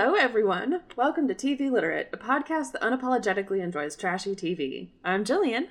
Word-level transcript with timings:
Hello, 0.00 0.14
everyone. 0.14 0.82
Welcome 0.94 1.26
to 1.26 1.34
TV 1.34 1.68
Literate, 1.72 2.08
a 2.12 2.16
podcast 2.16 2.70
that 2.70 2.82
unapologetically 2.82 3.60
enjoys 3.60 3.96
trashy 3.96 4.36
TV. 4.36 4.90
I'm 5.04 5.24
Jillian. 5.24 5.66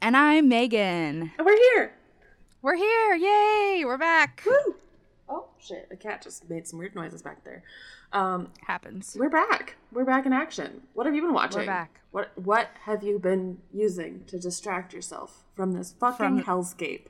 And 0.00 0.16
I'm 0.16 0.48
Megan. 0.48 1.32
And 1.36 1.44
we're 1.44 1.56
here. 1.56 1.92
We're 2.62 2.76
here. 2.76 3.16
Yay. 3.16 3.82
We're 3.84 3.98
back. 3.98 4.44
Woo! 4.46 4.76
Oh, 5.28 5.48
shit. 5.58 5.88
A 5.90 5.96
cat 5.96 6.22
just 6.22 6.48
made 6.48 6.68
some 6.68 6.78
weird 6.78 6.94
noises 6.94 7.22
back 7.22 7.42
there. 7.42 7.64
Um, 8.12 8.52
Happens. 8.68 9.16
we're 9.18 9.28
back. 9.28 9.74
We're 9.90 10.04
back 10.04 10.26
in 10.26 10.32
action. 10.32 10.82
What 10.94 11.06
have 11.06 11.16
you 11.16 11.22
been 11.22 11.34
watching? 11.34 11.62
We're 11.62 11.66
back. 11.66 12.02
What 12.12 12.30
What 12.36 12.68
have 12.84 13.02
you 13.02 13.18
been 13.18 13.58
using 13.72 14.22
to 14.28 14.38
distract 14.38 14.94
yourself 14.94 15.42
from 15.56 15.72
this 15.72 15.92
fucking 15.98 16.42
From- 16.42 16.44
hellscape? 16.44 17.06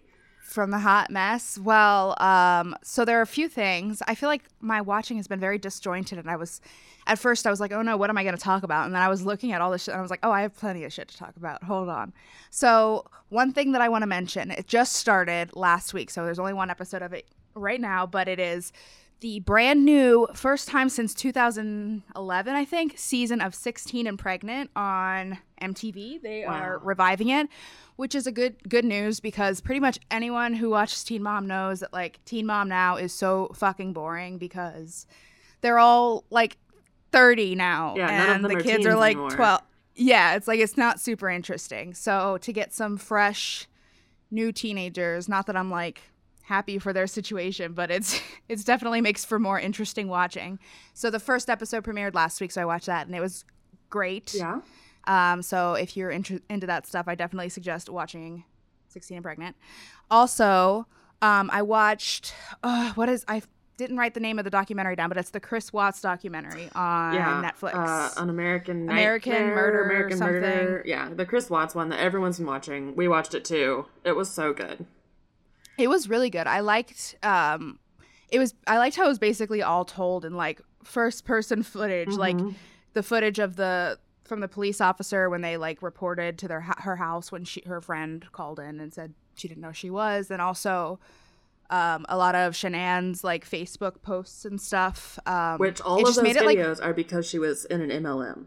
From 0.51 0.73
the 0.73 0.81
hot 0.81 1.11
mess. 1.11 1.59
Well, 1.59 2.21
um, 2.21 2.75
so 2.83 3.05
there 3.05 3.21
are 3.21 3.23
a 3.23 3.27
few 3.27 3.49
things. 3.49 4.03
I 4.09 4.17
feel 4.17 4.29
like 4.29 4.43
my 4.61 4.81
watching 4.81 5.17
has 5.19 5.29
been 5.29 5.39
very 5.39 5.59
disjointed, 5.59 6.19
and 6.19 6.29
I 6.29 6.35
was, 6.35 6.61
at 7.07 7.21
first, 7.21 7.47
I 7.47 7.51
was 7.51 7.61
like, 7.61 7.71
oh 7.71 7.83
no, 7.83 7.97
what 7.97 8.11
am 8.11 8.19
I 8.19 8.25
going 8.25 8.37
to 8.37 8.43
talk 8.43 8.65
about? 8.65 8.87
And 8.87 8.93
then 8.93 9.01
I 9.01 9.07
was 9.07 9.23
looking 9.23 9.53
at 9.53 9.61
all 9.61 9.71
this 9.71 9.85
shit, 9.85 9.93
and 9.93 10.01
I 10.01 10.03
was 10.03 10.11
like, 10.11 10.19
oh, 10.25 10.33
I 10.33 10.43
have 10.43 10.57
plenty 10.57 10.83
of 10.83 10.93
shit 10.93 11.07
to 11.07 11.17
talk 11.17 11.37
about. 11.37 11.63
Hold 11.63 11.89
on. 11.89 12.13
So, 12.51 13.07
one 13.29 13.53
thing 13.53 13.71
that 13.73 13.81
I 13.81 13.89
want 13.89 14.03
to 14.03 14.09
mention, 14.09 14.51
it 14.51 14.67
just 14.67 14.95
started 14.95 15.55
last 15.55 15.95
week, 15.95 16.11
so 16.11 16.25
there's 16.25 16.41
only 16.41 16.53
one 16.53 16.69
episode 16.69 17.03
of 17.03 17.13
it 17.13 17.29
right 17.55 17.81
now, 17.81 18.05
but 18.05 18.27
it 18.27 18.41
is 18.41 18.73
the 19.21 19.41
brand 19.41 19.85
new, 19.85 20.27
first 20.35 20.69
time 20.69 20.89
since 20.89 21.15
2011, 21.15 22.55
I 22.55 22.65
think, 22.65 22.95
season 22.97 23.41
of 23.41 23.55
16 23.55 24.07
and 24.07 24.19
Pregnant 24.19 24.71
on 24.75 25.39
MTV. 25.61 26.23
They 26.23 26.45
are 26.45 26.79
reviving 26.83 27.29
it, 27.29 27.49
which 27.97 28.15
is 28.15 28.27
a 28.27 28.33
good 28.33 28.57
good 28.69 28.85
news 28.85 29.21
because 29.21 29.61
pretty 29.61 29.81
much 29.81 29.99
anyone 30.11 30.55
who 30.55 30.71
watches 30.71 31.05
Teen 31.05 31.23
Mom 31.23 31.47
knows 31.47 31.81
that 31.81 31.93
like 31.93 32.25
Teen 32.25 32.47
Mom 32.47 32.69
now 32.69 32.97
is 32.97 33.13
so 33.13 33.51
fucking 33.55 33.93
boring 33.93 34.39
because 34.39 35.07
they're 35.61 35.79
all 35.79 36.25
like 36.31 36.57
30 37.13 37.55
now 37.57 37.95
Yeah, 37.97 38.35
and 38.35 38.45
the 38.45 38.57
are 38.57 38.61
kids 38.61 38.87
are 38.87 38.95
like 38.95 39.17
anymore. 39.17 39.31
12. 39.31 39.61
Yeah, 39.97 40.35
it's 40.35 40.49
like 40.49 40.61
it's 40.61 40.77
not 40.79 40.99
super 40.99 41.29
interesting. 41.29 41.93
So 41.93 42.39
to 42.39 42.53
get 42.53 42.73
some 42.73 42.97
fresh 42.97 43.67
new 44.31 44.51
teenagers, 44.53 45.29
not 45.29 45.47
that 45.47 45.57
I'm 45.57 45.71
like 45.71 46.01
happy 46.51 46.81
for 46.81 46.93
their 46.93 47.07
situation, 47.07 47.73
but 47.73 47.91
it's 47.91 48.21
it's 48.49 48.65
definitely 48.65 49.01
makes 49.01 49.25
for 49.25 49.39
more 49.39 49.59
interesting 49.59 50.09
watching. 50.09 50.59
So 50.93 51.09
the 51.09 51.21
first 51.21 51.49
episode 51.49 51.85
premiered 51.85 52.15
last 52.15 52.41
week, 52.41 52.51
so 52.51 52.61
I 52.61 52.65
watched 52.65 52.87
that 52.87 53.07
and 53.07 53.17
it 53.17 53.21
was 53.21 53.45
great. 53.89 54.35
Yeah. 54.35 54.61
Um, 55.07 55.43
so 55.43 55.75
if 55.75 55.97
you're 55.97 56.11
inter- 56.11 56.41
into 56.51 56.67
that 56.67 56.87
stuff, 56.87 57.07
I 57.09 57.15
definitely 57.15 57.49
suggest 57.49 57.89
watching 57.89 58.45
16 58.89 59.17
and 59.17 59.25
Pregnant. 59.25 59.57
Also, 60.11 60.87
um, 61.23 61.49
I 61.53 61.63
watched 61.63 62.35
uh, 62.63 62.93
what 62.95 63.09
is 63.09 63.25
I 63.29 63.43
didn't 63.79 63.97
write 63.97 64.13
the 64.13 64.21
name 64.21 64.39
of 64.39 64.45
the 64.45 64.51
documentary 64.51 64.97
down, 64.97 65.09
but 65.09 65.17
it's 65.17 65.31
the 65.31 65.41
Chris 65.41 65.73
Watts 65.73 66.03
documentary 66.03 66.69
on 66.75 67.15
yeah. 67.15 67.43
Netflix. 67.43 67.75
Uh, 67.75 68.11
an 68.21 68.29
American 68.29 68.91
American 68.91 69.33
Nightmare, 69.33 69.55
Murder 69.55 69.85
American 69.85 70.19
something. 70.19 70.41
Murder. 70.41 70.83
Yeah, 70.85 71.09
the 71.15 71.25
Chris 71.25 71.49
Watts 71.49 71.75
one 71.77 71.89
that 71.91 72.01
everyone's 72.01 72.39
been 72.39 72.47
watching. 72.47 72.95
We 72.97 73.09
watched 73.09 73.35
it 73.35 73.45
too. 73.45 73.87
It 74.05 74.17
was 74.17 74.29
so 74.29 74.53
good. 74.53 74.85
It 75.81 75.89
was 75.89 76.09
really 76.09 76.31
good. 76.31 76.47
I 76.47 76.61
liked 76.61 77.17
um 77.23 77.79
it 78.31 78.39
was 78.39 78.55
I 78.67 78.79
liked 78.79 78.97
how 78.97 79.05
it 79.07 79.09
was 79.09 79.19
basically 79.19 79.63
all 79.63 79.85
told 79.85 80.25
in 80.25 80.35
like 80.35 80.61
first 80.85 81.25
person 81.25 81.63
footage, 81.75 82.11
like 82.17 82.37
Mhm. 82.37 82.55
the 82.93 83.03
footage 83.03 83.39
of 83.39 83.57
the 83.57 83.99
from 84.25 84.41
the 84.41 84.49
police 84.49 84.81
officer 84.81 85.29
when 85.29 85.41
they 85.41 85.57
like 85.57 85.83
reported 85.83 86.39
to 86.39 86.47
their 86.49 86.61
her 86.61 86.97
house 86.97 87.33
when 87.33 87.45
she 87.45 87.63
her 87.67 87.81
friend 87.81 88.27
called 88.33 88.61
in 88.61 88.79
and 88.81 88.93
said 88.95 89.15
she 89.35 89.49
didn't 89.49 89.61
know 89.63 89.73
she 89.73 89.91
was 89.91 90.31
and 90.31 90.41
also 90.41 91.01
um, 91.71 92.05
a 92.09 92.17
lot 92.17 92.35
of 92.35 92.53
Shanann's 92.55 93.23
like 93.23 93.49
Facebook 93.49 94.03
posts 94.03 94.45
and 94.45 94.61
stuff. 94.61 95.19
Um, 95.25 95.59
Which 95.59 95.81
all 95.81 95.99
of 96.01 96.05
those 96.05 96.21
made 96.23 96.35
it, 96.37 96.45
like- 96.45 96.59
videos 96.59 96.85
are 96.85 96.93
because 96.93 97.29
she 97.29 97.39
was 97.39 97.65
in 97.67 97.81
an 97.81 97.91
MLM. 97.91 98.47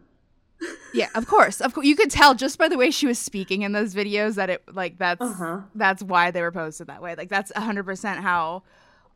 Yeah, 0.92 1.08
of 1.14 1.26
course, 1.26 1.60
of 1.60 1.74
course, 1.74 1.86
you 1.86 1.96
could 1.96 2.10
tell 2.10 2.34
just 2.34 2.58
by 2.58 2.68
the 2.68 2.76
way 2.78 2.90
she 2.90 3.06
was 3.06 3.18
speaking 3.18 3.62
in 3.62 3.72
those 3.72 3.94
videos 3.94 4.34
that 4.36 4.50
it 4.50 4.62
like 4.72 4.98
that's 4.98 5.20
Uh-huh. 5.20 5.60
that's 5.74 6.02
why 6.02 6.30
they 6.30 6.42
were 6.42 6.52
posted 6.52 6.86
that 6.88 7.02
way. 7.02 7.14
Like 7.16 7.28
that's 7.28 7.50
100% 7.52 8.16
how 8.20 8.62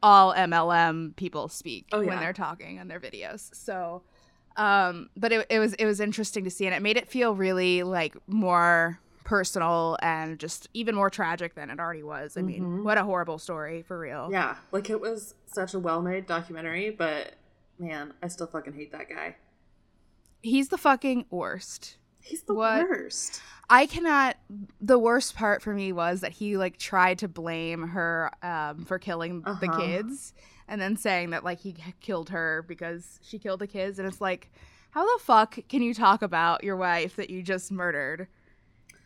all 0.03 0.33
MLM 0.35 1.15
people 1.17 1.49
speak 1.49 1.87
Oh, 1.93 2.01
yeah. 2.01 2.09
when 2.09 2.21
they're 2.21 2.33
talking 2.33 2.77
in 2.77 2.89
their 2.89 3.01
videos. 3.01 3.55
So 3.55 4.03
um 4.57 5.09
but 5.17 5.31
it, 5.33 5.47
it 5.51 5.59
was 5.59 5.75
it 5.75 5.87
was 5.87 6.01
interesting 6.01 6.45
to 6.45 6.51
see 6.51 6.67
and 6.67 6.75
it 6.75 6.83
made 6.83 6.97
it 6.97 7.09
feel 7.09 7.35
really 7.35 7.83
like 7.85 8.17
more 8.27 8.99
personal 9.25 9.97
and 10.03 10.39
just 10.39 10.69
even 10.73 10.95
more 10.95 11.11
tragic 11.11 11.55
than 11.55 11.69
it 11.71 11.79
already 11.79 12.03
was. 12.03 12.37
I 12.37 12.41
mean, 12.43 12.63
Mhm. 12.65 12.83
what 12.83 12.97
a 12.97 13.05
horrible 13.05 13.39
story 13.39 13.83
for 13.83 13.99
real. 13.99 14.29
Yeah, 14.33 14.57
like 14.73 14.89
it 14.89 15.01
was 15.01 15.35
such 15.47 15.75
a 15.75 15.79
well-made 15.79 16.27
documentary, 16.27 16.91
but 16.91 17.35
man, 17.79 18.15
I 18.23 18.29
still 18.29 18.47
fucking 18.47 18.73
hate 18.73 18.91
that 18.93 19.09
guy. 19.11 19.37
He's 20.43 20.69
the 20.69 20.79
fucking 20.79 21.27
worst. 21.31 21.97
He's 22.23 22.43
the 22.43 22.55
What? 22.55 22.89
worst. 22.89 23.41
I 23.71 23.87
cannot. 23.87 24.37
The 24.81 24.99
worst 24.99 25.35
part 25.35 25.63
for 25.63 25.75
me 25.75 25.93
was 25.93 26.21
that 26.21 26.33
he 26.33 26.57
like 26.57 26.79
tried 26.79 27.19
to 27.19 27.29
blame 27.29 27.89
her 27.89 28.31
um, 28.43 28.85
for 28.85 28.99
killing 28.99 29.43
the 29.43 29.51
Uh-huh. 29.69 29.79
kids, 29.81 30.33
and 30.69 30.81
then 30.81 30.97
saying 30.97 31.31
that 31.31 31.45
like 31.45 31.61
he 31.61 31.75
killed 32.01 32.31
her 32.31 32.65
because 32.67 33.19
she 33.23 33.39
killed 33.39 33.61
the 33.61 33.67
kids, 33.67 33.99
and 33.99 34.09
it's 34.09 34.21
like, 34.21 34.51
how 34.91 35.05
the 35.05 35.23
fuck 35.25 35.59
can 35.69 35.83
you 35.83 35.93
talk 35.93 36.23
about 36.23 36.65
your 36.65 36.77
wife 36.77 37.17
that 37.17 37.29
you 37.31 37.43
just 37.43 37.71
murdered 37.71 38.27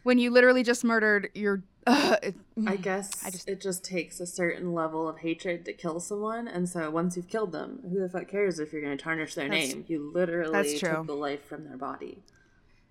when 0.02 0.18
you 0.18 0.30
literally 0.30 0.62
just 0.62 0.84
murdered 0.84 1.28
your? 1.34 1.62
Uh, 1.86 2.16
it- 2.22 2.36
I 2.66 2.76
guess 2.76 3.24
I 3.24 3.30
just- 3.30 3.48
it 3.48 3.60
just 3.60 3.84
takes 3.84 4.20
a 4.20 4.26
certain 4.26 4.72
level 4.72 5.08
of 5.08 5.18
hatred 5.18 5.64
to 5.64 5.72
kill 5.72 6.00
someone, 6.00 6.46
and 6.48 6.68
so 6.68 6.90
once 6.90 7.16
you've 7.16 7.28
killed 7.28 7.52
them, 7.52 7.80
who 7.90 7.98
the 8.00 8.08
fuck 8.08 8.28
cares 8.28 8.58
if 8.58 8.72
you're 8.72 8.82
going 8.82 8.96
to 8.96 9.02
tarnish 9.02 9.34
their 9.34 9.48
name? 9.48 9.84
You 9.88 10.10
literally 10.14 10.52
that's 10.52 10.78
true. 10.78 10.90
took 10.90 11.06
the 11.06 11.14
life 11.14 11.44
from 11.44 11.64
their 11.64 11.76
body. 11.76 12.22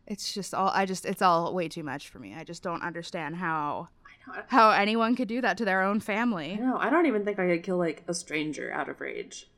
it's 0.08 0.34
just 0.34 0.54
all. 0.54 0.72
I 0.74 0.86
just. 0.86 1.06
It's 1.06 1.22
all 1.22 1.54
way 1.54 1.68
too 1.70 1.84
much 1.84 2.10
for 2.10 2.20
me. 2.20 2.34
I 2.36 2.44
just 2.44 2.64
don't 2.64 2.82
understand 2.84 3.36
how 3.38 3.90
how 4.48 4.70
anyone 4.72 5.16
could 5.16 5.28
do 5.28 5.42
that 5.42 5.58
to 5.58 5.66
their 5.66 5.82
own 5.82 6.00
family. 6.00 6.58
know. 6.58 6.78
I 6.78 6.90
don't 6.90 7.06
even 7.06 7.24
think 7.26 7.40
I 7.40 7.48
could 7.48 7.64
kill 7.64 7.78
like 7.78 8.04
a 8.08 8.14
stranger 8.14 8.72
out 8.74 8.90
of 8.90 9.00
rage. 9.02 9.50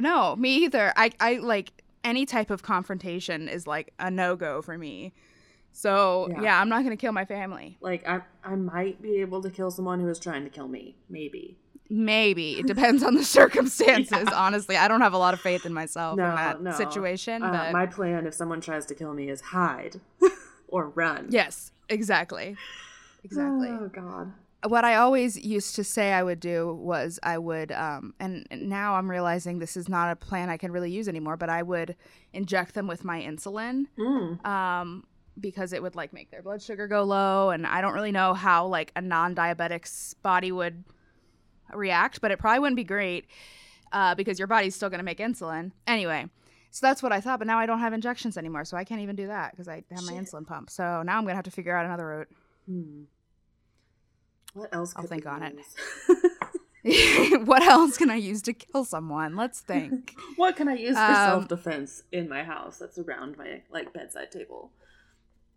No, 0.00 0.36
me 0.36 0.56
either. 0.64 0.92
I 0.96 1.12
I 1.20 1.34
like 1.36 1.72
any 2.04 2.26
type 2.26 2.50
of 2.50 2.62
confrontation 2.62 3.48
is 3.48 3.66
like 3.66 3.92
a 3.98 4.10
no 4.10 4.36
go 4.36 4.60
for 4.60 4.76
me. 4.76 5.12
So 5.72 6.28
Yeah. 6.30 6.42
yeah. 6.42 6.60
I'm 6.60 6.68
not 6.68 6.82
gonna 6.84 6.96
kill 6.96 7.12
my 7.12 7.24
family. 7.24 7.78
Like 7.80 8.06
I, 8.06 8.20
I 8.44 8.54
might 8.56 9.00
be 9.02 9.20
able 9.20 9.42
to 9.42 9.50
kill 9.50 9.70
someone 9.70 10.00
who 10.00 10.08
is 10.08 10.18
trying 10.18 10.44
to 10.44 10.50
kill 10.50 10.68
me. 10.68 10.96
Maybe. 11.08 11.56
Maybe 11.88 12.52
it 12.58 12.66
depends 12.74 13.02
on 13.02 13.14
the 13.14 13.24
circumstances. 13.24 14.28
Honestly, 14.34 14.76
I 14.76 14.88
don't 14.88 15.00
have 15.02 15.12
a 15.12 15.18
lot 15.18 15.34
of 15.34 15.40
faith 15.40 15.66
in 15.66 15.72
myself 15.74 16.16
No, 16.16 16.28
in 16.30 16.36
that 16.36 16.62
no. 16.62 16.70
situation. 16.72 17.42
Uh, 17.42 17.50
but 17.50 17.72
my 17.72 17.86
plan, 17.86 18.26
if 18.26 18.34
someone 18.34 18.60
tries 18.60 18.86
to 18.86 18.94
kill 18.94 19.12
me, 19.14 19.28
is 19.28 19.40
hide 19.40 20.00
or 20.68 20.88
run. 20.90 21.26
yes, 21.30 21.72
exactly, 21.88 22.56
exactly. 23.24 23.68
Oh 23.68 23.88
God. 23.92 24.32
what 24.68 24.84
I 24.84 24.94
always 24.94 25.36
used 25.44 25.74
to 25.76 25.84
say 25.84 26.12
I 26.12 26.22
would 26.22 26.40
do 26.40 26.72
was 26.74 27.18
I 27.22 27.36
would, 27.36 27.72
um, 27.72 28.14
and 28.20 28.46
and 28.50 28.68
now 28.70 28.94
I'm 28.94 29.10
realizing 29.10 29.58
this 29.58 29.76
is 29.76 29.88
not 29.88 30.10
a 30.10 30.16
plan 30.16 30.48
I 30.48 30.56
can 30.56 30.72
really 30.72 30.90
use 30.90 31.08
anymore. 31.08 31.36
But 31.36 31.50
I 31.50 31.62
would 31.62 31.96
inject 32.32 32.74
them 32.74 32.86
with 32.86 33.04
my 33.04 33.20
insulin. 33.20 33.86
Mm. 33.98 34.44
um, 34.46 35.04
because 35.40 35.72
it 35.72 35.82
would 35.82 35.94
like 35.94 36.12
make 36.12 36.30
their 36.30 36.42
blood 36.42 36.60
sugar 36.62 36.86
go 36.86 37.02
low 37.02 37.50
and 37.50 37.66
i 37.66 37.80
don't 37.80 37.94
really 37.94 38.12
know 38.12 38.34
how 38.34 38.66
like 38.66 38.92
a 38.96 39.00
non-diabetic's 39.00 40.14
body 40.22 40.52
would 40.52 40.84
react 41.72 42.20
but 42.20 42.30
it 42.30 42.38
probably 42.38 42.58
wouldn't 42.58 42.76
be 42.76 42.84
great 42.84 43.26
uh, 43.92 44.14
because 44.14 44.38
your 44.38 44.48
body's 44.48 44.74
still 44.74 44.88
going 44.90 44.98
to 44.98 45.04
make 45.04 45.18
insulin 45.18 45.72
anyway 45.86 46.26
so 46.70 46.86
that's 46.86 47.02
what 47.02 47.12
i 47.12 47.20
thought 47.20 47.38
but 47.38 47.46
now 47.46 47.58
i 47.58 47.66
don't 47.66 47.78
have 47.80 47.92
injections 47.92 48.36
anymore 48.36 48.64
so 48.64 48.76
i 48.76 48.84
can't 48.84 49.00
even 49.00 49.16
do 49.16 49.26
that 49.26 49.50
because 49.52 49.68
i 49.68 49.76
have 49.90 50.04
my 50.04 50.12
Shit. 50.12 50.22
insulin 50.24 50.46
pump 50.46 50.68
so 50.70 51.02
now 51.02 51.16
i'm 51.16 51.22
going 51.24 51.32
to 51.32 51.36
have 51.36 51.44
to 51.44 51.50
figure 51.50 51.74
out 51.76 51.84
another 51.86 52.06
route 52.06 52.28
Hmm. 52.68 53.02
What 54.54 54.72
else? 54.74 54.92
I'll 54.96 55.06
think 55.06 55.26
on 55.26 55.42
it. 55.42 55.56
what 57.46 57.62
else 57.62 57.96
can 57.96 58.10
i 58.10 58.16
use 58.16 58.42
to 58.42 58.52
kill 58.52 58.84
someone 58.84 59.36
let's 59.36 59.60
think 59.60 60.14
what 60.36 60.56
can 60.56 60.68
I 60.68 60.74
use 60.74 60.96
for 60.96 61.02
Um, 61.02 61.14
self 61.14 61.48
defense 61.48 62.02
in 62.10 62.28
my 62.28 62.42
house 62.42 62.76
that's 62.78 62.98
around 62.98 63.38
my 63.38 63.62
like 63.70 63.92
bedside 63.92 64.30
table? 64.32 64.70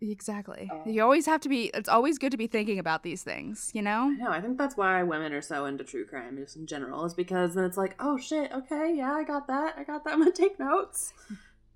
Exactly 0.00 0.68
Oh. 0.70 0.82
you 0.86 1.02
always 1.02 1.24
have 1.26 1.40
to 1.40 1.48
be 1.48 1.70
it's 1.72 1.88
always 1.88 2.18
good 2.18 2.30
to 2.32 2.36
be 2.36 2.46
thinking 2.46 2.78
about 2.78 3.02
these 3.02 3.22
things 3.22 3.70
you 3.74 3.80
know 3.82 4.08
No. 4.08 4.30
I 4.30 4.40
think 4.40 4.58
that's 4.58 4.76
why 4.76 5.02
women 5.02 5.32
are 5.32 5.40
so 5.42 5.64
into 5.66 5.84
true 5.84 6.04
crime, 6.04 6.36
just 6.36 6.56
in 6.56 6.66
general, 6.66 7.04
is 7.04 7.14
because 7.14 7.54
then 7.54 7.64
it's 7.64 7.76
like, 7.78 7.94
oh 7.98 8.18
shit, 8.18 8.52
okay, 8.52 8.92
yeah, 8.94 9.12
I 9.14 9.24
got 9.24 9.46
that, 9.46 9.74
I 9.78 9.84
got 9.84 10.04
that. 10.04 10.12
I'm 10.12 10.18
gonna 10.20 10.32
take 10.32 10.58
notes. 10.58 11.12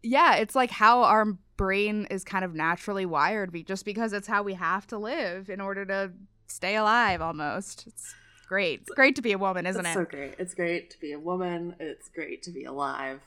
yeah, 0.03 0.37
it's 0.37 0.55
like 0.55 0.71
how 0.71 1.03
our 1.03 1.25
brain 1.57 2.07
is 2.11 2.25
kind 2.25 2.45
of 2.45 2.55
naturally 2.55 3.07
wired, 3.07 3.55
just 3.67 3.85
because 3.85 4.13
it's 4.13 4.27
how 4.29 4.43
we 4.43 4.55
have 4.55 4.87
to 4.89 4.99
live 4.99 5.49
in 5.51 5.61
order 5.61 5.85
to 5.87 6.13
stay 6.47 6.77
alive. 6.77 7.21
Almost, 7.21 7.87
it's 7.87 8.15
great. 8.49 8.81
It's 8.83 8.91
great 8.91 9.17
to 9.17 9.23
be 9.23 9.33
a 9.33 9.39
woman, 9.39 9.67
isn't 9.67 9.85
it's 9.87 9.95
it? 9.97 9.99
so 9.99 10.05
great. 10.05 10.35
It's 10.39 10.55
great 10.55 10.91
to 10.91 11.01
be 11.01 11.13
a 11.13 11.19
woman. 11.19 11.77
It's 11.81 12.09
great 12.09 12.43
to 12.45 12.51
be 12.51 12.65
alive. 12.65 13.21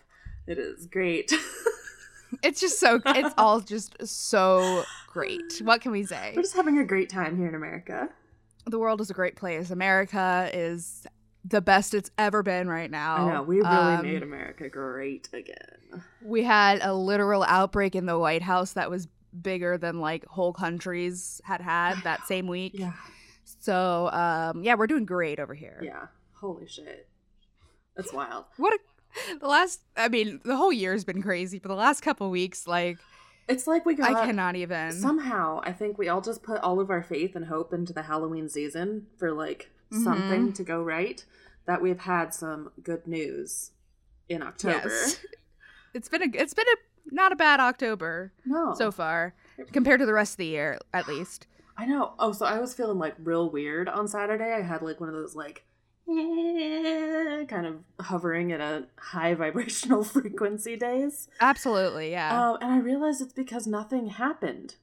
It 0.48 0.57
is 0.57 0.86
great. 0.88 1.31
It's 2.41 2.59
just 2.62 2.80
so. 2.80 3.00
It's 3.06 3.33
all 3.38 3.59
just 3.59 3.95
so 4.07 4.83
great. 5.07 5.62
What 5.63 5.81
can 5.81 5.91
we 5.91 6.03
say? 6.06 6.33
We're 6.35 6.41
just 6.41 6.56
having 6.56 6.77
a 6.80 6.85
great 6.85 7.09
time 7.09 7.38
here 7.38 7.47
in 7.47 7.56
America. 7.56 8.09
The 8.65 8.80
world 8.80 9.01
is 9.01 9.09
a 9.09 9.13
great 9.13 9.35
place. 9.35 9.69
America 9.71 10.50
is 10.53 11.06
the 11.45 11.59
best 11.62 11.94
it's 11.94 12.09
ever 12.18 12.41
been 12.41 12.69
right 12.69 12.89
now. 12.89 13.15
I 13.27 13.33
know 13.33 13.44
we 13.44 13.57
really 13.57 13.68
Um, 13.68 14.03
made 14.03 14.24
America 14.24 14.69
great 14.69 15.27
again. 15.33 16.01
We 16.24 16.44
had 16.44 16.80
a 16.81 16.94
literal 16.94 17.44
outbreak 17.44 17.95
in 17.95 18.06
the 18.06 18.18
White 18.18 18.41
House 18.41 18.71
that 18.74 18.89
was 18.89 19.07
bigger 19.41 19.77
than 19.77 20.00
like 20.00 20.25
whole 20.25 20.53
countries 20.53 21.41
had 21.44 21.59
had 21.59 22.01
that 22.03 22.25
same 22.27 22.47
week. 22.47 22.71
Yeah, 22.75 22.94
So, 23.59 24.09
um, 24.12 24.63
yeah, 24.63 24.75
we're 24.75 24.88
doing 24.88 25.06
great 25.06 25.39
over 25.39 25.53
here. 25.53 25.81
yeah. 25.83 26.06
Holy 26.39 26.68
shit, 26.68 27.07
that's 27.95 28.12
wild. 28.13 28.45
What 28.57 28.74
a, 28.74 28.80
the 29.39 29.48
last, 29.48 29.81
I 29.95 30.10
mean, 30.10 30.39
the 30.44 30.56
whole 30.56 30.71
year's 30.74 31.04
been 31.04 31.21
crazy, 31.21 31.60
but 31.60 31.69
the 31.69 31.75
last 31.75 32.01
couple 32.01 32.30
weeks, 32.30 32.68
like, 32.68 32.98
It's 33.48 33.68
like 33.68 33.86
we 33.86 33.95
got 33.95 34.13
I 34.13 34.25
cannot 34.25 34.56
even. 34.56 34.92
somehow. 34.92 35.62
I 35.63 35.71
think 35.71 35.98
we 35.98 36.07
all 36.10 36.21
just 36.21 36.44
put 36.44 36.60
all 36.62 36.80
of 36.80 36.89
our 36.89 37.04
faith 37.04 37.36
and 37.36 37.45
hope 37.45 37.74
into 37.74 37.94
the 37.94 38.04
Halloween 38.04 38.48
season 38.50 39.07
for 39.18 39.31
like 39.31 39.71
Mhm. 39.92 40.04
something 40.04 40.54
to 40.54 40.63
go 40.63 40.81
right. 40.81 41.24
That 41.65 41.81
we've 41.81 42.00
had 42.00 42.33
some 42.33 42.71
good 42.83 43.07
news 43.07 43.71
in 44.30 44.42
October. 44.42 44.89
Yes. 44.89 45.19
It's 45.95 46.09
been 46.09 46.24
a, 46.24 46.27
it's 46.33 46.56
been 46.56 46.66
a, 46.68 47.13
not 47.13 47.31
a 47.31 47.36
bad 47.36 47.59
October 47.59 48.33
No, 48.45 48.74
so 48.74 48.92
far 48.92 49.36
compared 49.71 50.00
to 50.00 50.07
the 50.07 50.13
rest 50.13 50.33
of 50.33 50.38
the 50.38 50.48
year, 50.48 50.80
at 50.92 51.07
least. 51.07 51.45
I 51.77 51.86
know. 51.86 52.13
Oh, 52.18 52.31
so 52.31 52.48
I 52.48 52.59
was 52.59 52.74
feeling 52.74 52.98
like 52.98 53.13
real 53.19 53.51
weird 53.51 53.88
on 53.88 54.07
Saturday. 54.07 54.51
I 54.54 54.62
had 54.62 54.81
like 54.81 55.00
one 55.00 55.09
of 55.09 55.13
those 55.13 55.36
like 55.36 55.66
kind 56.08 57.66
of 57.66 57.76
hovering 58.00 58.52
at 58.52 58.62
a 58.62 58.86
high 58.98 59.34
vibrational 59.44 60.04
frequency 60.04 60.76
days. 60.76 61.28
Absolutely, 61.40 62.12
yeah. 62.12 62.50
Um, 62.52 62.58
and 62.62 62.72
I 62.74 62.78
realized 62.80 63.22
it's 63.22 63.34
because 63.34 63.68
nothing 63.68 64.08
happened. 64.08 64.76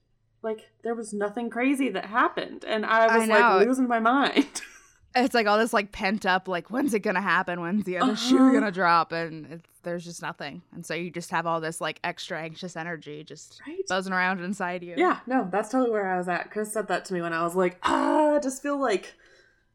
Like 0.43 0.71
there 0.83 0.95
was 0.95 1.13
nothing 1.13 1.51
crazy 1.51 1.91
that 1.91 2.07
happened, 2.07 2.65
and 2.65 2.87
I 2.87 3.07
I 3.07 3.19
was 3.19 3.29
know. 3.29 3.35
like 3.35 3.67
losing 3.67 3.87
my 3.89 3.99
mind. 4.01 4.63
it's 5.15 5.35
like 5.35 5.47
all 5.47 5.59
this 5.59 5.75
like 5.75 5.93
pent 5.93 6.25
up, 6.25 6.49
like 6.49 6.71
when's 6.71 6.95
it 6.95 7.01
gonna 7.01 7.21
happen? 7.21 7.61
When's 7.61 7.85
the 7.85 7.99
other 7.99 8.17
shoe 8.17 8.39
Uh-huh. 8.39 8.53
gonna 8.55 8.73
drop? 8.73 9.13
And 9.13 9.45
it's, 9.53 9.69
there's 9.83 10.05
just 10.05 10.23
nothing, 10.23 10.63
and 10.73 10.85
so 10.87 10.95
you 10.95 11.11
just 11.11 11.31
have 11.31 11.47
all 11.47 11.61
this 11.61 11.79
like 11.79 12.01
extra 12.05 12.41
anxious 12.41 12.75
energy 12.75 13.23
just 13.23 13.61
right? 13.67 13.87
buzzing 13.87 14.15
around 14.15 14.41
inside 14.41 14.83
you. 14.83 14.95
Yeah, 14.97 15.19
no, 15.27 15.47
that's 15.53 15.69
totally 15.69 15.91
where 15.91 16.09
I 16.09 16.17
was 16.17 16.29
at. 16.29 16.51
Chris 16.51 16.73
said 16.73 16.89
that 16.89 17.05
to 17.07 17.15
me 17.15 17.21
when 17.21 17.35
I 17.35 17.43
was 17.45 17.55
like, 17.55 17.77
ah, 17.83 18.37
I 18.37 18.39
just 18.39 18.63
feel 18.63 18.81
like 18.81 19.15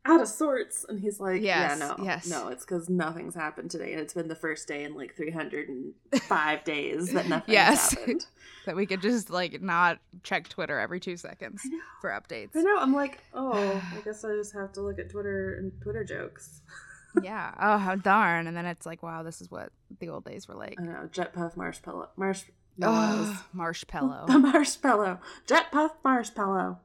out 0.06 0.22
of 0.22 0.28
sorts. 0.28 0.86
And 0.88 1.00
he's 1.00 1.20
like, 1.20 1.42
Yes, 1.42 1.78
yeah, 1.80 1.88
no, 1.98 2.04
yes. 2.04 2.28
no, 2.28 2.50
it's 2.50 2.64
because 2.66 2.90
nothing's 2.90 3.36
happened 3.36 3.72
today. 3.72 3.92
And 3.92 4.02
it's 4.02 4.14
been 4.14 4.28
the 4.28 4.36
first 4.36 4.68
day 4.68 4.84
in 4.84 4.96
like 4.96 5.16
305 5.16 6.64
days 6.64 7.12
that 7.14 7.28
nothing's 7.28 7.54
Yes. 7.54 7.94
happened. 7.98 8.26
that 8.66 8.76
we 8.76 8.86
could 8.86 9.02
just 9.02 9.30
like 9.30 9.62
not 9.62 10.00
check 10.24 10.48
Twitter 10.50 10.80
every 10.80 11.00
two 11.00 11.18
seconds 11.18 11.62
for 12.02 12.10
updates. 12.10 12.50
I 12.56 12.62
know. 12.62 12.78
I'm 12.80 12.94
like, 12.94 13.20
oh, 13.34 13.54
I 13.54 14.02
guess 14.06 14.24
I 14.24 14.30
just 14.36 14.54
have 14.54 14.72
to 14.74 14.82
look 14.82 15.00
at 15.00 15.10
Twitter 15.10 15.56
and 15.56 15.72
Twitter 15.82 16.04
jokes. 16.04 16.62
yeah. 17.24 17.54
Oh, 17.60 17.78
how 17.78 17.96
darn! 17.96 18.48
And 18.48 18.56
then 18.58 18.66
it's 18.66 18.86
like, 18.86 19.02
wow, 19.04 19.24
this 19.24 19.40
is 19.42 19.50
what 19.50 19.70
the 20.00 20.10
old 20.10 20.26
days 20.26 20.48
were 20.48 20.56
like. 20.56 20.80
I 20.80 20.84
know. 20.84 21.10
Jet 21.12 21.34
puff 21.34 21.56
marshmallow. 21.56 22.10
Marsh. 22.18 22.44
Oh, 22.82 23.42
marshmallow. 23.54 24.26
The 24.28 24.38
marshmallow. 24.40 25.20
Jet 25.48 25.72
puff 25.72 25.94
marshmallow. 26.04 26.80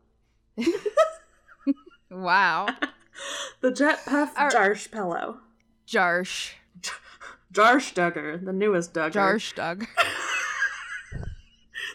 wow. 2.11 2.66
The 3.61 3.71
jet 3.73 4.01
puff 4.07 4.33
Ar- 4.37 4.51
jarshpellow. 4.51 5.39
Jarsh. 5.87 6.53
Jarsh 7.53 7.93
Duggar, 7.95 8.45
the 8.45 8.53
newest 8.53 8.95
Duggar. 8.95 9.12
Jarsh 9.12 9.55
Doug. 9.55 9.87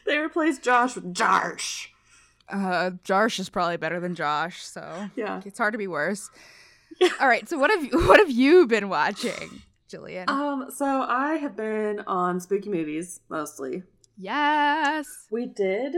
They 0.06 0.20
replaced 0.20 0.62
Josh 0.62 0.94
with 0.96 1.14
Jarsh. 1.16 1.88
Uh, 2.48 2.92
Jarsh 3.04 3.40
is 3.40 3.50
probably 3.50 3.78
better 3.78 4.00
than 4.00 4.14
Josh, 4.14 4.64
so 4.64 5.10
Yeah. 5.16 5.42
it's 5.46 5.58
hard 5.58 5.74
to 5.74 5.80
be 5.80 5.88
worse. 5.88 6.30
All 7.20 7.28
right, 7.28 7.48
so 7.50 7.58
what 7.58 7.72
have 7.72 7.84
you, 7.84 7.90
what 8.08 8.20
have 8.20 8.30
you 8.30 8.68
been 8.68 8.88
watching, 8.88 9.64
Jillian? 9.90 10.30
Um, 10.30 10.70
so 10.70 10.86
I 10.86 11.36
have 11.38 11.56
been 11.56 12.02
on 12.02 12.40
spooky 12.40 12.70
movies 12.70 13.20
mostly. 13.30 13.82
yes. 14.18 15.08
We 15.32 15.48
did 15.48 15.96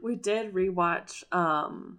we 0.00 0.14
did 0.16 0.52
rewatch 0.54 1.22
um 1.32 1.98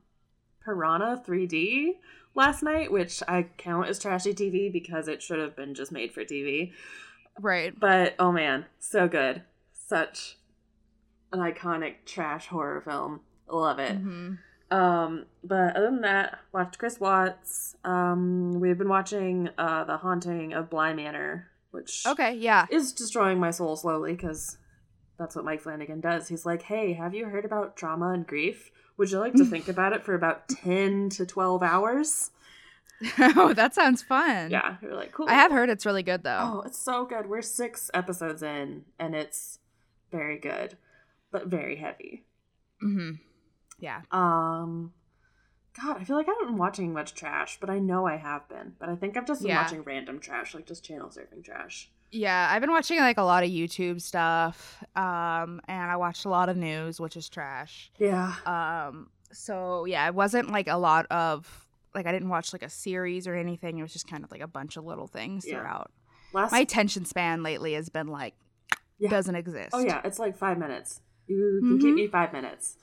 Piranha 0.63 1.21
3D 1.25 1.94
last 2.36 2.63
night, 2.63 2.92
which 2.92 3.21
I 3.27 3.44
count 3.57 3.88
as 3.89 4.00
trashy 4.00 4.33
TV 4.33 4.71
because 4.71 5.07
it 5.07 5.21
should 5.21 5.39
have 5.39 5.56
been 5.56 5.74
just 5.75 5.92
made 5.92 6.12
for 6.13 6.24
TV. 6.24 6.71
Right. 7.39 7.77
But 7.80 8.15
oh 8.19 8.31
man, 8.31 8.65
so 8.80 9.07
good. 9.07 9.44
Such 9.74 10.38
an 11.31 11.39
iconic 11.39 12.06
trash 12.06 12.48
horror 12.48 12.81
film. 12.81 13.21
Love 13.50 13.80
it. 13.80 13.95
hmm 13.98 14.33
Um, 14.71 15.25
but 15.44 15.75
other 15.75 15.88
than 15.88 16.01
that, 16.01 16.39
watched 16.51 16.77
Chris 16.77 17.00
Watts. 17.00 17.75
Um, 17.83 18.60
we've 18.60 18.77
been 18.77 18.89
watching 18.89 19.50
uh 19.57 19.83
The 19.83 19.98
Haunting 19.98 20.54
of 20.54 20.69
Bly 20.69 20.94
Manor, 20.94 21.48
which 21.71 22.04
Okay. 22.07 22.33
Yeah. 22.36 22.65
is 22.69 22.94
destroying 22.94 23.39
my 23.39 23.51
soul 23.51 23.75
slowly 23.75 24.13
because 24.13 24.57
that's 25.19 25.36
what 25.36 25.45
Mike 25.45 25.62
Flanagan 25.62 26.01
does. 26.01 26.27
He's 26.27 26.45
like, 26.45 26.63
"Hey, 26.63 26.94
have 26.94 27.13
you 27.13 27.25
heard 27.25 27.45
about 27.45 27.75
trauma 27.77 28.10
and 28.13 28.25
grief? 28.25 28.71
Would 28.97 29.11
you 29.11 29.19
like 29.19 29.33
to 29.35 29.45
think 29.45 29.67
about 29.67 29.93
it 29.93 30.03
for 30.03 30.13
about 30.13 30.47
ten 30.47 31.09
to 31.09 31.25
twelve 31.25 31.63
hours?" 31.63 32.31
oh, 33.19 33.53
that 33.53 33.73
sounds 33.75 34.01
fun. 34.01 34.51
Yeah, 34.51 34.77
you're 34.81 34.95
like, 34.95 35.11
"Cool." 35.11 35.27
I 35.29 35.33
have 35.33 35.51
heard 35.51 35.69
it's 35.69 35.85
really 35.85 36.03
good 36.03 36.23
though. 36.23 36.37
Oh, 36.39 36.61
it's 36.65 36.77
so 36.77 37.05
good. 37.05 37.27
We're 37.27 37.41
six 37.41 37.89
episodes 37.93 38.41
in, 38.43 38.85
and 38.99 39.15
it's 39.15 39.59
very 40.11 40.37
good, 40.37 40.77
but 41.31 41.47
very 41.47 41.77
heavy. 41.77 42.23
hmm 42.79 43.11
Yeah. 43.79 44.01
Um, 44.11 44.93
God, 45.81 45.97
I 45.99 46.03
feel 46.03 46.15
like 46.15 46.27
I 46.29 46.31
haven't 46.33 46.47
been 46.49 46.57
watching 46.57 46.93
much 46.93 47.15
trash, 47.15 47.57
but 47.59 47.69
I 47.69 47.79
know 47.79 48.05
I 48.05 48.17
have 48.17 48.47
been. 48.47 48.75
But 48.79 48.89
I 48.89 48.95
think 48.95 49.17
I've 49.17 49.25
just 49.25 49.41
been 49.41 49.49
Yeah. 49.49 49.63
watching 49.63 49.81
random 49.83 50.19
trash, 50.19 50.53
like 50.53 50.67
just 50.67 50.85
channel 50.85 51.09
surfing 51.09 51.43
trash. 51.43 51.89
Yeah, 52.15 52.48
I've 52.51 52.62
been 52.62 52.69
watching 52.71 53.00
like 53.00 53.18
a 53.18 53.24
lot 53.24 53.44
of 53.44 53.50
YouTube 53.50 54.00
stuff, 54.00 54.83
um, 54.95 55.60
and 55.68 55.92
I 55.92 55.95
watched 55.98 56.25
a 56.25 56.30
lot 56.30 56.48
of 56.48 56.56
news, 56.56 57.00
which 57.01 57.18
is 57.18 57.27
trash. 57.27 57.92
Yeah. 57.98 58.36
Um, 58.45 59.10
so 59.31 59.86
yeah, 59.86 60.06
it 60.07 60.13
wasn't 60.13 60.51
like 60.51 60.68
a 60.68 60.77
lot 60.77 61.07
of 61.07 61.65
like 61.95 62.06
I 62.06 62.12
didn't 62.12 62.30
watch 62.30 62.54
like 62.54 62.62
a 62.63 62.69
series 62.69 63.27
or 63.27 63.33
anything. 63.36 63.80
It 63.80 63.81
was 63.81 63.92
just 63.94 64.07
kind 64.07 64.24
of 64.24 64.31
like 64.31 64.42
a 64.42 64.48
bunch 64.48 64.77
of 64.77 64.86
little 64.86 65.07
things 65.07 65.44
Yeah. 65.48 65.60
throughout. 65.60 65.92
Last. 66.33 66.51
My 66.51 66.60
attention 66.60 67.06
span 67.06 67.42
lately 67.42 67.74
has 67.74 67.89
been 67.89 68.07
like 68.07 68.36
Yeah. 69.00 69.10
doesn't 69.10 69.36
exist. 69.36 69.71
oh 69.74 69.80
yeah, 69.80 70.01
it's 70.04 70.19
like 70.19 70.38
five 70.38 70.57
minutes. 70.60 71.01
You 71.27 71.62
can 71.63 71.80
keep 71.80 71.94
Mhm. 71.94 71.95
me 71.95 72.07
five 72.07 72.31
minutes. 72.31 72.77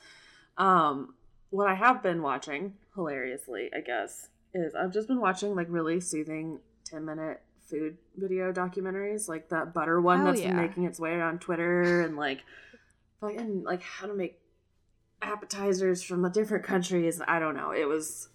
Um, 0.58 1.14
what 1.50 1.68
I 1.68 1.74
have 1.74 2.02
been 2.02 2.20
watching, 2.22 2.74
hilariously, 2.96 3.70
I 3.76 3.80
guess, 3.80 4.28
is 4.54 4.74
I've 4.74 4.92
just 4.92 5.06
been 5.08 5.20
watching 5.20 5.54
like 5.54 5.66
really 5.70 6.00
soothing 6.00 6.58
ten 6.84 7.04
minute 7.04 7.42
food 7.70 7.96
video 8.16 8.52
documentaries, 8.52 9.28
like 9.28 9.48
that 9.50 9.72
butter 9.72 10.00
one 10.00 10.18
Hell 10.18 10.26
that's 10.28 10.42
been 10.42 10.56
making 10.56 10.84
its 10.84 10.98
way 11.00 11.12
around 11.12 11.40
Twitter, 11.40 12.02
and 12.02 12.16
like 12.16 12.40
fucking 13.20 13.62
like 13.64 13.82
how 13.82 14.06
to 14.06 14.14
make 14.14 14.38
appetizers 15.22 16.02
from 16.02 16.22
the 16.22 16.30
different 16.30 16.64
countries. 16.64 17.20
I 17.26 17.38
don't 17.38 17.56
know. 17.56 17.72
It 17.72 17.86
was 17.88 18.28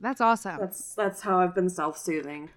That's 0.00 0.20
awesome. 0.20 0.58
that's 0.58 0.94
that's 0.94 1.20
how 1.22 1.40
I've 1.40 1.54
been 1.54 1.70
self 1.70 1.98
soothing. 1.98 2.50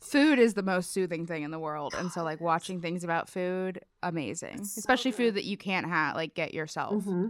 food 0.00 0.38
is 0.38 0.54
the 0.54 0.62
most 0.62 0.92
soothing 0.92 1.26
thing 1.26 1.42
in 1.42 1.50
the 1.50 1.58
world, 1.58 1.94
and 1.94 2.10
so 2.12 2.22
like 2.22 2.40
watching 2.40 2.80
things 2.80 3.04
about 3.04 3.28
food, 3.28 3.80
amazing. 4.02 4.64
So 4.64 4.78
Especially 4.80 5.10
good. 5.10 5.16
food 5.16 5.34
that 5.34 5.44
you 5.44 5.56
can't 5.56 5.86
have 5.86 6.14
like 6.14 6.34
get 6.34 6.54
yourself. 6.54 7.04
hmm 7.04 7.28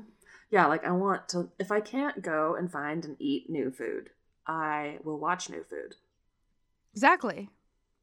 Yeah, 0.50 0.66
like 0.66 0.84
I 0.84 0.92
want 0.92 1.28
to. 1.30 1.50
If 1.58 1.70
I 1.70 1.80
can't 1.80 2.22
go 2.22 2.54
and 2.56 2.70
find 2.70 3.04
and 3.04 3.16
eat 3.18 3.48
new 3.50 3.70
food, 3.70 4.10
I 4.46 4.98
will 5.04 5.18
watch 5.18 5.48
new 5.50 5.62
food. 5.64 5.96
Exactly. 6.92 7.48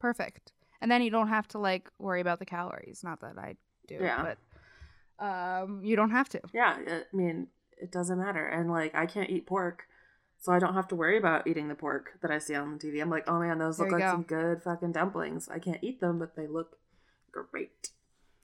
Perfect. 0.02 0.52
And 0.80 0.90
then 0.90 1.00
you 1.00 1.10
don't 1.10 1.28
have 1.28 1.46
to 1.48 1.58
like 1.58 1.88
worry 1.98 2.20
about 2.20 2.40
the 2.40 2.44
calories. 2.44 3.02
Not 3.04 3.20
that 3.20 3.38
I 3.38 3.54
do, 3.86 3.98
Yeah. 4.00 4.34
but 5.18 5.24
um 5.24 5.84
you 5.84 5.94
don't 5.94 6.10
have 6.10 6.28
to. 6.30 6.40
Yeah, 6.52 6.76
I 6.86 7.16
mean, 7.16 7.46
it 7.78 7.92
doesn't 7.92 8.18
matter. 8.18 8.44
And 8.46 8.68
like, 8.70 8.92
I 8.94 9.06
can't 9.06 9.30
eat 9.30 9.46
pork, 9.46 9.84
so 10.40 10.52
I 10.52 10.58
don't 10.58 10.74
have 10.74 10.88
to 10.88 10.96
worry 10.96 11.16
about 11.16 11.46
eating 11.46 11.68
the 11.68 11.76
pork 11.76 12.18
that 12.20 12.32
I 12.32 12.38
see 12.38 12.56
on 12.56 12.76
the 12.76 12.84
TV. 12.84 13.00
I'm 13.00 13.10
like, 13.10 13.28
oh 13.28 13.38
man, 13.38 13.58
those 13.58 13.76
There 13.76 13.86
look 13.86 13.92
like 13.92 14.02
go. 14.02 14.10
some 14.10 14.22
good 14.24 14.62
fucking 14.64 14.90
dumplings. 14.92 15.48
I 15.48 15.60
can't 15.60 15.78
eat 15.82 16.00
them, 16.00 16.18
but 16.18 16.34
they 16.34 16.48
look 16.48 16.78
great. 17.30 17.90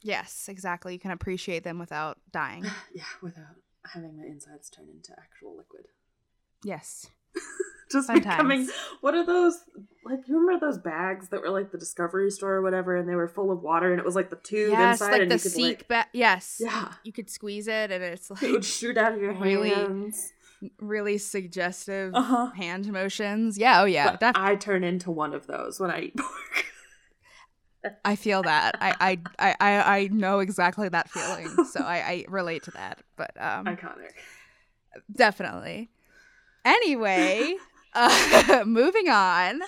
Yes, 0.01 0.49
exactly. 0.49 0.93
You 0.93 1.01
can 1.01 1.11
appreciate 1.11 1.65
them 1.65 1.81
without 1.81 2.19
dying. 2.31 2.65
yeah, 2.95 3.03
without 3.21 3.57
having 3.93 4.17
my 4.17 4.25
insides 4.27 4.71
turn 4.71 4.87
into 4.89 5.13
actual 5.19 5.57
liquid. 5.57 5.87
Yes. 6.63 7.09
Just 7.91 8.07
Fun 8.09 8.19
becoming. 8.21 8.67
times. 8.67 8.71
What 9.01 9.15
are 9.15 9.25
those? 9.25 9.59
Like, 10.05 10.21
you 10.29 10.39
remember 10.39 10.67
those 10.67 10.79
bags 10.79 11.29
that 11.31 11.41
were 11.41 11.51
like 11.51 11.71
the 11.73 11.79
Discovery 11.79 12.31
store 12.31 12.55
or 12.55 12.63
whatever, 12.63 12.97
and 12.97 13.09
they 13.09 13.15
were 13.15 13.29
full 13.29 13.51
of 13.51 13.63
water, 13.63 13.91
and 13.91 13.99
it 13.99 14.05
was 14.05 14.15
like 14.15 14.31
the 14.31 14.37
tube 14.37 14.71
yes, 14.73 15.01
inside, 15.01 15.13
like 15.13 15.21
and 15.23 15.31
the 15.31 15.35
you 15.37 15.41
could 15.41 15.53
seek 15.53 15.79
like, 15.79 15.89
ba- 15.89 16.07
yes. 16.13 16.57
yeah, 16.61 16.93
You 17.05 17.13
could 17.13 17.31
squeeze 17.31 17.67
it 17.69 17.91
and 17.91 18.03
it's 18.05 18.31
like 18.31 18.43
it 18.43 18.53
would 18.53 18.65
shoot 18.65 18.97
out 18.99 19.13
of 19.15 19.21
your 19.21 19.33
Really? 19.35 19.71
hands. 19.71 20.33
really 20.81 21.19
suggestive 21.19 22.15
Uh 22.15 22.23
huh. 22.23 22.47
hand 22.57 22.91
motions. 22.93 23.57
Yeah, 23.59 23.83
oh 23.83 23.85
yeah. 23.85 24.17
Def- 24.17 24.33
I 24.35 24.57
turn 24.57 24.83
into 24.85 25.11
one 25.11 25.33
of 25.35 25.47
those 25.47 25.79
when 25.81 25.91
I 25.91 26.01
eat 26.01 26.17
pork. 26.17 26.65
I 28.05 28.17
feel 28.17 28.43
that. 28.43 28.77
I, 28.81 28.95
I 29.01 29.19
I 29.39 29.55
I 29.61 29.97
I 29.99 30.09
know 30.09 30.41
exactly 30.41 30.89
that 30.89 31.09
feeling. 31.11 31.65
So 31.67 31.81
I, 31.81 31.97
I 31.97 32.25
relate 32.29 32.65
to 32.65 32.71
that. 32.73 33.01
But 33.17 33.31
um 33.41 33.67
Iconic. 33.67 34.13
definitely. 35.15 35.91
Anyway, 36.65 37.55
Uh, 37.95 38.63
moving 38.67 39.09
on. 39.09 39.61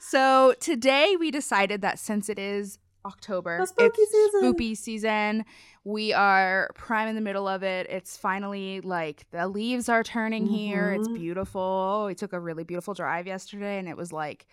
So 0.00 0.54
today 0.60 1.16
we 1.18 1.30
decided 1.30 1.82
that 1.82 1.98
since 1.98 2.28
it 2.28 2.38
is 2.38 2.78
October, 3.04 3.58
The 3.60 3.66
spooky 3.66 4.02
it's 4.02 4.12
season. 4.12 4.40
spooky 4.40 4.74
season. 4.74 5.44
We 5.84 6.12
are 6.12 6.70
prime 6.74 7.06
in 7.06 7.14
the 7.14 7.20
middle 7.20 7.46
of 7.46 7.62
it. 7.62 7.86
It's 7.88 8.16
finally 8.16 8.80
like 8.80 9.26
the 9.30 9.46
leaves 9.46 9.88
are 9.88 10.02
turning 10.02 10.46
here. 10.46 10.92
It's 10.92 11.06
Mhm. 11.08 11.14
beautiful. 11.14 12.04
We 12.08 12.14
took 12.16 12.32
a 12.32 12.40
really 12.40 12.64
beautiful 12.64 12.94
drive 12.94 13.26
yesterday, 13.28 13.78
and 13.78 13.88
it 13.88 13.96
was 13.96 14.12
like 14.12 14.46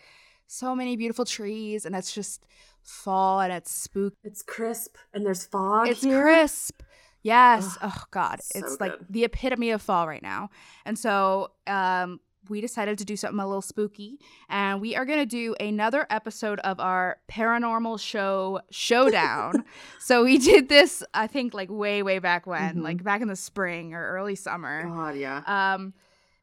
so 0.45 0.75
many 0.75 0.95
beautiful 0.95 1.25
trees, 1.25 1.85
and 1.85 1.95
it's 1.95 2.13
just 2.13 2.45
fall 2.83 3.39
and 3.41 3.51
it's 3.51 3.71
spooky. 3.71 4.17
It's 4.23 4.43
crisp 4.43 4.97
and 5.13 5.25
there's 5.25 5.45
fog 5.47 5.87
It's 5.87 6.03
here. 6.03 6.21
crisp. 6.21 6.83
Yes. 7.23 7.77
Ugh, 7.81 7.91
oh 7.95 8.03
God. 8.11 8.43
so 8.43 8.59
it's 8.59 8.79
like 8.81 8.93
the 9.09 9.23
epitome 9.23 9.71
of 9.71 9.81
fall 9.81 10.07
right 10.07 10.21
now. 10.21 10.49
And 10.85 10.99
so 10.99 11.51
um 11.65 12.19
we 12.49 12.61
decided 12.61 12.97
to 12.97 13.05
do 13.05 13.15
something 13.15 13.39
a 13.39 13.45
little 13.47 13.61
spooky 13.61 14.19
and 14.49 14.81
we 14.81 14.95
are 14.95 15.05
going 15.05 15.19
to 15.19 15.25
do 15.25 15.55
another 15.59 16.05
episode 16.09 16.59
of 16.59 16.79
our 16.79 17.17
paranormal 17.31 17.99
show 17.99 18.59
showdown. 18.69 19.63
so 19.99 20.23
we 20.23 20.37
did 20.37 20.69
this 20.69 21.03
I 21.13 21.27
think 21.27 21.53
like 21.53 21.69
way 21.71 22.03
way 22.03 22.19
back 22.19 22.45
when, 22.47 22.75
Mhm. 22.77 22.83
like 22.83 23.03
back 23.03 23.21
in 23.21 23.27
the 23.27 23.35
spring 23.35 23.93
or 23.93 24.07
early 24.11 24.35
summer 24.35 24.83
God, 24.83 25.15
yeah. 25.15 25.41
um, 25.47 25.93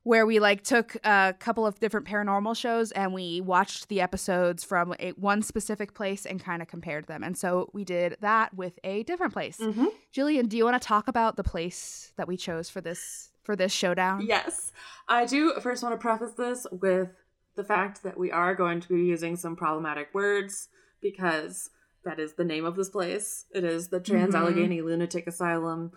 where 0.02 0.24
we 0.24 0.38
like 0.40 0.62
took 0.64 0.96
a 1.04 1.34
couple 1.38 1.66
of 1.66 1.78
different 1.78 2.06
paranormal 2.06 2.56
shows 2.56 2.90
and 2.92 3.12
we 3.12 3.42
watched 3.42 3.88
the 3.90 4.00
episodes 4.00 4.64
from 4.64 4.94
a, 4.98 5.10
one 5.12 5.42
specific 5.42 5.92
place 5.92 6.24
and 6.24 6.42
kind 6.42 6.62
of 6.62 6.68
compared 6.68 7.06
them. 7.06 7.22
And 7.22 7.36
so 7.36 7.68
we 7.74 7.84
did 7.84 8.16
that 8.20 8.54
with 8.54 8.78
a 8.82 9.02
different 9.02 9.34
place. 9.34 9.58
hmm 9.58 9.86
Jillian, 10.14 10.48
do 10.48 10.56
you 10.56 10.64
want 10.64 10.80
to 10.80 10.86
talk 10.86 11.06
about 11.06 11.36
the 11.36 11.44
place 11.44 12.12
that 12.16 12.26
we 12.26 12.36
chose 12.38 12.70
for 12.70 12.80
this 12.80 13.30
for 13.50 13.56
this 13.56 13.72
showdown? 13.72 14.20
Yes. 14.24 14.70
I 15.08 15.26
do 15.26 15.54
first 15.60 15.82
want 15.82 15.92
to 15.92 15.98
preface 15.98 16.32
this 16.38 16.66
with 16.70 17.08
the 17.56 17.64
fact 17.64 18.04
that 18.04 18.16
we 18.16 18.30
are 18.30 18.54
going 18.54 18.80
to 18.80 18.88
be 18.88 19.02
using 19.02 19.34
some 19.36 19.56
problematic 19.56 20.14
words 20.14 20.68
because 21.02 21.70
that 22.04 22.20
is 22.20 22.34
the 22.34 22.44
name 22.44 22.64
of 22.64 22.76
this 22.76 22.88
place. 22.88 23.46
It 23.52 23.64
is 23.64 23.88
the 23.88 23.98
Trans 23.98 24.36
Allegheny 24.36 24.82
Lunatic 24.82 25.26
Asylum. 25.26 25.90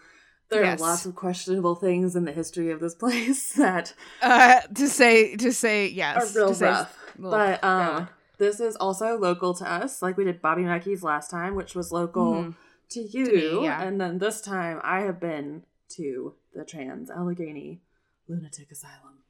There 0.49 0.61
Mm-hmm. 0.63 0.71
Yes. 0.71 0.81
are 0.81 0.87
lots 0.87 1.05
of 1.05 1.15
questionable 1.15 1.75
things 1.75 2.15
in 2.15 2.25
the 2.25 2.31
history 2.31 2.71
of 2.71 2.79
this 2.79 2.95
place 3.03 3.53
that 3.53 3.93
Uh, 4.21 4.61
to 4.75 4.87
say 4.89 5.35
to 5.35 5.53
say 5.53 5.87
yes 5.87 6.35
are 6.35 6.39
real 6.39 6.49
to 6.49 6.55
say- 6.55 6.65
rough. 6.65 6.97
Ugh, 7.23 7.31
But 7.31 7.63
um, 7.63 7.79
yeah. 7.79 8.05
this 8.39 8.59
is 8.59 8.75
also 8.77 9.15
local 9.19 9.53
to 9.53 9.71
us. 9.71 10.01
Like 10.01 10.17
we 10.17 10.23
did 10.23 10.41
Bobby 10.41 10.63
Mackey's 10.63 11.03
last 11.03 11.29
time, 11.29 11.53
which 11.53 11.75
was 11.75 11.91
local 11.91 12.33
Mhm. 12.33 12.55
to 12.89 12.99
you. 13.01 13.25
me, 13.59 13.65
yeah. 13.65 13.83
And 13.83 14.01
then 14.01 14.17
this 14.17 14.41
time 14.41 14.81
I 14.83 15.01
have 15.01 15.19
been 15.19 15.63
to 15.97 16.33
the 16.53 16.63
Trans 16.65 17.09
Allegheny 17.09 17.81
Lunatic 18.27 18.71
Asylum. 18.71 19.23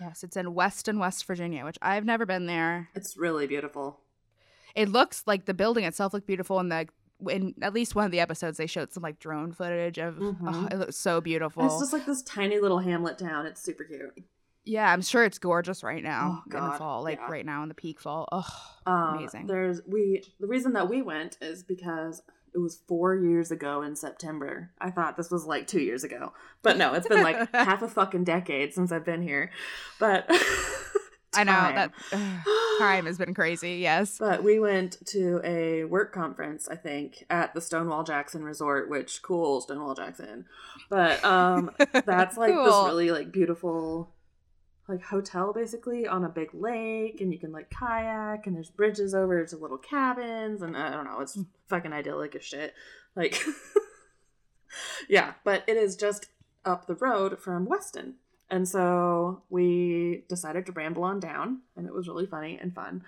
yes, 0.00 0.22
it's 0.24 0.36
in 0.36 0.54
Weston, 0.54 0.98
West 0.98 1.24
Virginia, 1.26 1.64
which 1.64 1.78
I've 1.82 2.04
never 2.04 2.26
been 2.26 2.46
there. 2.46 2.88
It's 2.94 3.16
really 3.16 3.46
beautiful. 3.46 4.00
It 4.74 4.88
looks 4.88 5.22
like 5.26 5.44
the 5.44 5.54
building 5.54 5.84
itself 5.84 6.12
looked 6.12 6.26
beautiful, 6.26 6.58
and 6.58 6.70
the 6.70 6.88
in 7.30 7.54
at 7.62 7.72
least 7.72 7.94
one 7.94 8.04
of 8.04 8.10
the 8.10 8.18
episodes 8.20 8.58
they 8.58 8.66
showed 8.66 8.92
some 8.92 9.02
like 9.02 9.18
drone 9.20 9.52
footage 9.52 9.98
of. 9.98 10.18
Oh, 10.20 10.36
Mhm. 10.42 10.72
it 10.72 10.76
looks 10.78 10.96
so 10.96 11.20
beautiful. 11.20 11.62
And 11.62 11.70
it's 11.70 11.80
just 11.80 11.92
like 11.92 12.06
this 12.06 12.22
tiny 12.22 12.58
little 12.58 12.80
hamlet 12.80 13.18
town. 13.18 13.46
It's 13.46 13.62
super 13.62 13.84
cute. 13.84 14.12
Yeah, 14.64 14.90
I'm 14.92 15.00
sure 15.02 15.24
it's 15.24 15.38
gorgeous 15.38 15.84
right 15.84 16.02
now 16.02 16.42
Oh, 16.52 16.56
in 16.58 16.64
the 16.64 16.72
fall, 16.78 17.02
like 17.04 17.18
yeah. 17.18 17.30
right 17.30 17.46
now 17.46 17.62
in 17.62 17.68
the 17.68 17.74
peak 17.74 18.00
fall. 18.00 18.26
Oh, 18.32 18.50
Um, 18.86 19.18
Amazing. 19.18 19.46
There's 19.46 19.80
we 19.86 20.24
the 20.40 20.46
reason 20.48 20.72
that 20.72 20.88
we 20.88 21.02
went 21.02 21.38
is 21.40 21.62
because 21.62 22.22
it 22.54 22.58
was 22.58 22.78
four 22.86 23.16
years 23.16 23.50
ago 23.50 23.82
in 23.82 23.96
September. 23.96 24.70
I 24.80 24.90
thought 24.90 25.16
this 25.16 25.30
was 25.30 25.44
like 25.44 25.66
two 25.66 25.80
years 25.80 26.04
ago, 26.04 26.32
but 26.62 26.76
no, 26.76 26.94
it's 26.94 27.08
been 27.08 27.22
like 27.22 27.50
half 27.54 27.82
a 27.82 27.88
fucking 27.88 28.24
decade 28.24 28.72
since 28.72 28.92
I've 28.92 29.04
been 29.04 29.22
here. 29.22 29.50
But 29.98 30.26
I 31.34 31.42
know 31.44 31.52
that 31.52 31.92
ugh, 32.12 32.46
time 32.78 33.06
has 33.06 33.18
been 33.18 33.34
crazy. 33.34 33.76
Yes. 33.76 34.18
But 34.18 34.44
we 34.44 34.60
went 34.60 35.04
to 35.08 35.40
a 35.44 35.84
work 35.84 36.12
conference, 36.12 36.68
I 36.68 36.76
think, 36.76 37.24
at 37.28 37.54
the 37.54 37.60
Stonewall 37.60 38.04
Jackson 38.04 38.44
Resort, 38.44 38.88
which 38.88 39.20
cool 39.22 39.60
Stonewall 39.60 39.94
Jackson. 39.94 40.46
But 40.88 41.24
um 41.24 41.72
that's 42.06 42.36
like 42.36 42.54
this 42.54 42.74
really 42.84 43.10
like 43.10 43.32
beautiful 43.32 44.13
like 44.88 45.02
hotel 45.02 45.52
basically 45.52 46.06
on 46.06 46.24
a 46.24 46.28
big 46.28 46.52
lake 46.52 47.20
and 47.20 47.32
you 47.32 47.38
can 47.38 47.52
like 47.52 47.70
kayak 47.70 48.46
and 48.46 48.54
there's 48.54 48.70
bridges 48.70 49.14
over 49.14 49.44
to 49.44 49.56
little 49.56 49.78
cabins 49.78 50.62
and 50.62 50.76
uh, 50.76 50.80
I 50.80 50.90
don't 50.90 51.04
know, 51.04 51.20
it's 51.20 51.38
fucking 51.68 51.92
idyllic 51.92 52.34
as 52.34 52.44
shit. 52.44 52.74
Like 53.16 53.42
Yeah, 55.08 55.34
but 55.44 55.64
it 55.66 55.76
is 55.76 55.96
just 55.96 56.26
up 56.64 56.86
the 56.86 56.94
road 56.94 57.38
from 57.38 57.66
Weston. 57.66 58.14
And 58.50 58.68
so 58.68 59.42
we 59.48 60.24
decided 60.28 60.66
to 60.66 60.72
ramble 60.72 61.04
on 61.04 61.18
down 61.18 61.60
and 61.76 61.86
it 61.86 61.94
was 61.94 62.08
really 62.08 62.26
funny 62.26 62.58
and 62.60 62.74
fun. 62.74 63.04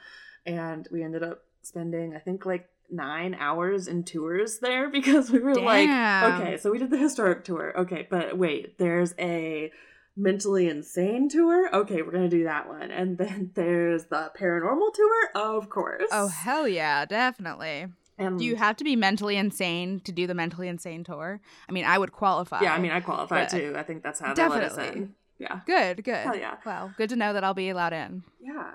And 0.47 0.89
we 0.91 1.03
ended 1.03 1.23
up 1.23 1.43
spending 1.63 2.15
I 2.17 2.21
think 2.21 2.47
like 2.47 2.69
9 2.91 3.37
hours 3.39 3.89
in 3.89 4.05
tours 4.05 4.61
there 4.61 4.89
because 4.91 5.31
we 5.31 5.41
were 5.41 5.57
like 5.57 5.91
Okay, 6.41 6.57
so 6.57 6.71
we 6.71 6.79
did 6.79 6.91
the 6.91 6.97
historic 6.97 7.45
tour. 7.45 7.79
Okay, 7.81 8.07
but 8.09 8.39
wait, 8.39 8.79
there's 8.79 9.15
a 9.19 9.71
mentally 10.17 10.69
insane 10.69 11.29
tour. 11.29 11.69
Okay, 11.75 12.03
we're 12.03 12.13
gonna 12.13 12.29
do 12.29 12.45
that 12.45 12.69
one, 12.69 12.91
and 12.91 13.19
then 13.19 13.51
there's 13.55 14.07
the 14.07 14.31
paranormal 14.39 14.93
tour, 14.95 15.29
of 15.35 15.69
course. 15.69 16.09
Oh 16.13 16.29
hell 16.29 16.67
yeah, 16.67 17.05
definitely. 17.05 17.87
and 18.19 18.39
Do 18.39 18.45
you 18.45 18.57
have 18.57 18.77
to 18.77 18.85
be 18.85 18.97
mentally 18.97 19.37
insane 19.37 20.01
to 20.01 20.13
do 20.13 20.27
the 20.27 20.35
mentally 20.35 20.69
insane 20.69 21.05
tour? 21.05 21.41
I 21.69 21.73
mean, 21.73 21.85
I 21.85 21.99
would 21.99 22.13
qualify. 22.13 22.63
Yeah, 22.63 22.73
I 22.75 22.79
mean, 22.79 22.93
I 22.93 23.01
qualify 23.01 23.45
too. 23.47 23.75
I 23.77 23.83
think 23.83 24.03
that's 24.03 24.21
how 24.21 24.33
they 24.35 24.47
let 24.49 24.63
us 24.63 24.77
Definitely. 24.77 25.03
in. 25.03 25.15
Yeah, 25.39 25.61
good, 25.67 26.03
good. 26.03 26.15
Hell 26.15 26.37
yeah. 26.37 26.57
Well, 26.65 26.95
good 26.97 27.11
to 27.11 27.17
know 27.17 27.33
that 27.35 27.45
I'll 27.45 27.55
be 27.55 27.69
allowed 27.69 27.93
in. 27.93 28.23
yeah. 28.41 28.71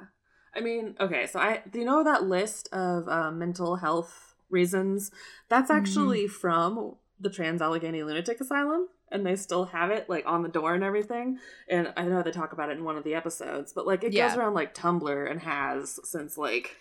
I 0.54 0.60
mean, 0.60 0.96
okay, 1.00 1.28
so 1.28 1.40
I 1.40 1.62
do 1.72 1.80
you 1.80 1.86
know 1.86 2.04
that 2.04 2.24
list 2.26 2.68
of 2.74 3.08
uh, 3.08 3.32
mental 3.32 3.78
health 3.78 4.36
reasons? 4.50 5.10
That's 5.48 5.72
Mhm. 5.72 5.78
actually 5.78 6.28
from 6.28 6.98
the 7.18 7.30
Trans 7.30 7.62
Allegheny 7.62 8.04
Lunatic 8.04 8.42
Asylum, 8.42 8.90
and 9.12 9.26
they 9.26 9.36
still 9.36 9.66
have 9.66 9.92
it 9.92 10.10
like 10.10 10.26
on 10.26 10.42
the 10.44 10.50
door 10.50 10.74
and 10.74 10.84
everything. 10.84 11.38
And 11.70 11.94
I 11.98 12.04
know 12.06 12.24
they 12.24 12.32
talk 12.32 12.54
about 12.54 12.70
it 12.70 12.78
in 12.78 12.84
one 12.84 12.98
of 12.98 13.04
the 13.04 13.16
episodes, 13.16 13.74
but 13.74 13.86
like 13.88 14.04
it 14.04 14.14
Yeah. 14.14 14.28
goes 14.30 14.38
around 14.38 14.54
like 14.54 14.74
Tumblr 14.74 15.30
and 15.32 15.40
has 15.42 16.00
since 16.04 16.38
like 16.38 16.76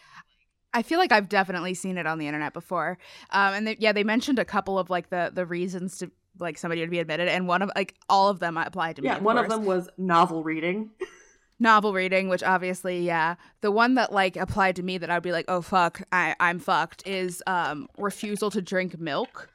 I 0.72 0.82
feel 0.82 0.99
like 1.00 1.10
I've 1.10 1.28
definitely 1.28 1.75
seen 1.75 1.99
it 1.99 2.06
on 2.06 2.18
the 2.18 2.28
internet 2.28 2.52
before. 2.52 2.96
Um, 3.30 3.54
and 3.54 3.66
they, 3.66 3.76
yeah, 3.80 3.90
they 3.92 4.04
mentioned 4.04 4.38
a 4.38 4.44
couple 4.44 4.78
of 4.78 4.88
like 4.88 5.10
the 5.10 5.30
the 5.34 5.44
reasons 5.44 5.99
to 5.99 6.10
like 6.38 6.56
somebody 6.58 6.80
would 6.80 6.90
be 6.90 7.00
admitted, 7.00 7.26
and 7.28 7.49
one 7.49 7.60
of 7.60 7.70
like 7.75 7.96
all 8.08 8.28
of 8.28 8.38
them 8.38 8.56
applied 8.56 8.96
to 8.96 9.02
me. 9.02 9.08
yeah, 9.08 9.18
one 9.18 9.37
of 9.37 9.49
them 9.49 9.64
was 9.64 9.88
novel 9.99 10.44
reading. 10.44 10.90
novel 11.58 11.92
reading, 11.92 12.28
which 12.28 12.42
obviously, 12.44 13.00
yeah, 13.04 13.34
the 13.62 13.70
one 13.72 13.94
that 13.96 14.12
like 14.12 14.37
applied 14.37 14.76
to 14.76 14.82
me 14.84 14.96
that 14.99 15.10
I'd 15.10 15.22
be 15.25 15.32
like, 15.32 15.46
oh 15.49 15.60
fuck, 15.60 16.02
I 16.12 16.37
I'm 16.38 16.58
fucked 16.60 17.06
is 17.06 17.42
um 17.49 17.88
refusal 17.99 18.50
to 18.52 18.62
drink 18.62 18.99
milk 18.99 19.50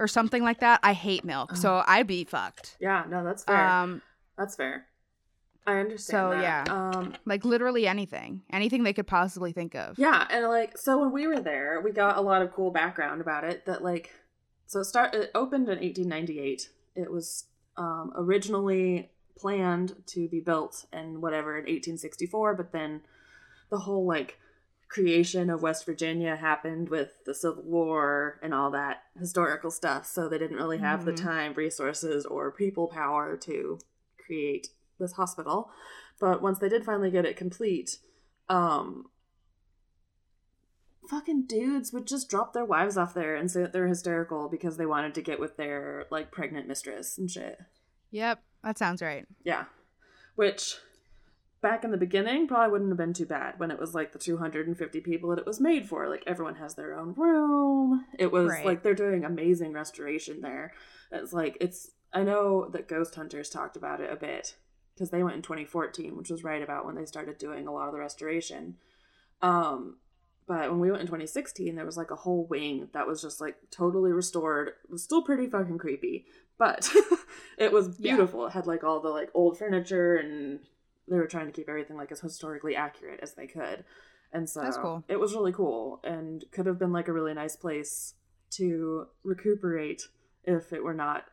or 0.00 0.08
something 0.08 0.42
like 0.42 0.60
that. 0.60 0.80
I 0.82 0.94
hate 0.94 1.24
milk, 1.24 1.54
so 1.54 1.84
I'd 1.86 2.06
be 2.06 2.24
fucked. 2.24 2.76
Yeah, 2.80 3.04
no, 3.08 3.22
that's 3.22 3.44
fair. 3.44 3.68
Um, 3.68 4.02
that's 4.36 4.56
fair. 4.56 4.86
I 5.66 5.78
understand. 5.78 6.18
So, 6.18 6.30
that. 6.30 6.42
yeah. 6.42 6.64
Um, 6.68 7.14
like 7.26 7.44
literally 7.44 7.86
anything, 7.86 8.42
anything 8.50 8.82
they 8.82 8.94
could 8.94 9.06
possibly 9.06 9.52
think 9.52 9.74
of. 9.74 9.98
Yeah, 9.98 10.26
and 10.30 10.46
like 10.48 10.78
so 10.78 10.98
when 10.98 11.12
we 11.12 11.26
were 11.26 11.40
there, 11.40 11.80
we 11.84 11.92
got 11.92 12.16
a 12.16 12.20
lot 12.20 12.42
of 12.42 12.52
cool 12.52 12.70
background 12.70 13.20
about 13.20 13.44
it. 13.44 13.66
That 13.66 13.84
like, 13.84 14.10
so 14.66 14.80
it 14.80 14.86
start 14.86 15.14
it 15.14 15.30
opened 15.34 15.68
in 15.68 15.78
1898. 15.78 16.70
It 16.96 17.12
was 17.12 17.44
um, 17.76 18.12
originally 18.16 19.10
planned 19.38 19.94
to 20.06 20.28
be 20.28 20.40
built 20.40 20.86
in 20.92 21.20
whatever 21.20 21.52
in 21.52 21.64
1864, 21.64 22.54
but 22.54 22.72
then 22.72 23.02
the 23.70 23.78
whole 23.78 24.06
like 24.06 24.38
creation 24.90 25.48
of 25.48 25.62
West 25.62 25.86
Virginia 25.86 26.34
happened 26.36 26.88
with 26.88 27.24
the 27.24 27.32
Civil 27.34 27.62
War 27.62 28.38
and 28.42 28.52
all 28.52 28.70
that 28.72 29.04
historical 29.18 29.70
stuff. 29.70 30.04
So 30.04 30.28
they 30.28 30.36
didn't 30.36 30.56
really 30.58 30.78
have 30.78 31.04
the 31.04 31.12
Mhm. 31.12 31.22
time, 31.22 31.54
resources, 31.54 32.26
or 32.26 32.50
people 32.50 32.88
power 32.88 33.36
to 33.38 33.78
create 34.18 34.68
this 34.98 35.12
hospital. 35.12 35.70
But 36.18 36.42
once 36.42 36.58
they 36.58 36.68
did 36.68 36.84
finally 36.84 37.10
get 37.10 37.24
it 37.24 37.36
complete, 37.36 37.98
um, 38.48 39.08
fucking 41.08 41.42
dudes 41.46 41.92
would 41.92 42.06
just 42.06 42.28
drop 42.28 42.52
their 42.52 42.64
wives 42.64 42.96
off 42.96 43.14
there 43.14 43.34
and 43.36 43.50
say 43.50 43.62
that 43.62 43.72
they're 43.72 43.88
hysterical 43.88 44.48
because 44.48 44.76
they 44.76 44.86
wanted 44.86 45.14
to 45.14 45.22
get 45.22 45.40
with 45.40 45.56
their 45.56 46.06
like 46.10 46.30
pregnant 46.30 46.68
mistress 46.68 47.16
and 47.16 47.30
shit. 47.30 47.58
Yep, 48.10 48.42
that 48.62 48.76
sounds 48.78 49.02
right. 49.02 49.26
Yeah. 49.44 49.66
Which 50.34 50.78
back 51.62 51.84
in 51.84 51.90
the 51.90 51.96
beginning 51.96 52.46
probably 52.48 52.72
wouldn't 52.72 52.90
have 52.90 52.96
been 52.98 53.12
too 53.12 53.26
bad 53.26 53.58
when 53.58 53.70
it 53.70 53.78
was 53.78 53.94
like 53.94 54.12
the 54.12 54.18
250 54.18 55.00
people 55.00 55.30
that 55.30 55.38
it 55.38 55.46
was 55.46 55.60
made 55.60 55.86
for. 55.88 56.08
Like 56.08 56.24
everyone 56.26 56.54
has 56.56 56.74
their 56.74 56.98
own 56.98 57.12
room. 57.14 58.04
It 58.18 58.32
was 58.32 58.50
Right. 58.50 58.64
like 58.64 58.82
they're 58.82 58.94
doing 58.94 59.24
amazing 59.24 59.72
restoration 59.72 60.40
there. 60.40 60.72
It's 61.12 61.32
like 61.32 61.56
it's 61.60 61.90
I 62.12 62.22
know 62.24 62.68
that 62.70 62.88
Ghost 62.88 63.14
Hunters 63.14 63.50
talked 63.50 63.76
about 63.76 64.00
it 64.00 64.12
a 64.12 64.16
bit 64.16 64.56
because 64.94 65.10
they 65.10 65.22
went 65.22 65.36
in 65.36 65.42
2014, 65.42 66.16
which 66.16 66.30
was 66.30 66.42
right 66.44 66.62
about 66.62 66.84
when 66.86 66.94
they 66.96 67.04
started 67.04 67.38
doing 67.38 67.66
a 67.66 67.72
lot 67.72 67.86
of 67.88 67.92
the 67.92 68.00
restoration. 68.00 68.76
Um 69.42 69.98
but 70.46 70.68
when 70.70 70.80
we 70.80 70.90
went 70.90 71.02
in 71.02 71.06
2016, 71.06 71.76
there 71.76 71.86
was 71.86 71.96
like 71.96 72.10
a 72.10 72.16
whole 72.16 72.44
wing 72.46 72.88
that 72.92 73.06
was 73.06 73.22
just 73.22 73.40
like 73.40 73.56
totally 73.70 74.10
restored. 74.12 74.68
It 74.68 74.90
was 74.90 75.02
still 75.04 75.22
pretty 75.22 75.46
fucking 75.48 75.78
creepy, 75.78 76.26
but 76.58 76.90
it 77.58 77.70
was 77.70 78.00
Yeah. 78.00 78.16
beautiful. 78.16 78.46
It 78.46 78.52
had 78.52 78.66
like 78.66 78.82
all 78.82 79.00
the 79.00 79.10
like 79.10 79.30
old 79.34 79.58
furniture 79.58 80.16
and 80.16 80.58
they 81.10 81.18
were 81.18 81.26
trying 81.26 81.46
to 81.46 81.52
keep 81.52 81.68
everything 81.68 81.96
like 81.96 82.10
as 82.12 82.20
historically 82.20 82.74
accurate 82.76 83.20
as 83.22 83.34
they 83.34 83.46
could. 83.46 83.84
And 84.32 84.48
so 84.48 84.70
cool. 84.80 85.04
it 85.08 85.18
was 85.18 85.34
really 85.34 85.52
cool 85.52 86.00
and 86.04 86.44
could 86.52 86.66
have 86.66 86.78
been 86.78 86.92
like 86.92 87.08
a 87.08 87.12
really 87.12 87.34
nice 87.34 87.56
place 87.56 88.14
to 88.52 89.06
recuperate 89.24 90.02
if 90.44 90.72
it 90.72 90.82
were 90.84 90.94
not 90.94 91.24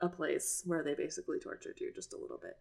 a 0.00 0.08
place 0.08 0.62
where 0.66 0.82
they 0.82 0.94
basically 0.94 1.38
tortured 1.38 1.78
you 1.80 1.92
just 1.94 2.12
a 2.12 2.18
little 2.18 2.38
bit. 2.38 2.56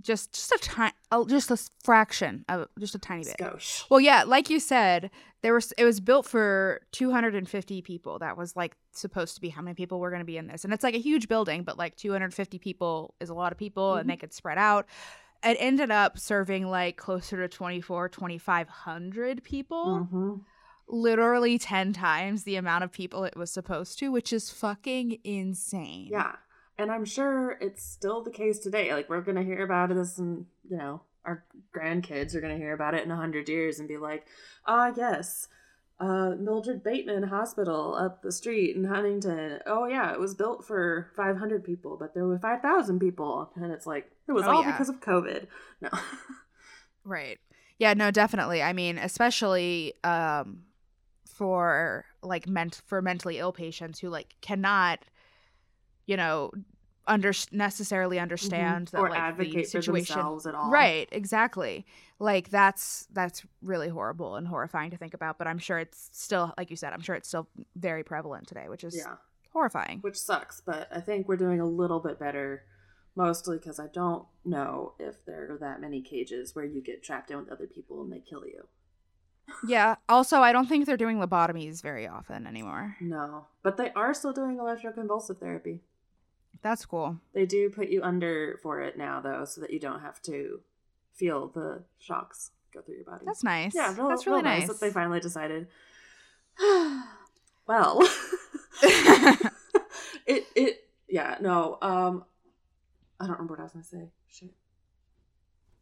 Just 0.00 0.32
just 0.32 0.52
a 0.52 0.58
tiny, 0.62 0.92
just 1.26 1.50
a 1.50 1.58
fraction 1.82 2.44
of 2.48 2.68
just 2.78 2.94
a 2.94 2.98
tiny 2.98 3.24
bit. 3.24 3.36
Skosh. 3.38 3.84
Well, 3.90 3.98
yeah, 4.00 4.22
like 4.22 4.48
you 4.48 4.60
said, 4.60 5.10
there 5.42 5.52
was 5.52 5.72
it 5.76 5.84
was 5.84 5.98
built 5.98 6.26
for 6.26 6.80
250 6.92 7.82
people. 7.82 8.20
That 8.20 8.36
was 8.36 8.54
like 8.54 8.76
supposed 8.92 9.34
to 9.34 9.40
be 9.40 9.48
how 9.48 9.62
many 9.62 9.74
people 9.74 9.98
were 9.98 10.10
going 10.10 10.20
to 10.20 10.24
be 10.26 10.36
in 10.38 10.46
this. 10.46 10.64
And 10.64 10.72
it's 10.72 10.84
like 10.84 10.94
a 10.94 10.98
huge 11.00 11.26
building, 11.26 11.64
but 11.64 11.76
like 11.76 11.96
250 11.96 12.58
people 12.60 13.14
is 13.20 13.30
a 13.30 13.34
lot 13.34 13.50
of 13.50 13.58
people 13.58 13.94
Mhm. 13.94 14.00
and 14.02 14.10
they 14.10 14.16
could 14.16 14.32
spread 14.32 14.58
out. 14.58 14.86
It 15.42 15.56
ended 15.58 15.90
up 15.90 16.18
serving 16.18 16.66
like 16.66 16.96
closer 16.96 17.36
to 17.38 17.48
24 17.48 18.08
2500 18.08 19.42
people. 19.42 20.04
hmm 20.04 20.34
Literally 20.92 21.56
10 21.56 21.92
times 21.92 22.42
the 22.42 22.56
amount 22.56 22.82
of 22.82 22.90
people 22.90 23.22
it 23.22 23.36
was 23.36 23.52
supposed 23.52 23.96
to, 24.00 24.10
which 24.10 24.32
is 24.32 24.50
fucking 24.50 25.18
insane. 25.22 26.08
Yeah. 26.10 26.34
And 26.76 26.90
I'm 26.90 27.04
sure 27.04 27.56
it's 27.60 27.84
still 27.84 28.24
the 28.24 28.30
case 28.32 28.58
today. 28.58 28.92
Like 28.92 29.08
we're 29.08 29.20
gonna 29.20 29.44
hear 29.44 29.62
about 29.62 29.90
this 29.90 30.18
and 30.18 30.46
you 30.68 30.76
know, 30.76 31.02
our 31.24 31.44
grandkids 31.72 32.34
are 32.34 32.40
gonna 32.40 32.56
hear 32.56 32.72
about 32.72 32.94
it 32.94 33.04
in 33.04 33.10
a 33.12 33.16
hundred 33.16 33.48
years 33.48 33.78
and 33.78 33.86
be 33.88 33.98
like, 33.98 34.26
ah 34.66 34.92
yes. 34.96 35.46
Uh, 36.00 36.30
Mildred 36.38 36.82
Bateman 36.82 37.24
Hospital 37.24 37.94
up 37.94 38.22
the 38.22 38.32
street 38.32 38.74
in 38.74 38.84
Huntington. 38.84 39.58
Oh 39.66 39.86
yeah, 39.86 40.12
it 40.14 40.18
was 40.18 40.34
built 40.34 40.64
for 40.64 41.10
500 41.14 41.62
people, 41.62 41.98
but 41.98 42.14
there 42.14 42.26
were 42.26 42.38
5,000 42.38 42.98
people, 42.98 43.52
and 43.54 43.70
it's 43.70 43.86
like 43.86 44.10
it 44.26 44.32
was 44.32 44.44
Oh, 44.46 44.50
all 44.50 44.62
yeah. 44.62 44.72
because 44.72 44.88
of 44.88 45.00
COVID. 45.00 45.46
No, 45.82 45.88
Right. 47.04 47.38
Yeah, 47.78 47.94
no, 47.94 48.10
definitely. 48.10 48.62
I 48.62 48.72
mean, 48.72 48.98
especially 48.98 49.94
um 50.04 50.64
for 51.26 52.04
like 52.22 52.46
ment 52.48 52.80
for 52.86 53.00
mentally 53.00 53.38
ill 53.38 53.52
patients 53.52 53.98
who 54.00 54.08
like 54.10 54.34
cannot 54.42 54.98
you 56.06 56.16
know 56.16 56.50
under 57.06 57.32
necessarily 57.52 58.18
understand 58.18 58.88
Mm-hmm. 58.88 59.04
or 59.04 59.10
like 59.10 59.18
advocate 59.18 59.54
the 59.54 59.62
for 59.64 59.68
situation 59.82 60.14
themselves 60.16 60.46
at 60.46 60.54
all. 60.54 60.70
Right, 60.70 61.08
exactly. 61.12 61.86
Like 62.18 62.50
that's 62.50 63.06
that's 63.12 63.42
really 63.62 63.88
horrible 63.88 64.36
and 64.36 64.46
horrifying 64.46 64.90
to 64.90 64.96
think 64.96 65.14
about, 65.14 65.38
but 65.38 65.46
I'm 65.46 65.58
sure 65.58 65.78
it's 65.78 66.10
still 66.12 66.52
like 66.58 66.70
you 66.70 66.76
said, 66.76 66.92
I'm 66.92 67.00
sure 67.00 67.14
it's 67.14 67.28
still 67.28 67.48
very 67.76 68.04
prevalent 68.04 68.46
today, 68.48 68.68
which 68.68 68.84
is 68.84 68.96
Yeah. 68.96 69.16
horrifying. 69.52 69.98
which 70.02 70.16
sucks 70.16 70.60
but 70.64 70.86
i 70.94 71.00
think 71.00 71.26
we're 71.26 71.36
doing 71.36 71.60
a 71.60 71.66
little 71.66 71.98
bit 71.98 72.18
better 72.20 72.62
mostly 73.16 73.58
because 73.58 73.80
i 73.80 73.88
don't 73.92 74.24
know 74.44 74.92
if 75.00 75.24
there 75.26 75.50
are 75.50 75.58
that 75.58 75.80
many 75.80 76.00
cages 76.00 76.54
where 76.54 76.64
you 76.64 76.80
get 76.80 77.02
trapped 77.02 77.30
in 77.32 77.36
with 77.38 77.50
other 77.50 77.66
people 77.66 78.00
and 78.02 78.12
they 78.12 78.20
kill 78.20 78.46
you 78.46 78.62
Yeah. 79.66 79.96
Also, 80.08 80.40
I 80.40 80.52
don't 80.52 80.68
think 80.68 80.86
they're 80.86 80.96
doing 80.96 81.18
lobotomies 81.18 81.82
very 81.82 82.06
often 82.06 82.46
anymore. 82.46 82.96
no 83.00 83.46
but 83.64 83.76
they 83.76 83.90
are 83.94 84.14
still 84.14 84.32
doing 84.32 84.56
electroconvulsive 84.58 85.40
therapy 85.40 85.80
That's 86.62 86.84
cool. 86.84 87.18
they 87.32 87.46
do 87.46 87.70
put 87.70 87.88
you 87.88 88.02
under 88.02 88.58
for 88.62 88.80
it 88.80 88.98
now 88.98 89.20
though 89.20 89.44
so 89.44 89.60
that 89.62 89.70
you 89.72 89.78
don't 89.80 90.00
have 90.00 90.20
to 90.22 90.60
feel 91.14 91.48
the 91.48 91.82
shocks 91.98 92.50
go 92.72 92.80
through 92.82 92.96
your 92.96 93.04
body. 93.04 93.24
That's 93.26 93.42
nice. 93.44 93.74
yeah 93.74 93.94
real, 93.96 94.08
that's 94.08 94.26
really 94.26 94.42
real 94.42 94.52
nice. 94.52 94.68
that 94.68 94.80
they 94.80 94.90
finally 94.90 95.20
decided. 95.20 95.68
Well. 97.66 98.02
It 100.26 100.46
it 100.54 100.84
yeah 101.08 101.36
no 101.40 101.76
um 101.82 102.24
i 103.18 103.24
don't 103.24 103.32
remember 103.32 103.54
what 103.54 103.60
i 103.60 103.62
was 103.64 103.72
gonna 103.72 103.84
say. 103.84 104.10
Shit. 104.28 104.50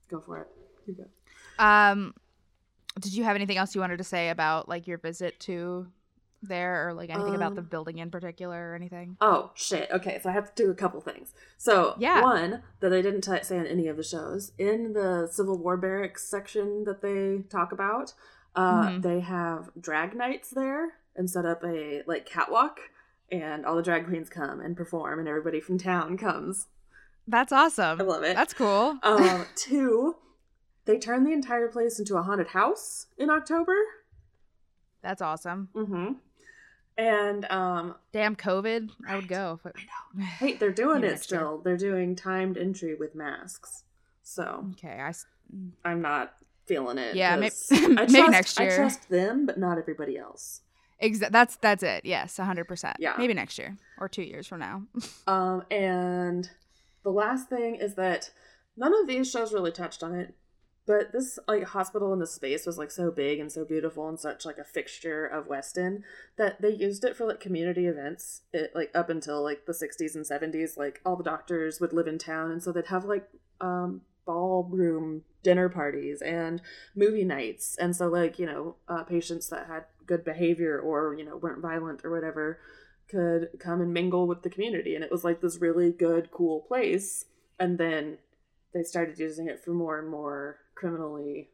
Go 0.08 0.20
for 0.20 0.38
it. 0.38 0.48
You 0.86 0.94
go. 0.94 1.62
Um, 1.62 2.14
did 2.98 3.12
you 3.12 3.24
have 3.24 3.36
anything 3.36 3.58
else 3.58 3.74
you 3.74 3.80
wanted 3.82 3.98
to 3.98 4.04
say 4.04 4.30
about 4.30 4.68
like 4.70 4.86
your 4.86 4.96
visit 4.96 5.38
to 5.40 5.86
there, 6.42 6.88
or 6.88 6.94
like 6.94 7.10
anything 7.10 7.34
about 7.34 7.54
the 7.54 7.60
Um, 7.62 7.66
building 7.68 7.98
in 7.98 8.10
particular, 8.10 8.70
or 8.70 8.74
anything? 8.74 9.16
oh 9.20 9.50
shit 9.54 9.90
okay 9.90 10.18
so 10.22 10.28
i 10.28 10.32
have 10.32 10.54
to 10.54 10.62
do 10.64 10.70
a 10.70 10.74
couple 10.74 11.00
things 11.00 11.32
so 11.56 11.94
Yeah. 11.98 12.22
one 12.22 12.62
that 12.80 12.90
they 12.90 13.02
didn't 13.02 13.22
t- 13.22 13.42
say 13.42 13.58
on 13.58 13.66
any 13.66 13.88
of 13.88 13.96
the 13.96 14.02
shows 14.04 14.52
in 14.58 14.92
the 14.92 15.28
civil 15.30 15.58
war 15.58 15.76
barracks 15.76 16.22
section 16.28 16.84
that 16.84 17.02
they 17.02 17.42
talk 17.50 17.72
about 17.72 18.12
uh 18.54 18.88
Mhm. 18.88 19.02
they 19.02 19.20
have 19.20 19.70
drag 19.80 20.14
nights 20.14 20.50
there 20.50 20.94
and 21.16 21.28
set 21.28 21.44
up 21.44 21.64
a 21.64 22.02
like 22.06 22.24
catwalk 22.26 22.78
and 23.30 23.66
all 23.66 23.74
the 23.76 23.82
drag 23.82 24.06
queens 24.06 24.28
come 24.30 24.60
and 24.60 24.76
perform 24.76 25.18
and 25.18 25.28
everybody 25.28 25.60
from 25.60 25.76
town 25.78 26.16
comes 26.16 26.68
That's 27.26 27.52
awesome. 27.52 28.00
i 28.00 28.04
love 28.04 28.22
it 28.22 28.36
That's 28.36 28.54
cool. 28.54 28.98
um 29.02 29.44
two 29.56 30.16
they 30.84 30.98
turn 30.98 31.24
the 31.24 31.32
entire 31.32 31.68
place 31.68 31.98
into 31.98 32.16
a 32.16 32.22
haunted 32.22 32.48
house 32.48 33.06
in 33.18 33.28
october 33.28 33.74
That's 35.02 35.20
awesome. 35.22 35.68
mm-hmm 35.74 36.12
and 36.98 37.44
um 37.50 37.94
Damn 38.12 38.36
COVID, 38.36 38.90
I 39.08 39.14
would 39.16 39.28
go. 39.28 39.58
I 39.64 39.68
it- 39.68 39.76
hey 40.40 40.52
they're 40.54 40.72
doing 40.72 41.02
it 41.04 41.08
year. 41.08 41.16
still 41.16 41.58
they're 41.64 41.76
doing 41.78 42.14
timed 42.16 42.58
entry 42.58 42.94
with 42.94 43.14
masks 43.14 43.84
so 44.22 44.66
Okay, 44.72 45.00
I 45.00 45.12
I'm 45.84 46.02
not 46.02 46.34
feeling 46.66 46.98
it 46.98 47.14
Yeah, 47.16 47.34
I 47.36 47.36
maybe 47.38 47.50
trust- 48.12 48.30
next 48.30 48.60
i 48.60 48.64
year. 48.64 48.76
trust 48.76 49.08
them 49.08 49.46
but 49.46 49.58
not 49.58 49.78
everybody 49.78 50.18
else 50.18 50.60
Exa- 51.02 51.30
that's 51.30 51.54
that's 51.58 51.84
it. 51.84 52.04
Yes, 52.04 52.36
hundred 52.38 52.64
percent. 52.64 52.96
Yeah. 52.98 53.14
Maybe 53.16 53.32
next 53.32 53.56
year 53.56 53.76
or 54.00 54.08
two 54.08 54.24
years 54.24 54.48
from 54.48 54.58
now. 54.58 54.82
Um, 55.28 55.62
and 55.70 56.50
the 57.04 57.10
last 57.12 57.48
thing 57.48 57.76
is 57.76 57.94
that 57.94 58.30
none 58.76 58.92
of 59.00 59.06
these 59.06 59.30
shows 59.30 59.52
really 59.52 59.70
touched 59.70 60.02
on 60.02 60.12
it, 60.12 60.34
but 60.88 61.12
this 61.12 61.38
like 61.46 61.64
hospital 61.64 62.14
in 62.14 62.18
the 62.18 62.26
space 62.26 62.64
was 62.64 62.78
like 62.78 62.90
so 62.90 63.10
big 63.10 63.38
and 63.38 63.52
so 63.52 63.62
beautiful 63.62 64.08
and 64.08 64.18
such 64.18 64.46
like 64.46 64.56
a 64.56 64.64
fixture 64.64 65.26
of 65.26 65.46
Weston 65.46 66.02
that 66.38 66.62
they 66.62 66.70
used 66.70 67.04
it 67.04 67.14
for 67.14 67.26
like 67.26 67.40
community 67.40 67.86
events. 67.86 68.40
It 68.54 68.72
like 68.74 68.90
up 68.94 69.10
until 69.10 69.42
like 69.42 69.66
the 69.66 69.74
'60s 69.74 70.14
and 70.14 70.24
'70s, 70.24 70.78
like 70.78 71.02
all 71.04 71.14
the 71.14 71.22
doctors 71.22 71.78
would 71.78 71.92
live 71.92 72.06
in 72.06 72.16
town, 72.16 72.50
and 72.50 72.62
so 72.62 72.72
they'd 72.72 72.86
have 72.86 73.04
like 73.04 73.28
um 73.60 74.00
ballroom 74.24 75.24
dinner 75.42 75.68
parties 75.68 76.22
and 76.22 76.62
movie 76.96 77.24
nights. 77.24 77.76
And 77.76 77.94
so 77.94 78.08
like 78.08 78.38
you 78.38 78.46
know 78.46 78.76
uh, 78.88 79.02
patients 79.02 79.50
that 79.50 79.66
had 79.66 79.84
good 80.06 80.24
behavior 80.24 80.80
or 80.80 81.14
you 81.14 81.24
know 81.24 81.36
weren't 81.36 81.60
violent 81.60 82.02
or 82.02 82.10
whatever 82.10 82.60
could 83.10 83.50
come 83.60 83.82
and 83.82 83.92
mingle 83.92 84.26
with 84.26 84.42
the 84.42 84.50
community. 84.50 84.94
And 84.94 85.04
it 85.04 85.10
was 85.10 85.22
like 85.22 85.42
this 85.42 85.60
really 85.60 85.92
good 85.92 86.30
cool 86.30 86.60
place. 86.60 87.26
And 87.60 87.76
then 87.76 88.18
they 88.72 88.82
started 88.82 89.18
using 89.18 89.48
it 89.48 89.62
for 89.62 89.72
more 89.72 89.98
and 89.98 90.08
more 90.08 90.58
criminally 90.78 91.48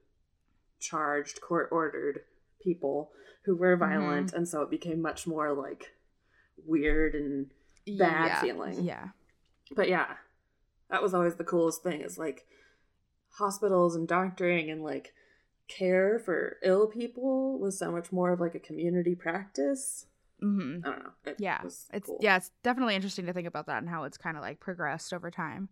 charged 0.80 1.40
court 1.40 1.68
ordered 1.72 2.20
people 2.62 3.10
who 3.44 3.56
were 3.56 3.76
violent 3.76 4.32
and 4.32 4.46
so 4.48 4.60
it 4.62 4.70
became 4.70 5.00
much 5.00 5.26
more 5.26 5.52
like 5.52 5.94
weird 6.66 7.14
and 7.14 7.46
Bad 7.86 8.26
yeah. 8.26 8.40
feeling. 8.40 8.82
Yeah. 8.84 9.08
but 9.76 9.88
yeah 9.88 10.06
that 10.90 11.02
was 11.02 11.12
always 11.14 11.34
the 11.34 11.44
coolest 11.44 11.82
thing 11.82 12.00
is 12.00 12.16
like 12.18 12.46
hospitals 13.38 13.94
and 13.96 14.06
doctoring 14.08 14.70
and 14.70 14.82
like 14.82 15.12
care 15.68 16.18
for 16.18 16.56
ill 16.62 16.86
people 16.86 17.58
was 17.58 17.78
so 17.78 17.90
much 17.90 18.12
more 18.12 18.32
of 18.32 18.40
like 18.40 18.54
a 18.54 18.58
community 18.60 19.14
practice 19.14 20.06
Mm-hmm. 20.42 20.86
i 20.86 20.90
don't 20.90 21.04
know 21.04 21.10
it 21.26 21.36
Yeah, 21.38 21.60
it's 21.64 21.86
cool. 22.06 22.18
yeah, 22.20 22.36
it's 22.36 22.50
definitely 22.62 22.96
interesting 22.96 23.24
to 23.26 23.32
think 23.32 23.46
about 23.46 23.66
that 23.66 23.78
and 23.78 23.88
how 23.88 24.04
it's 24.04 24.18
kind 24.18 24.36
of 24.36 24.42
like 24.42 24.60
progressed 24.60 25.14
over 25.14 25.30
time. 25.30 25.68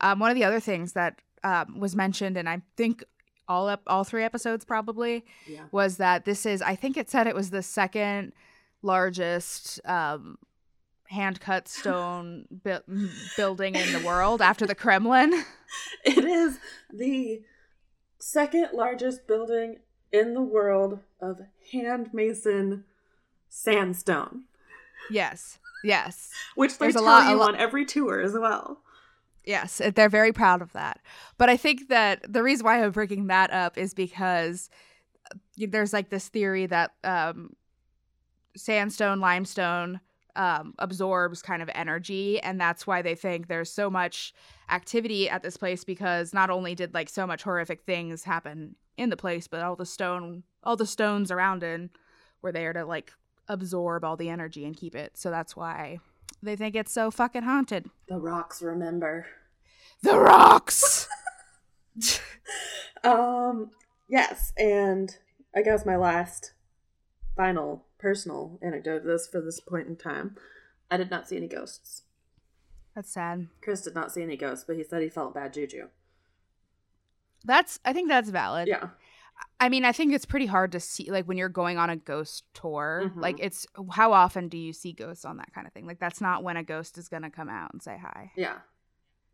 Um, 0.00 0.18
one 0.18 0.30
of 0.30 0.34
the 0.34 0.44
other 0.44 0.58
things 0.60 0.94
that 0.94 1.20
um, 1.44 1.78
was 1.80 1.94
mentioned, 1.96 2.36
and 2.36 2.48
I 2.48 2.62
think 2.76 3.04
all 3.48 3.68
up 3.68 3.82
all 3.86 4.04
three 4.04 4.24
episodes 4.24 4.64
probably 4.64 5.24
yeah 5.46 5.62
was 5.72 5.96
that 5.96 6.24
this 6.26 6.44
is 6.44 6.60
I 6.60 6.74
think 6.74 6.96
it 6.98 7.08
said 7.08 7.26
it 7.26 7.34
was 7.34 7.50
the 7.50 7.62
second 7.62 8.32
largest 8.82 9.80
um, 9.86 10.38
hand 11.08 11.40
cut 11.40 11.66
stone 11.78 12.44
bu- 12.50 13.08
building 13.36 13.74
in 13.74 13.92
the 13.92 14.00
world 14.06 14.40
after 14.42 14.66
the 14.66 14.74
Kremlin. 14.74 15.44
It 16.02 16.24
is 16.24 16.58
the 16.90 17.42
second 18.18 18.68
largest 18.72 19.26
building 19.26 19.76
in 20.10 20.32
the 20.32 20.40
world 20.40 21.00
of 21.20 21.40
hand 21.72 22.08
mason 22.14 22.84
sandstone, 23.50 24.44
yes, 25.10 25.58
yes, 25.84 26.30
which 26.54 26.78
they 26.78 26.86
There's 26.86 26.94
a 26.96 26.98
tell 27.00 27.04
lot- 27.04 27.26
a 27.26 27.30
you 27.30 27.42
on 27.42 27.54
every 27.56 27.84
tour 27.84 28.20
as 28.20 28.32
well. 28.32 28.80
Yes. 29.48 29.80
They're 29.94 30.08
very 30.08 30.32
proud 30.32 30.62
of 30.62 30.72
that. 30.74 31.00
But 31.38 31.48
I 31.48 31.56
think 31.56 31.88
that 31.88 32.30
the 32.30 32.42
reason 32.42 32.64
why 32.64 32.84
I'm 32.84 32.92
bringing 32.92 33.26
that 33.28 33.50
up 33.50 33.78
is 33.78 33.94
because 33.94 34.68
uh, 35.34 35.66
there's 35.68 35.92
like 35.92 36.10
this 36.10 36.28
theory 36.28 36.66
that 36.66 36.92
um, 37.02 37.56
sandstone, 38.56 39.20
limestone 39.20 40.00
um, 40.36 40.74
absorbs 40.78 41.42
kind 41.42 41.62
of 41.62 41.70
energy, 41.74 42.40
and 42.40 42.60
that's 42.60 42.86
why 42.86 43.02
they 43.02 43.14
think 43.14 43.48
there's 43.48 43.72
so 43.72 43.90
much 43.90 44.34
activity 44.70 45.28
at 45.30 45.42
this 45.42 45.56
place 45.56 45.82
because 45.82 46.34
not 46.34 46.50
only 46.50 46.74
did 46.74 46.92
like 46.94 47.08
so 47.08 47.26
much 47.26 47.42
horrific 47.42 47.82
things 47.82 48.24
happen 48.24 48.76
in 48.98 49.08
the 49.08 49.16
place, 49.16 49.48
but 49.48 49.62
all 49.62 49.74
the 49.74 49.86
stone, 49.86 50.44
all 50.62 50.76
the 50.76 50.86
stones 50.86 51.30
around 51.30 51.62
it 51.62 51.90
were 52.42 52.52
there 52.52 52.72
to 52.74 52.84
like 52.84 53.12
absorb 53.48 54.04
all 54.04 54.16
the 54.16 54.28
energy 54.28 54.64
and 54.66 54.76
keep 54.76 54.94
it. 54.94 55.16
So 55.16 55.30
that's 55.30 55.56
why 55.56 55.98
they 56.42 56.56
think 56.56 56.74
it's 56.74 56.92
so 56.92 57.10
fucking 57.10 57.42
haunted. 57.42 57.90
The 58.08 58.18
rocks 58.18 58.62
remember. 58.62 59.26
The 60.02 60.18
rocks. 60.18 61.08
Um, 63.04 63.70
yes, 64.08 64.52
and 64.58 65.16
I 65.54 65.62
guess 65.62 65.86
my 65.86 65.96
last 65.96 66.52
final 67.36 67.86
personal 67.98 68.58
anecdote 68.62 68.98
of 68.98 69.04
this 69.04 69.28
for 69.28 69.40
this 69.40 69.60
point 69.60 69.88
in 69.88 69.96
time. 69.96 70.36
I 70.90 70.96
did 70.96 71.10
not 71.10 71.28
see 71.28 71.36
any 71.36 71.48
ghosts. 71.48 72.02
That's 72.94 73.12
sad. 73.12 73.48
Chris 73.62 73.82
did 73.82 73.94
not 73.94 74.12
see 74.12 74.22
any 74.22 74.36
ghosts, 74.36 74.64
but 74.66 74.76
he 74.76 74.82
said 74.82 75.02
he 75.02 75.08
felt 75.08 75.34
bad 75.34 75.52
juju. 75.52 75.88
That's 77.44 77.78
I 77.84 77.92
think 77.92 78.08
that's 78.08 78.30
valid. 78.30 78.66
Yeah. 78.66 78.88
I 79.60 79.68
mean, 79.68 79.84
I 79.84 79.92
think 79.92 80.12
it's 80.12 80.24
pretty 80.24 80.46
hard 80.46 80.72
to 80.72 80.80
see 80.80 81.10
like 81.10 81.26
when 81.26 81.36
you're 81.36 81.48
going 81.48 81.78
on 81.78 81.90
a 81.90 81.96
ghost 81.96 82.44
tour. 82.54 83.04
Mhm. 83.06 83.20
Like 83.20 83.40
it's 83.40 83.66
how 83.90 84.12
often 84.12 84.48
do 84.48 84.56
you 84.56 84.72
see 84.72 84.92
ghosts 84.92 85.24
on 85.24 85.38
that 85.38 85.52
kind 85.52 85.66
of 85.66 85.72
thing? 85.72 85.86
Like 85.86 85.98
that's 85.98 86.20
not 86.20 86.44
when 86.44 86.56
a 86.56 86.62
ghost 86.62 86.96
is 86.96 87.08
going 87.08 87.22
to 87.22 87.30
come 87.30 87.48
out 87.48 87.72
and 87.72 87.82
say 87.82 87.98
hi. 88.00 88.30
Yeah. 88.36 88.58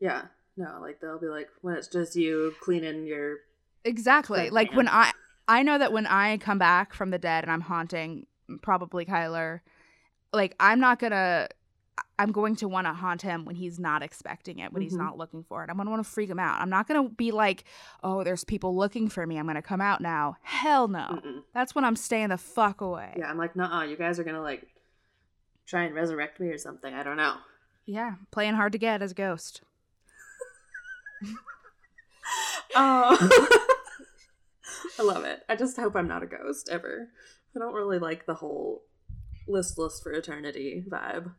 Yeah. 0.00 0.22
No, 0.56 0.78
like 0.80 1.00
they'll 1.00 1.18
be 1.18 1.26
like 1.26 1.48
when 1.60 1.76
it's 1.76 1.88
just 1.88 2.16
you 2.16 2.54
cleaning 2.60 3.06
your 3.06 3.38
Exactly. 3.84 4.50
Like 4.50 4.72
when 4.72 4.88
I 4.88 5.12
I 5.46 5.62
know 5.62 5.76
that 5.76 5.92
when 5.92 6.06
I 6.06 6.38
come 6.38 6.58
back 6.58 6.94
from 6.94 7.10
the 7.10 7.18
dead 7.18 7.44
and 7.44 7.50
I'm 7.50 7.60
haunting 7.60 8.26
probably 8.62 9.04
Kyler, 9.04 9.60
like 10.32 10.54
I'm 10.58 10.80
not 10.80 10.98
gonna 10.98 11.48
I'm 12.18 12.30
going 12.30 12.54
to 12.56 12.68
want 12.68 12.86
to 12.86 12.92
haunt 12.92 13.22
him 13.22 13.44
when 13.44 13.56
he's 13.56 13.78
not 13.80 14.02
expecting 14.02 14.60
it, 14.60 14.72
when 14.72 14.82
he's 14.82 14.94
Mhm. 14.94 14.98
not 14.98 15.18
looking 15.18 15.42
for 15.42 15.64
it. 15.64 15.70
I'm 15.70 15.76
gonna 15.76 15.90
want 15.90 16.04
to 16.04 16.08
freak 16.08 16.30
him 16.30 16.38
out. 16.38 16.60
I'm 16.60 16.70
not 16.70 16.86
gonna 16.86 17.08
be 17.08 17.32
like, 17.32 17.64
oh, 18.04 18.22
there's 18.22 18.44
people 18.44 18.76
looking 18.76 19.08
for 19.08 19.26
me. 19.26 19.36
I'm 19.36 19.46
gonna 19.46 19.62
come 19.62 19.80
out 19.80 20.00
now. 20.00 20.36
Hell 20.42 20.86
no. 20.88 21.06
Mm-mm. 21.10 21.42
That's 21.52 21.74
when 21.74 21.84
I'm 21.84 21.96
staying 21.96 22.28
the 22.28 22.38
fuck 22.38 22.80
away. 22.80 23.14
Yeah, 23.16 23.28
I'm 23.30 23.36
like, 23.38 23.56
nah, 23.56 23.82
you 23.82 23.96
guys 23.96 24.18
are 24.20 24.24
gonna 24.24 24.42
like 24.42 24.66
try 25.66 25.82
and 25.84 25.94
resurrect 25.94 26.38
me 26.38 26.48
or 26.48 26.58
something. 26.58 26.94
I 26.94 27.02
don't 27.02 27.16
know. 27.16 27.36
Yeah, 27.86 28.14
playing 28.30 28.54
hard 28.54 28.72
to 28.72 28.78
get 28.78 29.02
as 29.02 29.10
a 29.10 29.14
ghost. 29.14 29.62
Oh, 32.76 33.16
I 34.98 35.02
love 35.02 35.24
it. 35.24 35.42
I 35.48 35.54
just 35.56 35.76
hope 35.76 35.94
I'm 35.94 36.08
not 36.08 36.22
a 36.22 36.26
ghost 36.26 36.68
ever. 36.72 37.08
I 37.54 37.58
don't 37.58 37.74
really 37.74 37.98
like 37.98 38.26
the 38.26 38.34
whole 38.34 38.82
listless 39.46 40.00
for 40.00 40.10
eternity 40.12 40.82
vibe. 40.88 41.34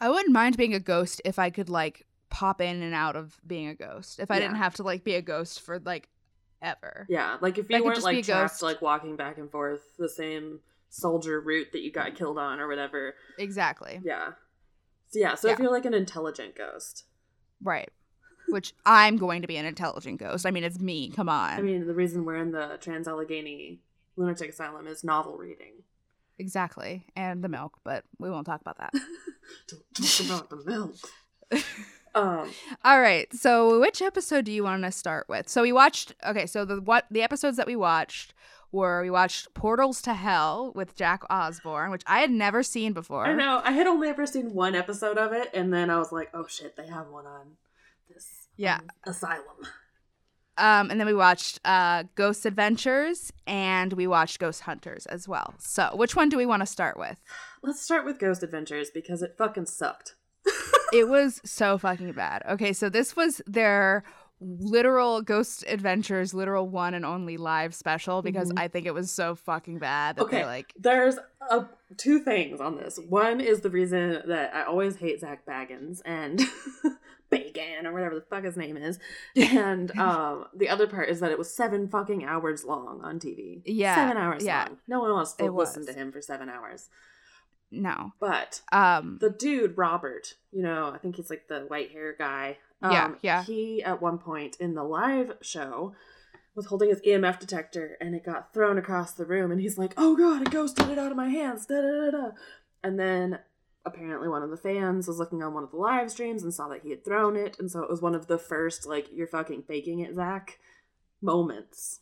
I 0.00 0.08
wouldn't 0.08 0.32
mind 0.32 0.56
being 0.56 0.74
a 0.74 0.80
ghost 0.80 1.22
if 1.24 1.38
I 1.38 1.50
could 1.50 1.68
like 1.68 2.06
pop 2.28 2.60
in 2.60 2.82
and 2.82 2.94
out 2.94 3.16
of 3.16 3.40
being 3.46 3.68
a 3.68 3.74
ghost. 3.74 4.20
If 4.20 4.30
I 4.30 4.38
didn't 4.38 4.56
have 4.56 4.74
to 4.74 4.82
like 4.82 5.04
be 5.04 5.14
a 5.14 5.22
ghost 5.22 5.60
for 5.62 5.78
like 5.80 6.08
ever. 6.62 7.06
Yeah, 7.08 7.38
like 7.40 7.58
if 7.58 7.66
I 7.70 7.76
you 7.76 7.82
could 7.82 7.86
weren't 7.86 8.02
like 8.02 8.24
trapped, 8.24 8.52
ghost. 8.52 8.62
like 8.62 8.82
walking 8.82 9.16
back 9.16 9.38
and 9.38 9.50
forth 9.50 9.96
the 9.98 10.08
same 10.08 10.60
soldier 10.88 11.40
route 11.40 11.72
that 11.72 11.82
you 11.82 11.90
got 11.90 12.14
killed 12.14 12.38
on 12.38 12.60
or 12.60 12.68
whatever. 12.68 13.14
Exactly. 13.38 14.00
Yeah. 14.04 14.32
So, 15.08 15.18
yeah, 15.20 15.34
so 15.34 15.48
if 15.48 15.58
you're 15.58 15.70
like 15.70 15.84
an 15.84 15.94
intelligent 15.94 16.56
ghost, 16.56 17.04
Right. 17.62 17.90
Which 18.48 18.74
I'm 18.84 19.16
going 19.16 19.42
to 19.42 19.48
be 19.48 19.56
an 19.56 19.66
intelligent 19.66 20.20
ghost. 20.20 20.46
I 20.46 20.50
mean, 20.50 20.62
it's 20.62 20.78
me. 20.78 21.10
Come 21.10 21.28
on. 21.28 21.52
I 21.58 21.62
mean, 21.62 21.86
the 21.86 21.94
reason 21.94 22.24
we're 22.24 22.36
in 22.36 22.52
the 22.52 22.78
Trans 22.80 23.08
Allegheny 23.08 23.80
Lunatic 24.16 24.50
Asylum 24.50 24.86
is 24.86 25.02
novel 25.02 25.36
reading. 25.36 25.82
Exactly. 26.38 27.06
And 27.16 27.42
the 27.42 27.48
milk, 27.48 27.78
but 27.84 28.04
we 28.18 28.30
won't 28.30 28.46
talk 28.46 28.60
about 28.60 28.78
that. 28.78 28.92
Don't 29.68 29.82
talk 29.94 30.26
about 30.26 30.50
the 30.50 30.62
milk. 30.70 30.96
Um, 32.14 32.50
All 32.82 32.98
right. 32.98 33.30
So, 33.34 33.78
which 33.78 34.00
episode 34.00 34.46
do 34.46 34.50
you 34.52 34.64
want 34.64 34.82
to 34.84 34.90
start 34.90 35.28
with? 35.28 35.50
So, 35.50 35.60
we 35.60 35.70
watched 35.70 36.14
Okay, 36.26 36.46
so 36.46 36.64
the 36.64 36.80
what 36.80 37.04
the 37.10 37.20
episodes 37.20 37.58
that 37.58 37.66
we 37.66 37.76
watched 37.76 38.32
were 38.72 39.02
we 39.02 39.10
watched 39.10 39.52
Portals 39.52 40.00
to 40.00 40.14
Hell 40.14 40.72
with 40.74 40.94
Jack 40.96 41.24
Osbourne, 41.28 41.90
which 41.90 42.02
I 42.06 42.20
had 42.20 42.30
never 42.30 42.62
seen 42.62 42.94
before. 42.94 43.26
I 43.26 43.34
know. 43.34 43.60
I 43.62 43.72
had 43.72 43.86
only 43.86 44.08
ever 44.08 44.24
seen 44.24 44.54
one 44.54 44.74
episode 44.74 45.18
of 45.18 45.34
it, 45.34 45.50
and 45.52 45.70
then 45.74 45.90
I 45.90 45.98
was 45.98 46.10
like, 46.10 46.30
"Oh 46.32 46.46
shit, 46.48 46.74
they 46.74 46.86
have 46.86 47.08
one 47.08 47.26
on 47.26 47.58
this 48.08 48.48
Yeah. 48.56 48.76
um, 48.78 48.88
asylum." 49.06 49.66
Um, 50.58 50.90
and 50.90 50.98
then 50.98 51.06
we 51.06 51.14
watched 51.14 51.60
uh, 51.64 52.04
Ghost 52.14 52.46
Adventures 52.46 53.32
and 53.46 53.92
we 53.92 54.06
watched 54.06 54.38
Ghost 54.38 54.62
Hunters 54.62 55.06
as 55.06 55.28
well. 55.28 55.54
So, 55.58 55.90
which 55.94 56.16
one 56.16 56.28
do 56.28 56.36
we 56.36 56.46
want 56.46 56.60
to 56.60 56.66
start 56.66 56.98
with? 56.98 57.18
Let's 57.62 57.80
start 57.80 58.04
with 58.04 58.18
Ghost 58.18 58.42
Adventures 58.42 58.90
because 58.90 59.22
it 59.22 59.34
fucking 59.36 59.66
sucked. 59.66 60.14
it 60.92 61.08
was 61.08 61.40
so 61.44 61.78
fucking 61.78 62.12
bad. 62.12 62.42
Okay, 62.48 62.72
so 62.72 62.88
this 62.88 63.16
was 63.16 63.42
their 63.46 64.04
literal 64.40 65.22
Ghost 65.22 65.64
Adventures, 65.66 66.34
literal 66.34 66.68
one 66.68 66.92
and 66.94 67.04
only 67.06 67.36
live 67.36 67.74
special 67.74 68.20
because 68.22 68.50
Mhm. 68.52 68.58
I 68.58 68.68
think 68.68 68.86
it 68.86 68.92
was 68.94 69.10
so 69.10 69.34
fucking 69.34 69.78
bad 69.78 70.16
that 70.16 70.22
Okay, 70.24 70.44
like. 70.44 70.72
there's 70.78 71.16
uh, 71.50 71.64
two 71.96 72.18
things 72.20 72.60
on 72.60 72.76
this. 72.76 72.98
One 72.98 73.40
is 73.40 73.60
the 73.62 73.70
reason 73.70 74.22
that 74.26 74.54
I 74.54 74.64
always 74.64 74.96
hate 74.96 75.20
Zach 75.20 75.46
Baggins 75.46 76.02
and 76.04 76.42
Bacon 77.30 77.86
or 77.86 77.92
whatever 77.92 78.14
the 78.14 78.20
fuck 78.20 78.44
his 78.44 78.56
name 78.56 78.76
is, 78.76 78.98
and 79.36 79.90
um, 79.98 80.46
the 80.54 80.68
other 80.68 80.86
part 80.86 81.08
is 81.08 81.20
that 81.20 81.30
it 81.32 81.38
was 81.38 81.52
seven 81.52 81.88
fucking 81.88 82.24
hours 82.24 82.64
long 82.64 83.00
on 83.02 83.18
TV. 83.18 83.62
Yeah, 83.64 83.94
seven 83.96 84.16
hours 84.16 84.44
yeah. 84.44 84.66
long. 84.68 84.78
No 84.86 85.00
one 85.00 85.10
wants 85.12 85.32
to 85.34 85.46
It 85.46 85.50
listen 85.52 85.80
was. 85.80 85.88
to 85.88 85.92
him 85.94 86.12
for 86.12 86.20
seven 86.20 86.48
hours. 86.48 86.88
No. 87.70 88.12
But 88.20 88.62
Um. 88.70 89.18
the 89.20 89.30
dude 89.30 89.76
Robert, 89.76 90.34
you 90.52 90.62
know, 90.62 90.92
I 90.94 90.98
think 90.98 91.16
he's 91.16 91.30
like 91.30 91.48
the 91.48 91.60
white 91.62 91.90
hair 91.90 92.14
guy. 92.16 92.58
Yeah, 92.82 93.04
Um, 93.06 93.16
yeah. 93.22 93.42
He 93.44 93.82
at 93.82 94.02
one 94.02 94.18
point 94.18 94.56
in 94.60 94.74
the 94.74 94.84
live 94.84 95.32
show 95.40 95.94
was 96.54 96.66
holding 96.66 96.88
his 96.88 97.00
EMF 97.02 97.38
detector, 97.38 97.96
and 98.00 98.14
it 98.14 98.24
got 98.24 98.52
thrown 98.54 98.78
across 98.78 99.12
the 99.12 99.24
room, 99.26 99.50
and 99.50 99.60
he's 99.60 99.76
like, 99.78 99.92
"Oh 99.96 100.16
god, 100.16 100.46
a 100.46 100.50
ghost 100.50 100.76
took 100.76 100.88
it 100.90 100.98
out 100.98 101.10
of 101.10 101.16
my 101.16 101.28
hands!" 101.28 101.66
Da 101.66 101.80
da 101.80 102.10
da 102.10 102.10
da. 102.10 102.30
And 102.82 102.98
then 102.98 103.38
apparently 103.84 104.28
one 104.28 104.42
of 104.42 104.50
the 104.50 104.56
fans 104.56 105.06
was 105.06 105.18
looking 105.18 105.42
on 105.42 105.54
one 105.54 105.62
of 105.62 105.70
the 105.70 105.76
live 105.76 106.10
streams 106.10 106.42
and 106.42 106.52
saw 106.52 106.68
that 106.68 106.82
he 106.82 106.90
had 106.90 107.04
thrown 107.04 107.36
it, 107.36 107.56
and 107.58 107.70
so 107.70 107.82
it 107.82 107.90
was 107.90 108.02
one 108.02 108.14
of 108.14 108.26
the 108.26 108.38
first 108.38 108.86
like 108.86 109.08
"you're 109.12 109.26
fucking 109.26 109.62
faking 109.62 110.00
it, 110.00 110.14
Zach" 110.14 110.58
moments. 111.22 112.00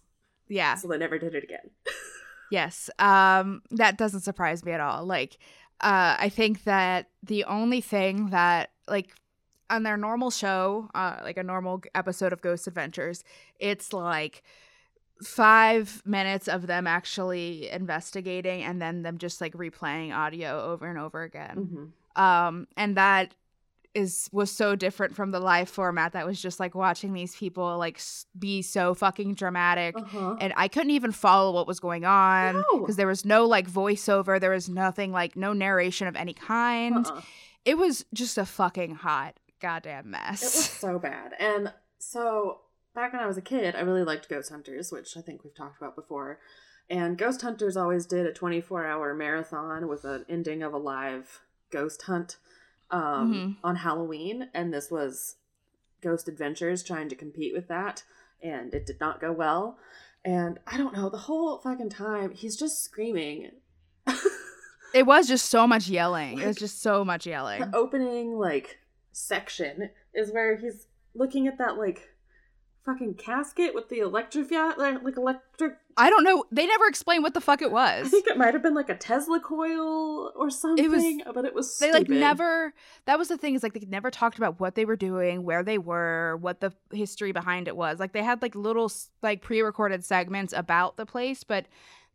Yeah. 0.48 0.74
So 0.74 0.88
they 0.88 0.98
never 0.98 1.18
did 1.18 1.34
it 1.34 1.44
again. 1.44 1.70
Yes. 2.50 2.90
Um 3.00 3.62
that 3.70 3.96
doesn't 3.96 4.20
surprise 4.20 4.64
me 4.64 4.72
at 4.72 4.80
all. 4.80 5.04
Like 5.06 5.38
uh 5.80 6.14
I 6.20 6.28
think 6.28 6.62
that 6.64 7.08
the 7.22 7.44
only 7.44 7.80
thing 7.80 8.28
that 8.28 8.70
like 8.86 9.12
on 9.70 9.82
their 9.82 9.96
normal 9.96 10.30
show, 10.30 10.88
uh 10.94 11.16
like 11.22 11.36
a 11.36 11.42
normal 11.42 11.82
episode 11.94 12.32
of 12.32 12.40
Ghost 12.42 12.66
Adventures, 12.66 13.24
it's 13.58 13.92
like 13.92 14.42
5 15.22 16.02
minutes 16.04 16.48
of 16.48 16.66
them 16.66 16.86
actually 16.86 17.70
investigating 17.70 18.62
and 18.62 18.82
then 18.82 19.02
them 19.02 19.18
just 19.18 19.40
like 19.40 19.52
replaying 19.54 20.14
audio 20.14 20.60
over 20.60 20.86
and 20.88 20.98
over 20.98 21.22
again. 21.22 21.92
Mhm. 22.16 22.20
Um 22.20 22.66
and 22.76 22.96
that 22.96 23.34
is 23.94 24.28
was 24.32 24.50
so 24.50 24.74
different 24.74 25.14
from 25.14 25.30
the 25.30 25.38
live 25.38 25.68
format 25.68 26.12
that 26.14 26.26
was 26.26 26.42
just 26.42 26.58
like 26.58 26.74
watching 26.74 27.12
these 27.12 27.36
people 27.36 27.78
like 27.78 27.96
s- 27.96 28.26
be 28.36 28.60
so 28.60 28.92
fucking 28.92 29.34
dramatic 29.34 29.96
Uh-huh. 29.96 30.36
and 30.40 30.52
I 30.56 30.66
couldn't 30.66 30.90
even 30.90 31.12
follow 31.12 31.52
what 31.52 31.68
was 31.68 31.78
going 31.78 32.04
on 32.04 32.56
No. 32.72 32.80
because 32.80 32.96
there 32.96 33.06
was 33.06 33.24
no 33.24 33.46
like 33.46 33.70
voiceover, 33.70 34.40
there 34.40 34.50
was 34.50 34.68
nothing 34.68 35.12
like 35.12 35.36
no 35.36 35.52
narration 35.52 36.08
of 36.08 36.16
any 36.16 36.34
kind. 36.34 37.06
Uh-uh. 37.06 37.20
It 37.64 37.78
was 37.78 38.04
just 38.12 38.36
a 38.36 38.44
fucking 38.44 38.96
hot 38.96 39.38
goddamn 39.64 40.10
mess. 40.10 40.42
It 40.42 40.46
was 40.46 40.70
so 40.70 40.98
bad. 40.98 41.32
And 41.40 41.72
so 41.98 42.60
back 42.94 43.12
when 43.12 43.22
I 43.22 43.26
was 43.26 43.38
a 43.38 43.42
kid, 43.42 43.74
I 43.74 43.80
really 43.80 44.04
liked 44.04 44.28
Ghost 44.28 44.50
Hunters, 44.50 44.92
which 44.92 45.16
I 45.16 45.20
think 45.22 45.42
we've 45.42 45.54
talked 45.56 45.78
about 45.80 45.96
before. 45.96 46.38
And 46.90 47.16
Ghost 47.16 47.40
Hunters 47.42 47.76
always 47.76 48.04
did 48.04 48.26
a 48.26 48.32
24 48.32 48.84
hour 48.86 49.14
marathon 49.14 49.88
with 49.88 50.04
an 50.04 50.26
ending 50.28 50.62
of 50.62 50.72
a 50.74 50.78
live 50.78 51.40
ghost 51.70 52.02
hunt 52.02 52.36
um, 52.90 53.32
Mhm. 53.32 53.56
on 53.64 53.76
Halloween. 53.76 54.50
And 54.52 54.72
this 54.72 54.90
was 54.90 55.36
Ghost 56.02 56.28
Adventures 56.28 56.82
trying 56.82 57.08
to 57.08 57.16
compete 57.16 57.54
with 57.54 57.66
that. 57.68 58.04
And 58.42 58.74
it 58.74 58.84
did 58.86 59.00
not 59.00 59.20
go 59.20 59.32
well. 59.32 59.78
And 60.26 60.58
I 60.66 60.76
don't 60.76 60.94
know, 60.94 61.08
the 61.08 61.16
whole 61.18 61.58
fucking 61.58 61.88
time, 61.90 62.32
he's 62.32 62.56
just 62.56 62.82
screaming. 62.84 63.50
It 64.94 65.06
was 65.06 65.26
just 65.26 65.46
so 65.50 65.66
much 65.66 65.88
yelling. 65.88 66.38
it 66.38 66.46
was 66.46 66.56
just 66.56 66.80
so 66.80 67.04
much 67.04 67.26
yelling. 67.26 67.60
the 67.62 67.76
opening 67.76 68.38
like 68.38 68.78
section 69.14 69.90
is 70.14 70.32
where 70.32 70.56
he's 70.56 70.86
looking 71.14 71.46
at 71.46 71.58
that 71.58 71.78
like 71.78 72.08
fucking 72.84 73.14
casket 73.14 73.74
with 73.74 73.88
the 73.88 74.00
electric 74.00 74.50
like, 74.50 75.02
like 75.02 75.16
electric 75.16 75.76
I 75.96 76.10
don't 76.10 76.24
know. 76.24 76.44
They 76.50 76.66
never 76.66 76.86
explained 76.86 77.22
what 77.22 77.32
the 77.32 77.40
fuck 77.40 77.62
it 77.62 77.70
was. 77.70 78.06
I 78.06 78.08
think 78.10 78.26
it 78.26 78.36
might 78.36 78.52
have 78.52 78.62
been 78.62 78.74
like 78.74 78.90
a 78.90 78.96
Tesla 78.96 79.40
coil 79.40 80.32
or 80.36 80.50
something, 80.50 80.84
it 80.84 80.90
was, 80.90 81.34
but 81.34 81.44
it 81.44 81.54
was 81.54 81.78
They 81.78 81.92
like 81.92 82.08
never 82.08 82.74
that 83.06 83.18
was 83.18 83.28
the 83.28 83.38
thing 83.38 83.54
is 83.54 83.62
like 83.62 83.72
they 83.72 83.86
never 83.86 84.10
talked 84.10 84.36
about 84.36 84.60
what 84.60 84.74
they 84.74 84.84
were 84.84 84.96
doing, 84.96 85.44
where 85.44 85.62
they 85.62 85.78
were, 85.78 86.36
what 86.40 86.60
the 86.60 86.72
history 86.92 87.32
behind 87.32 87.68
it 87.68 87.76
was. 87.76 88.00
Like 88.00 88.12
they 88.12 88.22
had 88.22 88.42
like 88.42 88.54
little 88.54 88.92
like 89.22 89.40
pre-recorded 89.40 90.04
segments 90.04 90.52
about 90.52 90.96
the 90.96 91.06
place, 91.06 91.42
but 91.42 91.66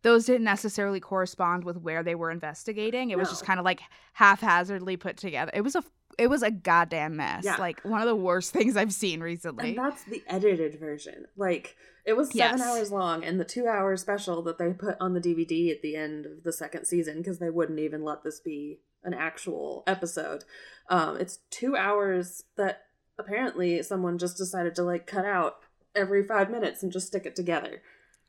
those 0.02 0.24
didn't 0.24 0.44
necessarily 0.44 1.00
correspond 1.00 1.64
with 1.64 1.78
where 1.78 2.02
they 2.02 2.14
were 2.14 2.30
investigating. 2.30 3.10
It 3.10 3.18
was 3.18 3.28
just 3.28 3.44
kind 3.44 3.58
of 3.58 3.64
like 3.64 3.80
haphazardly 4.12 4.96
put 4.96 5.16
together. 5.16 5.50
It 5.54 5.62
was 5.62 5.74
a 5.74 5.82
it 6.18 6.28
was 6.28 6.42
a 6.42 6.50
goddamn 6.50 7.16
mess. 7.16 7.44
Yeah. 7.44 7.56
Like 7.56 7.80
one 7.84 8.00
of 8.02 8.06
the 8.08 8.16
worst 8.16 8.52
things 8.54 8.76
I've 8.76 8.92
seen 8.92 9.20
recently. 9.20 9.70
And 9.70 9.78
that's 9.78 10.04
the 10.04 10.22
edited 10.26 10.78
version. 10.78 11.26
Like 11.36 11.76
it 12.06 12.14
was 12.14 12.28
seven 12.32 12.58
Yes. 12.58 12.66
hours 12.66 12.90
long, 12.92 13.24
and 13.24 13.38
the 13.38 13.44
two-hour 13.44 13.96
special 13.96 14.42
that 14.42 14.58
they 14.58 14.72
put 14.72 14.96
on 15.00 15.14
the 15.14 15.20
DVD 15.20 15.70
at 15.70 15.82
the 15.82 15.96
end 15.96 16.26
of 16.26 16.42
the 16.44 16.52
second 16.52 16.86
season 16.86 17.18
because 17.18 17.38
they 17.38 17.50
wouldn't 17.50 17.78
even 17.78 18.02
let 18.04 18.24
this 18.24 18.40
be 18.40 18.80
an 19.04 19.14
actual 19.14 19.82
episode. 19.86 20.44
Um, 20.88 21.16
it's 21.18 21.38
two 21.50 21.76
hours 21.76 22.44
that 22.56 22.82
apparently 23.18 23.82
someone 23.82 24.18
just 24.18 24.36
decided 24.38 24.74
to 24.76 24.82
like 24.82 25.06
cut 25.06 25.24
out 25.24 25.56
every 25.94 26.22
five 26.26 26.50
minutes 26.50 26.82
and 26.82 26.90
just 26.90 27.08
stick 27.08 27.26
it 27.26 27.36
together. 27.36 27.82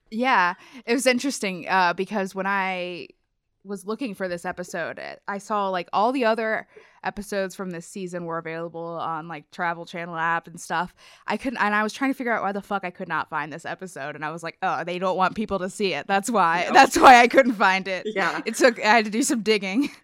Yeah, 0.09 0.55
it 0.85 0.93
was 0.93 1.07
interesting 1.07 1.65
uh, 1.69 1.93
because 1.93 2.35
when 2.35 2.45
I 2.47 3.07
was 3.63 3.85
looking 3.85 4.15
for 4.15 4.27
this 4.27 4.45
episode, 4.45 4.99
I 5.27 5.37
saw 5.37 5.69
like 5.69 5.87
all 5.93 6.11
the 6.11 6.25
other 6.25 6.67
episodes 7.03 7.55
from 7.55 7.71
this 7.71 7.85
season 7.87 8.25
were 8.25 8.37
available 8.37 8.85
on 8.85 9.27
like 9.27 9.49
Travel 9.51 9.85
Channel 9.85 10.15
app 10.15 10.47
and 10.47 10.59
stuff. 10.59 10.93
I 11.27 11.37
couldn't, 11.37 11.59
and 11.59 11.73
I 11.73 11.83
was 11.83 11.93
trying 11.93 12.11
to 12.11 12.17
figure 12.17 12.31
out 12.33 12.43
why 12.43 12.51
the 12.51 12.61
fuck 12.61 12.83
I 12.83 12.89
could 12.91 13.07
not 13.07 13.29
find 13.29 13.51
this 13.51 13.65
episode, 13.65 14.15
and 14.15 14.23
I 14.25 14.31
was 14.31 14.43
like, 14.43 14.57
oh, 14.61 14.83
they 14.83 14.99
don't 14.99 15.17
want 15.17 15.35
people 15.35 15.59
to 15.59 15.69
see 15.69 15.93
it. 15.93 16.07
That's 16.07 16.29
why. 16.29 16.63
Yep. 16.63 16.73
That's 16.73 16.97
why 16.97 17.21
I 17.21 17.27
couldn't 17.27 17.53
find 17.53 17.87
it. 17.87 18.07
Yeah. 18.13 18.41
It 18.45 18.55
took. 18.55 18.79
I 18.79 18.87
had 18.95 19.05
to 19.05 19.11
do 19.11 19.23
some 19.23 19.41
digging. 19.41 19.89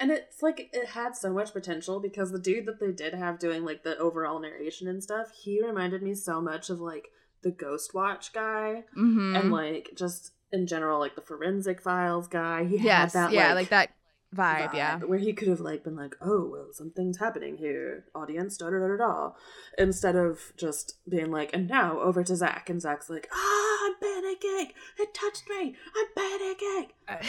And 0.00 0.10
it's 0.10 0.42
like 0.42 0.70
it 0.72 0.88
had 0.88 1.14
so 1.14 1.32
much 1.34 1.52
potential 1.52 2.00
because 2.00 2.32
the 2.32 2.38
dude 2.38 2.64
that 2.64 2.80
they 2.80 2.92
did 2.92 3.12
have 3.12 3.38
doing 3.38 3.62
like 3.62 3.84
the 3.84 3.96
overall 3.98 4.40
narration 4.40 4.88
and 4.88 5.02
stuff, 5.02 5.30
he 5.30 5.62
reminded 5.62 6.02
me 6.02 6.14
so 6.14 6.40
much 6.40 6.70
of 6.70 6.80
like 6.80 7.10
the 7.42 7.50
Ghost 7.50 7.92
Watch 7.92 8.32
guy 8.32 8.84
Mm-hmm. 8.96 9.36
and 9.36 9.52
like 9.52 9.90
just 9.94 10.32
in 10.52 10.66
general 10.66 10.98
like 10.98 11.14
the 11.14 11.22
forensic 11.22 11.80
files 11.80 12.28
guy. 12.28 12.64
He 12.64 12.76
yes, 12.78 13.12
had 13.12 13.30
that 13.30 13.32
yeah, 13.32 13.48
like, 13.48 13.54
like, 13.54 13.68
that 13.70 13.90
vibe. 14.34 14.74
Yeah. 14.74 14.98
where 14.98 15.18
he 15.18 15.32
could 15.32 15.48
have 15.48 15.60
like 15.60 15.84
been 15.84 15.96
like, 15.96 16.16
"Oh, 16.20 16.48
well, 16.50 16.68
something's 16.72 17.18
happening 17.18 17.56
here, 17.56 18.04
audience." 18.14 18.56
Da 18.56 18.70
da 18.70 18.78
da 18.78 18.88
da 18.88 18.96
da. 18.96 19.30
Instead 19.78 20.16
of 20.16 20.52
just 20.56 20.98
being 21.08 21.30
like, 21.30 21.50
"And 21.54 21.68
now 21.68 22.00
over 22.00 22.22
to 22.24 22.36
Zach," 22.36 22.68
and 22.70 22.80
Zach's 22.80 23.10
like, 23.10 23.28
"Ah, 23.32 23.86
I'm 23.86 23.94
panicking. 23.94 24.70
It 24.98 25.14
touched 25.14 25.44
me. 25.48 25.76
I'm 25.96 26.06
panicking." 26.16 26.88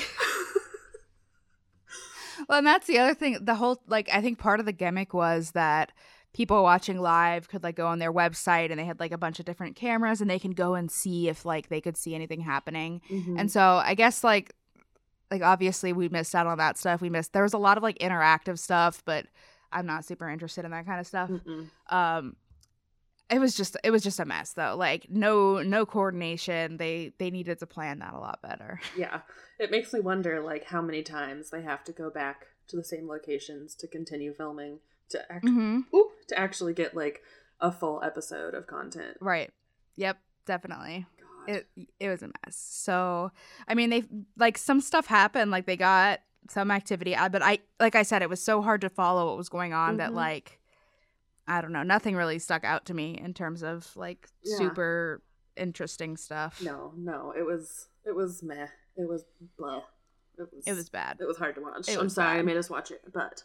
Well, 2.50 2.58
and 2.58 2.68
that's 2.68 2.88
the 2.88 3.00
other 3.00 3.14
thing. 3.14 3.38
The 3.42 3.56
whole 3.56 3.82
like 3.88 4.10
I 4.12 4.22
think 4.22 4.40
part 4.40 4.60
of 4.60 4.66
the 4.66 4.72
gimmick 4.72 5.14
was 5.14 5.52
that 5.52 5.92
people 6.34 6.64
watching 6.64 7.00
live 7.00 7.48
could 7.48 7.64
like 7.64 7.76
go 7.76 7.86
on 7.88 8.00
their 8.00 8.12
website 8.12 8.72
and 8.72 8.80
they 8.80 8.86
had 8.86 9.00
like 9.00 9.12
a 9.12 9.18
bunch 9.18 9.40
of 9.40 9.46
different 9.46 9.76
cameras 9.76 10.20
and 10.20 10.30
they 10.30 10.40
can 10.40 10.52
go 10.52 10.74
and 10.74 10.90
see 10.90 11.30
if 11.30 11.46
like 11.46 11.70
they 11.70 11.80
could 11.80 11.96
see 11.96 12.16
anything 12.16 12.42
happening. 12.42 13.02
Mhm. 13.10 13.40
And 13.40 13.52
so 13.52 13.62
I 13.62 13.94
guess 13.94 14.24
like 14.24 14.54
like 15.30 15.42
obviously 15.42 15.94
we 15.94 16.10
missed 16.10 16.36
out 16.36 16.48
on 16.48 16.58
that 16.58 16.78
stuff. 16.78 17.02
We 17.02 17.10
missed 17.10 17.34
there 17.34 17.44
was 17.44 17.54
a 17.54 17.58
lot 17.60 17.78
of 17.78 17.84
like 17.84 18.00
interactive 18.00 18.58
stuff, 18.60 19.04
but 19.06 19.28
I'm 19.72 19.86
not 19.86 20.06
super 20.06 20.30
interested 20.30 20.66
in 20.66 20.72
that 20.72 20.86
kind 20.86 21.00
of 21.00 21.08
stuff. 21.08 21.30
Mm-mm. 21.30 21.70
Um 21.90 22.36
it 23.30 23.40
was 23.40 23.56
just 23.56 23.78
it 23.84 23.92
was 23.92 24.04
just 24.04 24.20
a 24.20 24.26
mess 24.26 24.54
though. 24.54 24.76
Like 24.76 25.08
no 25.10 25.62
no 25.62 25.86
coordination. 25.86 26.78
They 26.78 27.14
they 27.20 27.30
needed 27.30 27.60
to 27.60 27.68
plan 27.68 28.00
that 28.00 28.14
a 28.14 28.20
lot 28.20 28.42
better. 28.42 28.80
Yeah, 28.98 29.22
it 29.60 29.70
makes 29.72 29.94
me 29.94 30.00
wonder 30.00 30.42
like 30.42 30.66
how 30.66 30.82
many 30.82 31.04
times 31.04 31.52
they 31.52 31.62
have 31.62 31.84
to 31.86 31.92
go 31.92 32.10
back 32.10 32.48
to 32.68 32.76
the 32.76 32.84
same 32.84 33.08
locations 33.08 33.76
to 33.76 33.88
continue 33.88 34.34
filming 34.34 34.80
to 35.14 35.32
act- 35.32 35.46
Mm-hmm. 35.46 35.96
Ooh, 35.96 36.10
to 36.28 36.40
actually 36.40 36.74
get 36.74 36.96
like 36.96 37.24
a 37.60 37.72
full 37.72 38.02
episode 38.04 38.54
of 38.54 38.68
content. 38.68 39.18
Right. 39.22 39.50
Yep, 39.96 40.18
definitely. 40.46 41.06
God. 41.48 41.56
it 41.56 41.68
it 42.00 42.10
was 42.10 42.22
a 42.22 42.28
mess. 42.28 42.56
So 42.56 43.32
I 43.68 43.74
mean, 43.74 43.90
they 43.90 44.04
like 44.38 44.58
some 44.58 44.82
stuff 44.82 45.08
happened, 45.08 45.50
like 45.52 45.66
they 45.66 45.78
got 45.78 46.20
some 46.50 46.72
activity, 46.72 47.16
uh, 47.16 47.30
but 47.30 47.42
I 47.42 47.60
like 47.80 47.96
I 47.96 48.04
said, 48.04 48.22
it 48.22 48.30
was 48.30 48.44
so 48.44 48.62
hard 48.62 48.82
to 48.82 48.90
follow 48.90 49.28
what 49.28 49.38
was 49.38 49.50
going 49.50 49.74
on 49.74 49.98
that 49.98 50.12
Mhm. 50.12 50.16
like 50.16 50.60
I 51.48 51.60
don't 51.62 51.72
know, 51.74 51.84
nothing 51.84 52.16
really 52.16 52.40
stuck 52.40 52.64
out 52.64 52.86
to 52.86 52.94
me 52.94 53.18
in 53.18 53.34
terms 53.34 53.64
of 53.64 53.96
like 53.98 54.30
Yeah. 54.44 54.58
super 54.58 55.22
interesting 55.56 56.18
stuff. 56.18 56.62
no, 56.62 56.94
no, 56.98 57.34
it 57.38 57.46
was 57.46 57.88
it 58.06 58.16
was 58.16 58.42
meh. 58.44 58.68
It 58.98 59.08
was 59.08 59.24
blah. 59.58 59.84
It 60.38 60.50
was 60.52 60.66
It 60.68 60.74
was 60.74 60.90
bad. 60.90 61.18
it 61.22 61.26
was 61.26 61.38
hard 61.38 61.56
to 61.56 61.62
watch. 61.62 61.88
I'm 61.96 62.10
sorry 62.10 62.40
I 62.40 62.42
made 62.42 62.58
us 62.58 62.70
watch 62.70 62.90
it, 62.92 63.02
but 63.14 63.44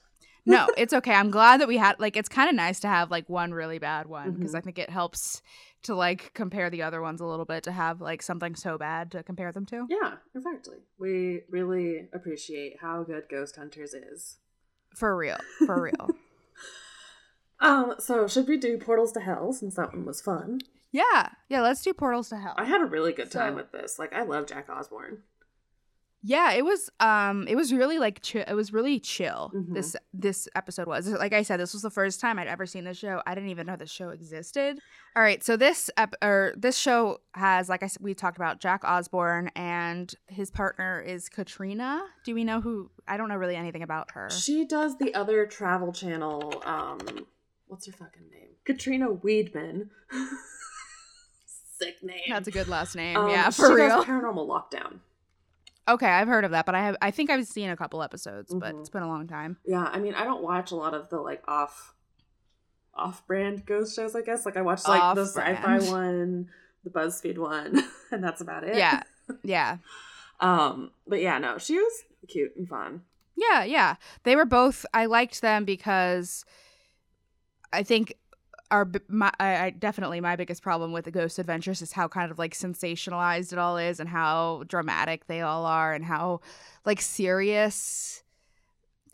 no, 0.48 0.66
it's 0.76 0.92
okay. 0.92 1.12
I'm 1.14 1.30
glad 1.30 1.60
that 1.60 1.68
we 1.68 1.76
had 1.76 2.00
like 2.00 2.16
it's 2.16 2.28
kind 2.28 2.48
of 2.48 2.56
nice 2.56 2.80
to 2.80 2.88
have 2.88 3.10
like 3.10 3.28
one 3.28 3.52
really 3.52 3.78
bad 3.78 4.06
one 4.06 4.32
because 4.32 4.52
Mhm. 4.54 4.58
I 4.58 4.60
think 4.60 4.78
it 4.78 4.90
helps 4.90 5.42
to 5.84 5.94
like 5.94 6.32
compare 6.34 6.70
the 6.70 6.82
other 6.82 7.00
ones 7.00 7.20
a 7.20 7.24
little 7.26 7.44
bit 7.44 7.62
to 7.64 7.72
have 7.72 8.00
like 8.00 8.20
something 8.22 8.56
so 8.56 8.76
bad 8.78 9.12
to 9.12 9.22
compare 9.22 9.52
them 9.52 9.64
to. 9.66 9.86
yeah, 9.88 10.16
exactly. 10.34 10.78
We 10.98 11.42
really 11.50 12.08
appreciate 12.12 12.78
how 12.80 13.04
good 13.04 13.24
Ghost 13.30 13.54
Hunters 13.56 13.94
is. 13.94 14.38
For 14.96 15.16
real. 15.16 15.38
For 15.66 15.80
real. 15.90 16.10
Um, 17.60 17.94
so 17.98 18.26
should 18.28 18.46
we 18.48 18.56
do 18.56 18.78
Portals 18.78 19.12
to 19.12 19.20
Hell 19.20 19.52
since 19.52 19.74
that 19.76 19.92
one 19.92 20.04
was 20.04 20.20
fun? 20.20 20.60
yeah. 20.90 21.30
Yeah, 21.48 21.60
let's 21.60 21.82
do 21.82 21.92
Portals 21.92 22.28
to 22.30 22.36
Hell. 22.38 22.54
I 22.56 22.64
had 22.64 22.80
a 22.80 22.84
really 22.86 23.12
good 23.12 23.30
time 23.30 23.52
So- 23.52 23.56
with 23.56 23.72
this. 23.72 23.98
Like 23.98 24.12
I 24.12 24.22
love 24.22 24.46
Jack 24.46 24.68
Osbourne. 24.70 25.22
Yeah, 26.28 26.52
it 26.52 26.62
was 26.62 26.90
um 27.00 27.46
it 27.48 27.54
was 27.56 27.72
really 27.72 27.98
like 27.98 28.20
chill 28.20 28.44
it 28.46 28.52
was 28.52 28.70
really 28.70 29.00
chill. 29.00 29.50
Mhm. 29.54 29.72
This 29.72 29.96
this 30.12 30.46
episode 30.54 30.86
was. 30.86 31.08
Like 31.08 31.32
I 31.32 31.40
said 31.42 31.58
this 31.58 31.72
was 31.72 31.80
the 31.80 31.90
first 31.90 32.20
time 32.20 32.38
I'd 32.38 32.48
ever 32.48 32.66
seen 32.66 32.84
the 32.84 32.92
show. 32.92 33.22
I 33.26 33.34
didn't 33.34 33.48
even 33.48 33.66
know 33.66 33.76
the 33.76 33.86
show 33.86 34.10
existed. 34.10 34.78
All 35.16 35.22
right, 35.22 35.42
so 35.42 35.56
this 35.56 35.88
ep- 35.96 36.16
or 36.22 36.52
this 36.54 36.76
show 36.76 37.20
has 37.32 37.70
like 37.70 37.82
I 37.82 37.86
said 37.86 38.02
we 38.02 38.12
talked 38.12 38.36
about 38.36 38.60
Jack 38.60 38.84
Osbourne 38.84 39.50
and 39.56 40.14
his 40.26 40.50
partner 40.50 41.00
is 41.00 41.30
Katrina. 41.30 42.02
Do 42.26 42.34
we 42.34 42.44
know 42.44 42.60
who 42.60 42.90
I 43.08 43.16
don't 43.16 43.30
know 43.30 43.36
really 43.36 43.56
anything 43.56 43.82
about 43.82 44.10
her. 44.12 44.28
She 44.28 44.66
does 44.66 44.98
the 44.98 45.14
other 45.14 45.46
travel 45.46 45.94
channel. 45.94 46.62
Um, 46.66 46.98
what's 47.68 47.86
her 47.86 47.92
fucking 47.92 48.28
name? 48.30 48.50
Katrina 48.66 49.08
Weidman. 49.08 49.88
Sick 51.78 52.02
name. 52.02 52.20
That's 52.28 52.48
a 52.48 52.50
good 52.50 52.68
last 52.68 52.96
name. 52.96 53.16
Um, 53.16 53.30
yeah, 53.30 53.48
she 53.50 53.62
for 53.62 53.68
does 53.68 53.78
real. 53.78 54.04
Paranormal 54.04 54.46
Lockdown. 54.46 54.98
Okay, 55.88 56.06
I've 56.06 56.28
heard 56.28 56.44
of 56.44 56.50
that, 56.50 56.66
but 56.66 56.74
I 56.74 56.80
have 56.82 56.96
I 57.00 57.10
think 57.10 57.30
I've 57.30 57.46
seen 57.46 57.70
a 57.70 57.76
couple 57.76 58.02
episodes, 58.02 58.54
but 58.54 58.74
Mhm. 58.74 58.80
it's 58.80 58.90
been 58.90 59.02
a 59.02 59.08
long 59.08 59.26
time. 59.26 59.56
Yeah, 59.64 59.84
I 59.84 59.98
mean, 59.98 60.14
I 60.14 60.24
don't 60.24 60.42
watch 60.42 60.70
a 60.70 60.76
lot 60.76 60.92
of 60.94 61.08
the 61.08 61.18
like 61.20 61.42
off, 61.48 61.94
off-brand 62.94 63.64
ghost 63.66 63.96
shows. 63.96 64.14
I 64.14 64.22
guess 64.22 64.44
like 64.44 64.56
I 64.56 64.62
watch 64.62 64.86
like 64.86 65.14
the 65.14 65.24
sci-fi 65.24 65.78
one, 65.90 66.50
the 66.84 66.90
BuzzFeed 66.90 67.38
one, 67.38 67.82
and 68.10 68.22
that's 68.22 68.40
about 68.40 68.64
it. 68.64 68.76
Yeah. 68.76 69.02
Yeah. 69.42 69.76
Um, 70.40 70.90
but 71.06 71.20
yeah, 71.20 71.36
no, 71.38 71.58
she 71.58 71.76
was 71.76 72.02
cute 72.28 72.56
and 72.56 72.66
fun. 72.66 73.02
Yeah, 73.36 73.62
yeah. 73.62 73.96
They 74.22 74.36
were 74.36 74.46
both. 74.46 74.86
I 74.94 75.04
liked 75.04 75.42
them 75.42 75.66
because 75.66 76.46
I 77.72 77.82
think 77.82 78.14
our 78.70 78.86
my 79.08 79.32
I, 79.40 79.56
I 79.66 79.70
definitely 79.70 80.20
my 80.20 80.36
biggest 80.36 80.62
problem 80.62 80.92
with 80.92 81.04
the 81.04 81.10
Ghost 81.10 81.38
Adventures 81.38 81.80
is 81.82 81.92
how 81.92 82.08
kind 82.08 82.30
of 82.30 82.38
like 82.38 82.54
sensationalized 82.54 83.52
it 83.52 83.58
all 83.58 83.76
is 83.78 84.00
and 84.00 84.08
how 84.08 84.64
dramatic 84.68 85.26
they 85.26 85.40
all 85.40 85.64
are 85.66 85.94
and 85.94 86.04
how 86.04 86.40
like 86.84 87.00
serious. 87.00 88.22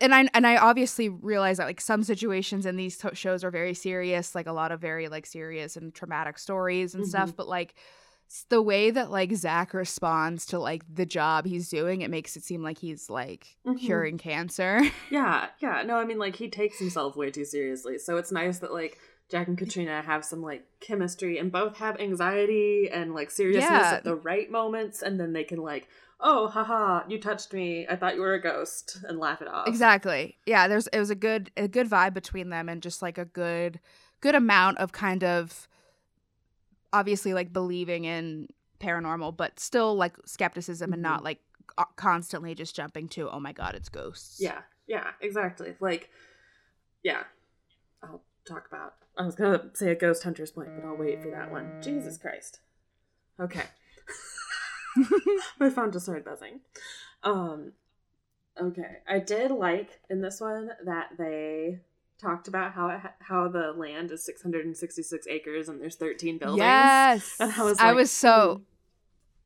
And 0.01 0.15
I 0.15 0.29
and 0.35 0.47
I 0.47 0.57
obviously 0.57 1.09
realize 1.09 1.59
that 1.59 1.67
like 1.67 1.81
some 1.81 2.03
situations 2.03 2.67
in 2.67 2.77
these 2.77 2.97
to- 2.99 3.15
shows 3.15 3.45
are 3.45 3.51
very 3.51 3.75
serious, 3.75 4.35
like 4.35 4.47
a 4.47 4.53
lot 4.53 4.73
of 4.73 4.81
very 4.81 5.09
like 5.09 5.25
serious 5.27 5.77
and 5.77 5.95
traumatic 5.95 6.39
stories 6.39 6.95
and 6.95 7.07
stuff. 7.07 7.35
But 7.37 7.47
like 7.49 7.75
the 8.49 8.61
way 8.61 8.91
that 8.91 9.11
like 9.13 9.33
Zach 9.35 9.73
responds 9.73 10.47
to 10.47 10.59
like 10.59 10.83
the 10.93 11.07
job 11.07 11.47
he's 11.47 11.69
doing, 11.69 12.01
it 12.01 12.11
makes 12.11 12.37
it 12.37 12.43
seem 12.43 12.63
like 12.63 12.79
he's 12.79 13.09
like 13.09 13.57
Mhm. 13.65 13.79
curing 13.79 14.19
cancer. 14.19 14.81
Yeah, 15.11 15.47
yeah. 15.61 15.83
No, 15.87 15.97
I 15.97 16.05
mean, 16.05 16.19
like, 16.19 16.35
he 16.35 16.49
takes 16.49 16.79
himself 16.81 17.15
way 17.17 17.31
too 17.31 17.45
seriously. 17.45 17.99
So 17.99 18.17
it's 18.17 18.33
nice 18.33 18.59
that, 18.59 18.73
like, 18.73 18.99
Jack 19.35 19.49
and 19.49 19.59
Katrina 19.59 20.01
have 20.01 20.25
some, 20.25 20.43
like, 20.43 20.65
chemistry 20.79 21.39
and 21.39 21.51
both 21.51 21.77
have 21.79 21.99
anxiety 21.99 22.89
and, 22.89 23.15
like, 23.15 23.33
seriousness 23.33 23.69
Yeah. 23.69 23.95
at 23.95 24.05
the 24.05 24.15
right 24.15 24.49
moments. 24.49 25.03
And 25.03 25.19
then 25.19 25.33
they 25.33 25.43
can, 25.43 25.59
like, 25.59 25.89
oh, 26.21 26.47
haha, 26.47 27.03
you 27.09 27.19
touched 27.19 27.53
me. 27.53 27.85
I 27.91 27.97
thought 27.97 28.15
you 28.15 28.21
were 28.21 28.35
a 28.35 28.41
ghost 28.41 28.99
and 29.09 29.19
laugh 29.19 29.43
it 29.43 29.49
off. 29.49 29.67
exactly. 29.67 30.39
Yeah, 30.47 30.69
there's 30.69 30.87
it 30.87 31.01
was 31.01 31.11
a 31.11 31.17
good 31.17 31.51
a 31.57 31.67
good 31.67 31.91
vibe 31.91 32.15
between 32.15 32.51
them 32.51 32.69
and 32.69 32.81
just 32.81 33.03
like 33.03 33.19
a 33.19 33.25
good 33.25 33.81
good 34.21 34.37
amount 34.37 34.79
of 34.79 34.93
kind 34.93 35.25
of 35.25 35.67
obviously 36.93 37.35
like 37.35 37.53
believing 37.53 38.05
in 38.05 38.47
paranormal 38.81 39.37
but 39.37 39.59
still 39.59 39.97
like 39.97 40.15
skepticism 40.27 40.93
and 40.93 41.03
not 41.03 41.25
like 41.25 41.41
uh, 41.77 41.85
constantly 41.97 42.55
just 42.55 42.77
jumping 42.77 43.09
to 43.09 43.29
oh 43.29 43.41
my 43.41 43.53
god 43.53 43.75
it's 43.75 43.89
ghosts. 43.89 44.41
Yeah, 44.41 44.61
yeah, 44.87 45.09
exactly. 45.21 45.75
Like, 45.81 46.09
yeah. 47.03 47.25
I'll 48.03 48.23
talk 48.47 48.67
about. 48.69 48.95
I 49.17 49.25
was 49.25 49.35
going 49.35 49.59
to 49.59 49.71
say 49.75 49.91
a 49.91 49.95
ghost 49.95 50.23
hunter's 50.25 50.51
point, 50.51 50.71
but 50.75 50.87
I'll 50.87 50.97
wait 50.97 51.23
for 51.23 51.31
that 51.31 51.51
one. 51.51 51.81
Jesus 51.83 52.19
Christ. 52.19 52.61
Okay. 53.39 53.65
My 55.59 55.71
phone 55.71 55.93
just 55.93 56.05
started 56.05 56.25
buzzing. 56.25 56.61
Um 57.23 57.73
okay. 58.61 58.99
I 59.09 59.19
did 59.19 59.51
like 59.51 60.01
in 60.09 60.21
this 60.21 60.41
one 60.41 60.71
that 60.85 61.11
they 61.19 61.81
talked 62.21 62.47
about 62.49 62.73
how 62.73 62.89
it, 62.89 63.01
ha- 63.01 63.15
how 63.21 63.49
the 63.49 63.73
land 63.73 64.11
is 64.13 64.25
666 64.25 65.27
acres 65.27 65.69
and 65.69 65.81
there's 65.81 65.97
13 65.97 66.39
buildings. 66.39 66.59
Yes. 66.59 67.37
And 67.41 67.53
I 67.53 67.63
was 67.63 67.79
I 67.79 67.93
was 67.93 68.11
so 68.11 68.59
"Hmm, 68.59 68.63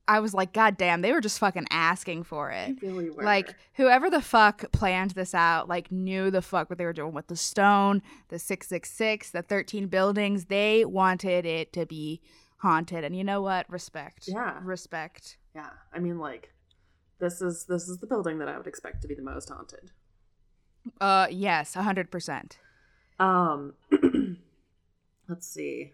I 0.08 0.20
was 0.20 0.34
like 0.34 0.52
god 0.52 0.76
damn, 0.76 1.02
they 1.02 1.12
were 1.12 1.20
just 1.20 1.38
fucking 1.38 1.66
asking 1.70 2.24
for 2.24 2.50
it. 2.50 2.82
really. 2.82 3.10
Like 3.10 3.54
whoever 3.74 4.08
the 4.10 4.22
fuck 4.22 4.70
planned 4.72 5.12
this 5.12 5.34
out, 5.34 5.68
like 5.68 5.92
knew 5.92 6.30
the 6.30 6.42
fuck 6.42 6.70
what 6.70 6.78
they 6.78 6.84
were 6.84 6.92
doing 6.92 7.12
with 7.12 7.28
the 7.28 7.36
stone, 7.36 8.02
the 8.28 8.38
six 8.38 8.66
six 8.68 8.90
six, 8.90 9.30
the 9.30 9.42
thirteen 9.42 9.86
buildings. 9.86 10.46
They 10.46 10.84
wanted 10.84 11.44
it 11.46 11.72
to 11.74 11.86
be 11.86 12.20
haunted, 12.58 13.04
and 13.04 13.14
you 13.14 13.22
know 13.22 13.42
what? 13.42 13.70
Respect. 13.70 14.24
Yeah. 14.26 14.58
respect. 14.62 15.36
yeah. 15.54 15.70
I 15.92 15.98
mean 16.00 16.18
like 16.18 16.52
this 17.20 17.42
is 17.42 17.66
this 17.68 17.88
is 17.88 17.98
the 17.98 18.06
building 18.06 18.38
that 18.38 18.48
I 18.48 18.56
would 18.56 18.66
expect 18.66 19.02
to 19.02 19.08
be 19.08 19.14
the 19.14 19.22
most 19.22 19.48
haunted. 19.50 19.90
Uh, 21.00 21.26
yes, 21.30 21.76
a 21.76 21.82
hundred 21.82 22.10
percent. 22.10 22.58
Um 23.20 23.74
let's 25.28 25.46
see. 25.46 25.92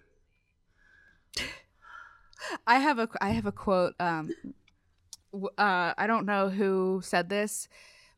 I 2.66 2.78
have 2.78 2.98
a 2.98 3.09
I 3.20 3.30
have 3.30 3.46
a 3.46 3.52
quote. 3.52 3.94
Um, 4.00 4.30
uh, 5.59 5.94
I 5.98 6.07
don't 6.07 6.26
know 6.26 6.48
who 6.48 7.00
said 7.02 7.28
this, 7.28 7.68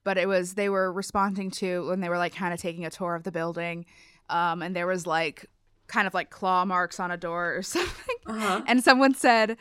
but 0.05 0.19
it 0.19 0.29
was 0.29 0.55
they 0.55 0.69
were 0.69 0.93
responding 0.93 1.51
to 1.53 1.87
when 1.89 2.01
they 2.01 2.09
were 2.09 2.19
like 2.19 2.35
kind 2.35 2.53
of 2.53 2.61
taking 2.61 2.85
a 2.85 2.91
tour 2.91 3.15
of 3.15 3.23
the 3.23 3.33
building, 3.33 3.87
um, 4.29 4.63
and 4.63 4.75
there 4.77 4.87
was 4.87 5.07
like 5.07 5.47
kind 5.87 6.07
of 6.07 6.15
like 6.15 6.31
claw 6.31 6.65
marks 6.65 6.99
on 7.01 7.11
a 7.11 7.17
door 7.17 7.57
or 7.57 7.63
something, 7.75 8.17
Uh-huh. 8.27 8.63
and 8.67 8.83
someone 8.83 9.15
said. 9.15 9.57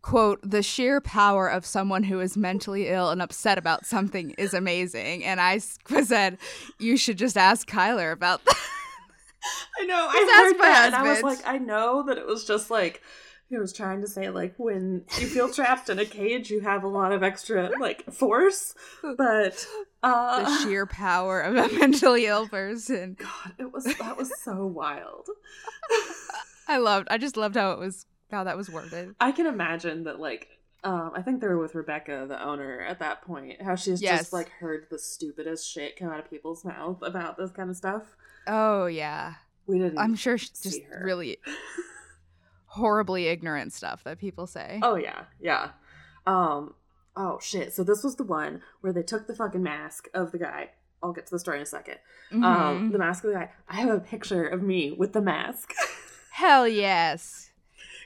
Quote, 0.00 0.38
the 0.48 0.62
sheer 0.62 1.00
power 1.00 1.48
of 1.48 1.66
someone 1.66 2.04
who 2.04 2.20
is 2.20 2.36
mentally 2.36 2.88
ill 2.88 3.10
and 3.10 3.20
upset 3.20 3.58
about 3.58 3.84
something 3.84 4.30
is 4.38 4.54
amazing. 4.54 5.24
And 5.24 5.40
I 5.40 5.58
said, 6.04 6.38
you 6.78 6.96
should 6.96 7.18
just 7.18 7.36
ask 7.36 7.68
Kyler 7.68 8.12
about 8.12 8.42
that. 8.44 8.56
I 9.80 9.84
know. 9.86 10.06
I 10.08 10.44
heard 10.52 10.60
that, 10.62 10.82
and 10.86 10.94
I 10.94 11.02
was 11.02 11.22
like, 11.22 11.40
I 11.44 11.58
know 11.58 12.04
that 12.04 12.16
it 12.16 12.26
was 12.26 12.44
just 12.46 12.70
like 12.70 13.02
he 13.48 13.56
was 13.58 13.72
trying 13.72 14.00
to 14.02 14.06
say 14.08 14.28
like 14.30 14.54
when 14.58 15.04
you 15.18 15.26
feel 15.26 15.52
trapped 15.52 15.88
in 15.88 15.98
a 15.98 16.04
cage, 16.04 16.50
you 16.50 16.60
have 16.60 16.84
a 16.84 16.88
lot 16.88 17.12
of 17.12 17.22
extra 17.22 17.70
like 17.80 18.10
force, 18.12 18.74
but 19.16 19.66
uh, 20.02 20.42
the 20.44 20.62
sheer 20.64 20.86
power 20.86 21.40
of 21.40 21.56
a 21.56 21.68
mentally 21.78 22.26
ill 22.26 22.46
person. 22.48 23.16
God, 23.18 23.52
it 23.58 23.72
was 23.72 23.84
that 23.84 24.16
was 24.16 24.30
so 24.40 24.66
wild. 24.66 25.26
I 26.68 26.76
loved. 26.78 27.08
I 27.10 27.18
just 27.18 27.36
loved 27.36 27.56
how 27.56 27.72
it 27.72 27.78
was. 27.78 28.06
How 28.30 28.44
that 28.44 28.58
was 28.58 28.68
worded. 28.68 29.14
I 29.20 29.32
can 29.32 29.46
imagine 29.46 30.04
that 30.04 30.20
like. 30.20 30.48
Um, 30.84 31.10
I 31.16 31.22
think 31.22 31.40
they 31.40 31.48
were 31.48 31.58
with 31.58 31.74
Rebecca, 31.74 32.26
the 32.28 32.40
owner, 32.40 32.80
at 32.80 33.00
that 33.00 33.22
point. 33.22 33.60
How 33.60 33.74
she's 33.74 34.00
Yes. 34.00 34.20
just 34.20 34.32
like 34.32 34.48
heard 34.50 34.86
the 34.90 34.98
stupidest 34.98 35.68
shit 35.68 35.96
come 35.96 36.08
out 36.10 36.20
of 36.20 36.30
people's 36.30 36.64
mouth 36.64 36.98
about 37.02 37.36
this 37.36 37.50
kind 37.50 37.68
of 37.68 37.76
stuff. 37.76 38.02
Oh 38.46 38.86
yeah, 38.86 39.34
We 39.66 39.78
didn't. 39.80 39.98
I'm 39.98 40.14
sure 40.14 40.38
she's 40.38 40.60
just 40.60 40.80
her. 40.84 41.02
really 41.04 41.38
horribly 42.68 43.26
ignorant 43.26 43.72
stuff 43.72 44.04
that 44.04 44.18
people 44.18 44.46
say. 44.46 44.78
Oh 44.82 44.96
yeah, 44.96 45.24
yeah. 45.40 45.70
Um. 46.26 46.74
Oh 47.16 47.38
shit. 47.42 47.74
So 47.74 47.82
this 47.82 48.04
was 48.04 48.16
the 48.16 48.24
one 48.24 48.62
where 48.80 48.92
they 48.92 49.02
took 49.02 49.26
the 49.26 49.34
fucking 49.34 49.62
mask 49.62 50.08
of 50.14 50.30
the 50.32 50.38
guy. 50.38 50.70
I'll 51.02 51.12
get 51.12 51.26
to 51.26 51.30
the 51.34 51.38
story 51.38 51.58
in 51.58 51.62
a 51.62 51.66
2nd 51.66 51.96
Um, 52.32 52.42
Mhm. 52.42 52.92
the 52.92 52.98
mask 52.98 53.24
of 53.24 53.30
the 53.30 53.36
guy. 53.36 53.50
I 53.68 53.76
have 53.76 53.90
a 53.90 54.00
picture 54.00 54.46
of 54.46 54.62
me 54.62 54.92
with 54.92 55.12
the 55.12 55.20
mask. 55.20 55.72
Hell 56.32 56.66
yes. 56.68 57.50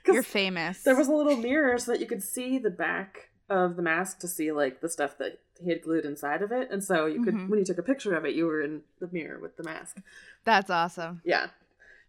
you're 0.06 0.22
famous. 0.22 0.82
there 0.82 0.96
was 0.96 1.08
a 1.08 1.12
little 1.12 1.36
mirror 1.36 1.78
so 1.78 1.92
that 1.92 2.00
you 2.00 2.06
could 2.06 2.22
see 2.22 2.58
the 2.58 2.70
back 2.70 3.28
of 3.48 3.76
the 3.76 3.82
mask 3.82 4.18
to 4.20 4.26
see 4.28 4.50
like 4.50 4.80
the 4.80 4.88
stuff 4.88 5.16
that 5.18 5.38
he 5.60 5.70
had 5.70 5.80
glued 5.82 6.04
inside 6.04 6.42
of 6.42 6.50
it, 6.50 6.70
and 6.70 6.82
so 6.82 7.06
you 7.06 7.22
could 7.22 7.34
Mhm. 7.34 7.48
when 7.48 7.58
you 7.58 7.64
took 7.64 7.78
a 7.78 7.82
picture 7.82 8.14
of 8.14 8.24
it, 8.24 8.34
you 8.34 8.46
were 8.46 8.60
in 8.60 8.82
the 8.98 9.08
mirror 9.12 9.38
with 9.38 9.56
the 9.56 9.62
mask. 9.62 9.98
That's 10.44 10.70
awesome. 10.70 11.20
Yeah, 11.24 11.48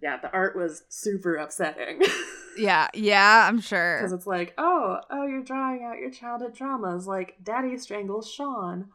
yeah. 0.03 0.17
The 0.17 0.31
art 0.31 0.55
was 0.55 0.83
super 0.89 1.35
upsetting. 1.35 2.01
Yeah, 2.55 2.87
yeah, 2.93 3.47
I'm 3.47 3.59
sure. 3.59 3.97
because 3.97 4.13
it's 4.13 4.27
like, 4.27 4.53
oh, 4.59 4.99
oh, 5.09 5.25
you're 5.25 5.41
drawing 5.41 5.83
out 5.83 5.97
your 5.97 6.11
childhood 6.11 6.55
traumas, 6.55 7.07
like 7.07 7.35
Daddy 7.43 7.75
strangles 7.79 8.31
Sean. 8.31 8.89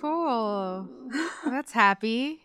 Cool. 0.00 0.88
That's 1.44 1.70
happy. 1.70 2.40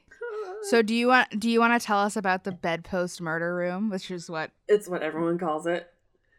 So 0.63 0.81
do 0.81 0.93
you 0.93 1.07
want 1.07 1.39
do 1.39 1.49
you 1.49 1.59
want 1.59 1.79
to 1.79 1.85
tell 1.85 1.99
us 1.99 2.15
about 2.15 2.43
the 2.43 2.51
bedpost 2.51 3.21
murder 3.21 3.55
room, 3.55 3.89
which 3.89 4.11
is 4.11 4.29
what? 4.29 4.51
it's 4.67 4.87
what 4.87 5.03
everyone 5.03 5.37
calls 5.37 5.65
it. 5.67 5.87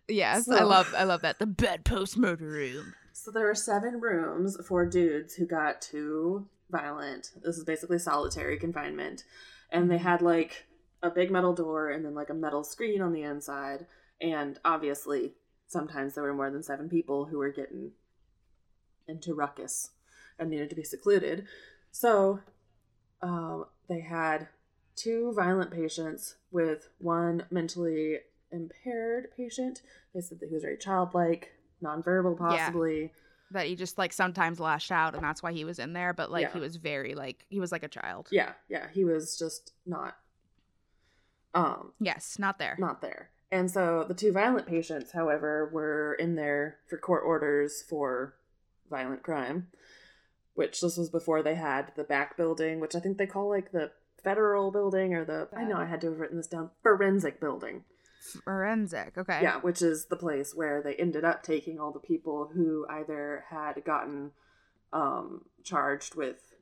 Yes, 0.08 0.48
I 0.48 0.62
love 0.62 0.92
I 0.96 1.04
love 1.04 1.22
that 1.22 1.38
the 1.38 1.46
bedpost 1.46 2.16
murder 2.16 2.46
room. 2.46 2.94
So 3.12 3.30
there 3.30 3.46
were 3.46 3.54
seven 3.54 4.00
rooms 4.00 4.56
for 4.66 4.86
dudes 4.86 5.34
who 5.34 5.46
got 5.46 5.80
too 5.80 6.46
violent. 6.70 7.32
This 7.42 7.58
is 7.58 7.64
basically 7.64 7.98
solitary 7.98 8.58
confinement, 8.58 9.24
and 9.70 9.90
they 9.90 9.98
had 9.98 10.22
like 10.22 10.66
a 11.02 11.10
big 11.10 11.30
metal 11.30 11.54
door 11.54 11.90
and 11.90 12.04
then 12.04 12.14
like 12.14 12.30
a 12.30 12.34
metal 12.34 12.64
screen 12.64 13.00
on 13.00 13.12
the 13.12 13.22
inside. 13.22 13.86
And 14.20 14.58
obviously, 14.64 15.34
sometimes 15.68 16.14
there 16.14 16.24
were 16.24 16.34
more 16.34 16.50
than 16.50 16.62
seven 16.62 16.88
people 16.88 17.26
who 17.26 17.38
were 17.38 17.52
getting 17.52 17.92
into 19.06 19.34
ruckus 19.34 19.90
and 20.38 20.50
needed 20.50 20.70
to 20.70 20.76
be 20.76 20.84
secluded. 20.84 21.46
So 21.92 22.40
um, 23.22 23.66
they 23.88 24.00
had 24.00 24.48
two 24.96 25.32
violent 25.34 25.70
patients 25.70 26.36
with 26.50 26.88
one 26.98 27.44
mentally 27.50 28.18
impaired 28.50 29.28
patient. 29.36 29.82
They 30.14 30.20
said 30.20 30.40
that 30.40 30.48
he 30.48 30.54
was 30.54 30.62
very 30.62 30.78
childlike, 30.78 31.52
nonverbal, 31.82 32.36
possibly. 32.38 33.12
That 33.50 33.66
he 33.66 33.76
just 33.76 33.96
like 33.98 34.12
sometimes 34.12 34.60
lashed 34.60 34.92
out, 34.92 35.14
and 35.14 35.24
that's 35.24 35.42
why 35.42 35.52
he 35.52 35.64
was 35.64 35.78
in 35.78 35.92
there. 35.94 36.12
But 36.12 36.30
like 36.30 36.42
Yeah. 36.42 36.52
he 36.52 36.60
was 36.60 36.76
very 36.76 37.14
like 37.14 37.44
he 37.48 37.60
was 37.60 37.72
like 37.72 37.82
a 37.82 37.88
child. 37.88 38.28
Yeah, 38.30 38.52
yeah, 38.68 38.88
he 38.92 39.04
was 39.04 39.38
just 39.38 39.72
not, 39.86 40.16
um, 41.54 41.92
Yes, 42.00 42.38
not 42.38 42.58
there. 42.58 42.76
not 42.78 43.00
there. 43.00 43.30
And 43.50 43.70
so 43.70 44.04
the 44.06 44.14
two 44.14 44.32
violent 44.32 44.66
patients, 44.66 45.12
however, 45.12 45.70
were 45.72 46.14
in 46.18 46.34
there 46.34 46.78
for 46.86 46.98
court 46.98 47.22
orders 47.24 47.82
for 47.82 48.34
violent 48.90 49.22
crime, 49.22 49.68
which 50.54 50.80
this 50.82 50.98
was 50.98 51.08
before 51.08 51.42
they 51.42 51.54
had 51.54 51.92
the 51.96 52.04
back 52.04 52.36
building, 52.36 52.80
which 52.80 52.94
I 52.94 53.00
think 53.00 53.16
they 53.16 53.26
call 53.26 53.48
like 53.48 53.72
the 53.72 53.92
federal 54.22 54.70
building 54.70 55.14
or 55.14 55.24
the 55.24 55.48
I 55.56 55.64
know 55.64 55.76
I 55.78 55.86
had 55.86 56.02
to 56.02 56.08
have 56.10 56.18
written 56.20 56.36
this 56.36 56.46
down 56.48 56.70
forensic 56.82 57.40
building. 57.40 57.84
Forensic. 58.44 59.16
Okay. 59.18 59.40
Yeah, 59.42 59.60
which 59.60 59.82
is 59.82 60.06
the 60.06 60.16
place 60.16 60.54
where 60.54 60.82
they 60.82 60.94
ended 60.94 61.24
up 61.24 61.42
taking 61.42 61.78
all 61.78 61.92
the 61.92 61.98
people 62.00 62.50
who 62.54 62.86
either 62.88 63.44
had 63.50 63.84
gotten 63.84 64.32
um, 64.92 65.44
charged 65.64 66.14
with, 66.14 66.54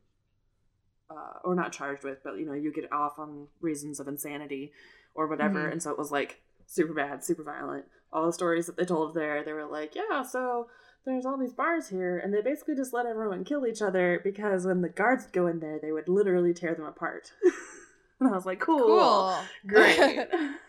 uh, 1.11 1.39
or 1.45 1.55
not 1.55 1.73
charged 1.73 2.03
with, 2.05 2.23
but 2.25 2.39
you 2.39 2.47
know, 2.47 2.53
you 2.53 2.73
get 2.73 2.93
off 2.93 3.19
on 3.19 3.47
reasons 3.61 4.01
of 4.01 4.09
insanity 4.09 4.73
or 5.15 5.27
whatever. 5.27 5.69
Mhm. 5.69 5.73
And 5.73 5.83
so 5.83 5.91
it 5.91 5.99
was 5.99 6.11
like 6.11 6.43
super 6.67 6.93
bad, 6.93 7.25
super 7.25 7.43
violent. 7.45 7.87
All 8.13 8.27
the 8.27 8.33
stories 8.33 8.67
that 8.67 8.77
they 8.77 8.85
told 8.85 9.15
there, 9.15 9.43
they 9.45 9.53
were 9.53 9.67
like, 9.67 9.95
yeah, 9.95 10.23
so 10.23 10.69
there's 11.05 11.25
all 11.27 11.37
these 11.39 11.53
bars 11.53 11.89
here, 11.89 12.19
and 12.19 12.35
they 12.35 12.41
basically 12.43 12.75
just 12.75 12.93
let 12.93 13.07
everyone 13.07 13.45
kill 13.45 13.67
each 13.67 13.81
other 13.81 14.21
because 14.25 14.67
when 14.67 14.81
the 14.81 14.89
guards 14.89 15.25
would 15.25 15.33
go 15.33 15.47
in 15.47 15.61
there, 15.61 15.79
they 15.81 15.93
would 15.93 16.09
literally 16.09 16.53
tear 16.53 16.75
them 16.75 16.85
apart. 16.87 17.33
and 18.21 18.29
I 18.29 18.33
was 18.33 18.45
like, 18.47 18.59
cool. 18.59 18.79
Cool. 18.79 19.39
Great. 19.67 20.27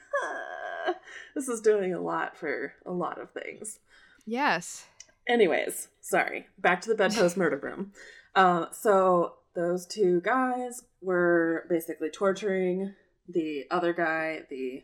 this 1.38 1.48
is 1.48 1.62
doing 1.62 1.94
a 1.94 2.02
lot 2.02 2.36
for 2.36 2.74
a 2.86 2.92
lot 2.92 3.22
of 3.22 3.30
things. 3.32 3.80
yes. 4.26 4.86
Anyways, 5.30 5.90
sorry. 6.02 6.48
Back 6.58 6.82
to 6.82 6.90
the 6.90 6.96
bedpost 6.96 7.36
murder 7.42 7.58
room. 7.58 7.92
Uh, 8.34 8.68
so 8.72 9.34
those 9.56 9.86
two 9.86 10.22
guys 10.22 10.84
were 11.02 11.66
basically 11.70 12.10
torturing 12.10 12.94
the 13.28 13.66
other 13.70 13.92
guy, 13.94 14.44
the 14.50 14.84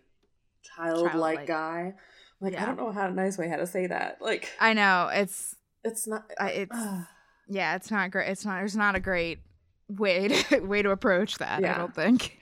childlike, 0.75 1.11
Childlike. 1.11 1.47
guy. 1.47 1.93
Like 2.41 2.59
I 2.59 2.65
don't 2.65 2.75
know 2.77 2.91
how 2.91 3.07
nice 3.07 3.37
way 3.37 3.47
how 3.47 3.55
to 3.55 3.65
say 3.65 3.87
that. 3.87 4.17
Like 4.21 4.49
I 4.59 4.73
know 4.73 5.09
it's 5.13 5.55
it's 5.83 6.07
not. 6.07 6.29
I- 6.39 6.51
it's- 6.51 7.05
yeah, 7.47 7.75
it's 7.75 7.89
not 7.89 8.11
great. 8.11 8.29
It's 8.29 8.45
not. 8.45 8.57
There's 8.57 8.75
not 8.75 8.95
a 8.95 8.99
great 8.99 9.39
way 9.87 10.27
to 10.27 10.59
way 10.65 10.81
to 10.81 10.89
approach 10.91 11.37
that. 11.37 11.61
Yeah. 11.61 11.73
I 11.75 11.77
don't 11.77 11.95
think. 11.95 12.37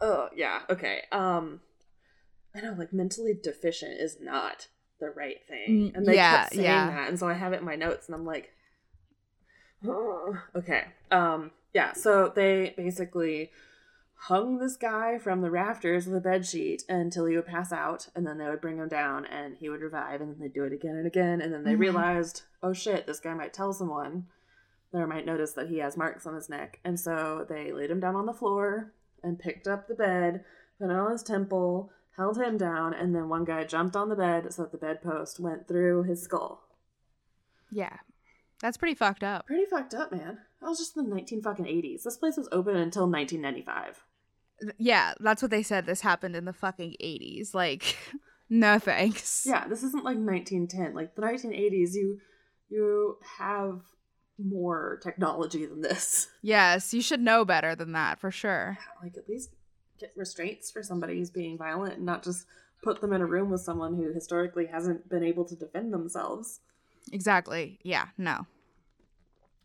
Oh 0.00 0.28
yeah, 0.34 0.60
okay. 0.70 1.02
Um 1.12 1.60
I 2.54 2.60
know 2.60 2.74
like 2.78 2.92
mentally 2.92 3.34
deficient 3.40 4.00
is 4.00 4.18
not 4.20 4.68
the 5.00 5.10
right 5.10 5.38
thing. 5.46 5.92
Mm, 5.92 5.96
And 5.96 6.06
they 6.06 6.14
yeah, 6.16 6.40
kept 6.42 6.54
saying 6.54 6.64
yeah. 6.64 6.86
that 6.90 7.08
and 7.08 7.18
so 7.18 7.28
I 7.28 7.34
have 7.34 7.52
it 7.52 7.60
in 7.60 7.64
my 7.64 7.76
notes 7.76 8.06
and 8.06 8.14
I'm 8.14 8.24
like 8.26 8.52
"Oh, 9.86 10.36
okay. 10.56 10.84
Um 11.10 11.52
yeah, 11.74 11.92
so 11.92 12.32
they 12.34 12.74
basically 12.76 13.50
hung 14.22 14.58
this 14.58 14.76
guy 14.76 15.18
from 15.18 15.42
the 15.42 15.50
rafters 15.50 16.06
with 16.06 16.16
a 16.16 16.20
bed 16.20 16.44
sheet 16.44 16.82
until 16.88 17.26
he 17.26 17.36
would 17.36 17.46
pass 17.46 17.70
out 17.72 18.08
and 18.16 18.26
then 18.26 18.38
they 18.38 18.46
would 18.48 18.60
bring 18.60 18.78
him 18.78 18.88
down 18.88 19.24
and 19.26 19.56
he 19.58 19.68
would 19.68 19.80
revive 19.82 20.20
and 20.20 20.30
then 20.32 20.38
they'd 20.40 20.54
do 20.54 20.64
it 20.64 20.72
again 20.72 20.96
and 20.96 21.06
again 21.06 21.40
and 21.40 21.52
then 21.52 21.62
they 21.62 21.74
Mhm. 21.74 21.78
realized, 21.80 22.42
oh 22.62 22.72
shit, 22.72 23.06
this 23.06 23.20
guy 23.20 23.34
might 23.34 23.52
tell 23.52 23.72
someone. 23.72 24.26
They 24.92 25.04
might 25.04 25.26
notice 25.26 25.52
that 25.52 25.68
he 25.68 25.78
has 25.78 25.96
marks 25.96 26.26
on 26.26 26.34
his 26.34 26.48
neck. 26.48 26.80
And 26.82 26.98
so 26.98 27.44
they 27.48 27.70
laid 27.72 27.90
him 27.90 28.00
down 28.00 28.16
on 28.16 28.26
the 28.26 28.32
floor 28.32 28.92
and 29.22 29.38
picked 29.38 29.68
up 29.68 29.86
the 29.86 29.94
bed, 29.94 30.44
put 30.80 30.90
it 30.90 30.96
on 30.96 31.12
his 31.12 31.22
temple, 31.22 31.92
held 32.18 32.36
him 32.36 32.58
down, 32.58 32.92
and 32.92 33.14
then 33.14 33.28
one 33.28 33.44
guy 33.44 33.64
jumped 33.64 33.96
on 33.96 34.10
the 34.10 34.16
bed 34.16 34.52
so 34.52 34.62
that 34.62 34.72
the 34.72 34.78
bedpost 34.78 35.40
went 35.40 35.66
through 35.66 36.02
his 36.02 36.22
skull. 36.22 36.64
Yeah, 37.70 37.96
that's 38.60 38.76
pretty 38.76 38.94
fucked 38.94 39.24
up. 39.24 39.46
Pretty 39.46 39.64
fucked 39.64 39.94
up, 39.94 40.12
man. 40.12 40.38
That 40.60 40.68
was 40.68 40.78
just 40.78 40.96
in 40.96 41.08
the 41.08 41.14
19 41.14 41.42
fucking 41.42 41.64
80s. 41.64 42.02
This 42.02 42.16
place 42.16 42.36
was 42.36 42.48
open 42.52 42.76
until 42.76 43.08
1995. 43.08 44.02
Yeah, 44.76 45.14
that's 45.20 45.42
what 45.42 45.50
they 45.50 45.62
said. 45.62 45.86
This 45.86 46.00
happened 46.00 46.34
in 46.34 46.44
the 46.44 46.52
fucking 46.52 46.96
eighties. 47.00 47.54
Like, 47.54 47.96
no 48.50 48.78
thanks. 48.78 49.44
Yeah, 49.46 49.68
this 49.68 49.82
isn't 49.82 50.04
like 50.04 50.18
1910. 50.18 50.94
Like 50.94 51.14
the 51.14 51.22
1980s, 51.22 51.94
you 51.94 52.18
you 52.68 53.18
have 53.38 53.80
more 54.38 54.98
technology 55.02 55.66
than 55.66 55.80
this. 55.80 56.28
Yes, 56.42 56.92
you 56.92 57.02
should 57.02 57.20
know 57.20 57.44
better 57.44 57.74
than 57.74 57.92
that 57.92 58.20
for 58.20 58.30
sure. 58.30 58.78
Like 59.02 59.16
at 59.16 59.28
least 59.28 59.50
get 59.98 60.12
restraints 60.16 60.70
for 60.70 60.82
somebody 60.82 61.18
who's 61.18 61.30
being 61.30 61.56
violent 61.58 61.96
and 61.96 62.06
not 62.06 62.22
just 62.22 62.46
put 62.82 63.00
them 63.00 63.12
in 63.12 63.20
a 63.20 63.26
room 63.26 63.50
with 63.50 63.60
someone 63.60 63.94
who 63.96 64.12
historically 64.12 64.66
hasn't 64.66 65.08
been 65.08 65.24
able 65.24 65.44
to 65.44 65.56
defend 65.56 65.92
themselves. 65.92 66.60
Exactly. 67.12 67.78
Yeah. 67.82 68.08
No. 68.16 68.46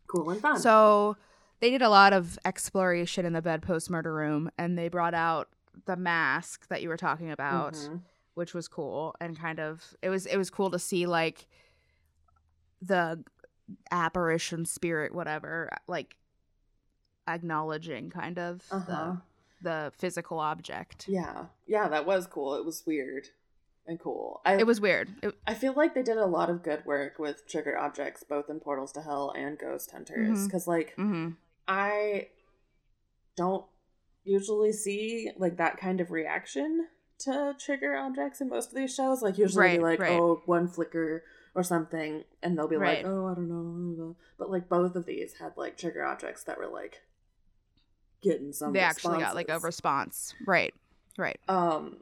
Cool 0.06 0.30
and 0.30 0.40
fun. 0.40 0.58
So 0.58 1.16
they 1.60 1.70
did 1.70 1.82
a 1.82 1.88
lot 1.88 2.12
of 2.12 2.38
exploration 2.44 3.24
in 3.24 3.32
the 3.32 3.42
bedpost 3.42 3.90
murder 3.90 4.12
room, 4.12 4.50
and 4.58 4.76
they 4.76 4.88
brought 4.88 5.14
out 5.14 5.48
the 5.86 5.96
mask 5.96 6.68
that 6.68 6.82
you 6.82 6.88
were 6.88 6.96
talking 6.96 7.30
about, 7.30 7.74
Mhm. 7.74 8.00
which 8.34 8.54
was 8.54 8.68
cool 8.68 9.14
and 9.20 9.38
kind 9.38 9.60
of 9.60 9.96
it 10.02 10.08
was 10.08 10.26
it 10.26 10.36
was 10.36 10.50
cool 10.50 10.70
to 10.70 10.78
see 10.78 11.06
like 11.06 11.46
the 12.82 13.22
apparition 13.90 14.66
spirit 14.66 15.14
whatever 15.14 15.70
like 15.88 16.16
acknowledging 17.26 18.10
kind 18.10 18.38
of 18.38 18.62
Uh-huh. 18.70 18.84
the 18.86 19.20
the 19.64 19.92
physical 19.98 20.38
object. 20.38 21.08
Yeah. 21.08 21.46
Yeah, 21.66 21.88
that 21.88 22.06
was 22.06 22.26
cool. 22.28 22.54
It 22.54 22.64
was 22.64 22.84
weird 22.86 23.26
and 23.86 23.98
cool. 24.00 24.40
I 24.46 24.54
It 24.54 24.66
was 24.66 24.80
weird. 24.80 25.08
It, 25.22 25.34
I 25.46 25.54
feel 25.54 25.74
like 25.74 25.94
they 25.94 26.02
did 26.02 26.16
a 26.16 26.26
lot 26.26 26.48
of 26.48 26.62
good 26.62 26.84
work 26.86 27.18
with 27.18 27.46
triggered 27.48 27.76
objects 27.76 28.22
both 28.22 28.48
in 28.48 28.60
Portals 28.60 28.92
to 28.92 29.02
Hell 29.02 29.32
and 29.36 29.58
Ghost 29.58 29.90
Hunters 29.90 30.46
Mhm. 30.46 30.50
cuz 30.50 30.66
like 30.68 30.94
hmm 30.94 31.30
I 31.66 32.28
don't 33.36 33.64
usually 34.24 34.72
see 34.72 35.30
like 35.36 35.56
that 35.56 35.76
kind 35.76 36.00
of 36.00 36.10
reaction 36.10 36.88
to 37.18 37.54
trigger 37.58 37.96
objects 37.96 38.40
in 38.40 38.48
most 38.48 38.70
of 38.70 38.74
these 38.74 38.94
shows. 38.94 39.22
Like 39.22 39.38
usually 39.38 39.64
Right, 39.64 39.78
be 39.78 39.82
like, 39.84 40.00
right. 40.00 40.12
oh, 40.20 40.42
one 40.46 40.68
flicker 40.68 41.24
or 41.54 41.62
something, 41.62 42.24
and 42.42 42.58
they'll 42.58 42.66
be 42.68 42.76
Right. 42.76 43.04
like, 43.04 43.06
oh, 43.12 43.26
I 43.28 43.34
don't 43.34 43.48
know. 43.48 44.16
But 44.38 44.50
like 44.50 44.68
both 44.68 44.96
of 44.96 45.06
these 45.06 45.34
had 45.34 45.56
like 45.56 45.76
trigger 45.76 46.04
objects 46.04 46.42
that 46.44 46.58
were 46.58 46.66
like 46.66 47.02
getting 48.24 48.52
some. 48.52 48.72
They 48.72 48.80
actually 48.80 49.18
got 49.20 49.34
like 49.36 49.48
a 49.48 49.60
response. 49.60 50.34
Right. 50.46 50.74
Right. 51.16 51.38
Um, 51.48 51.98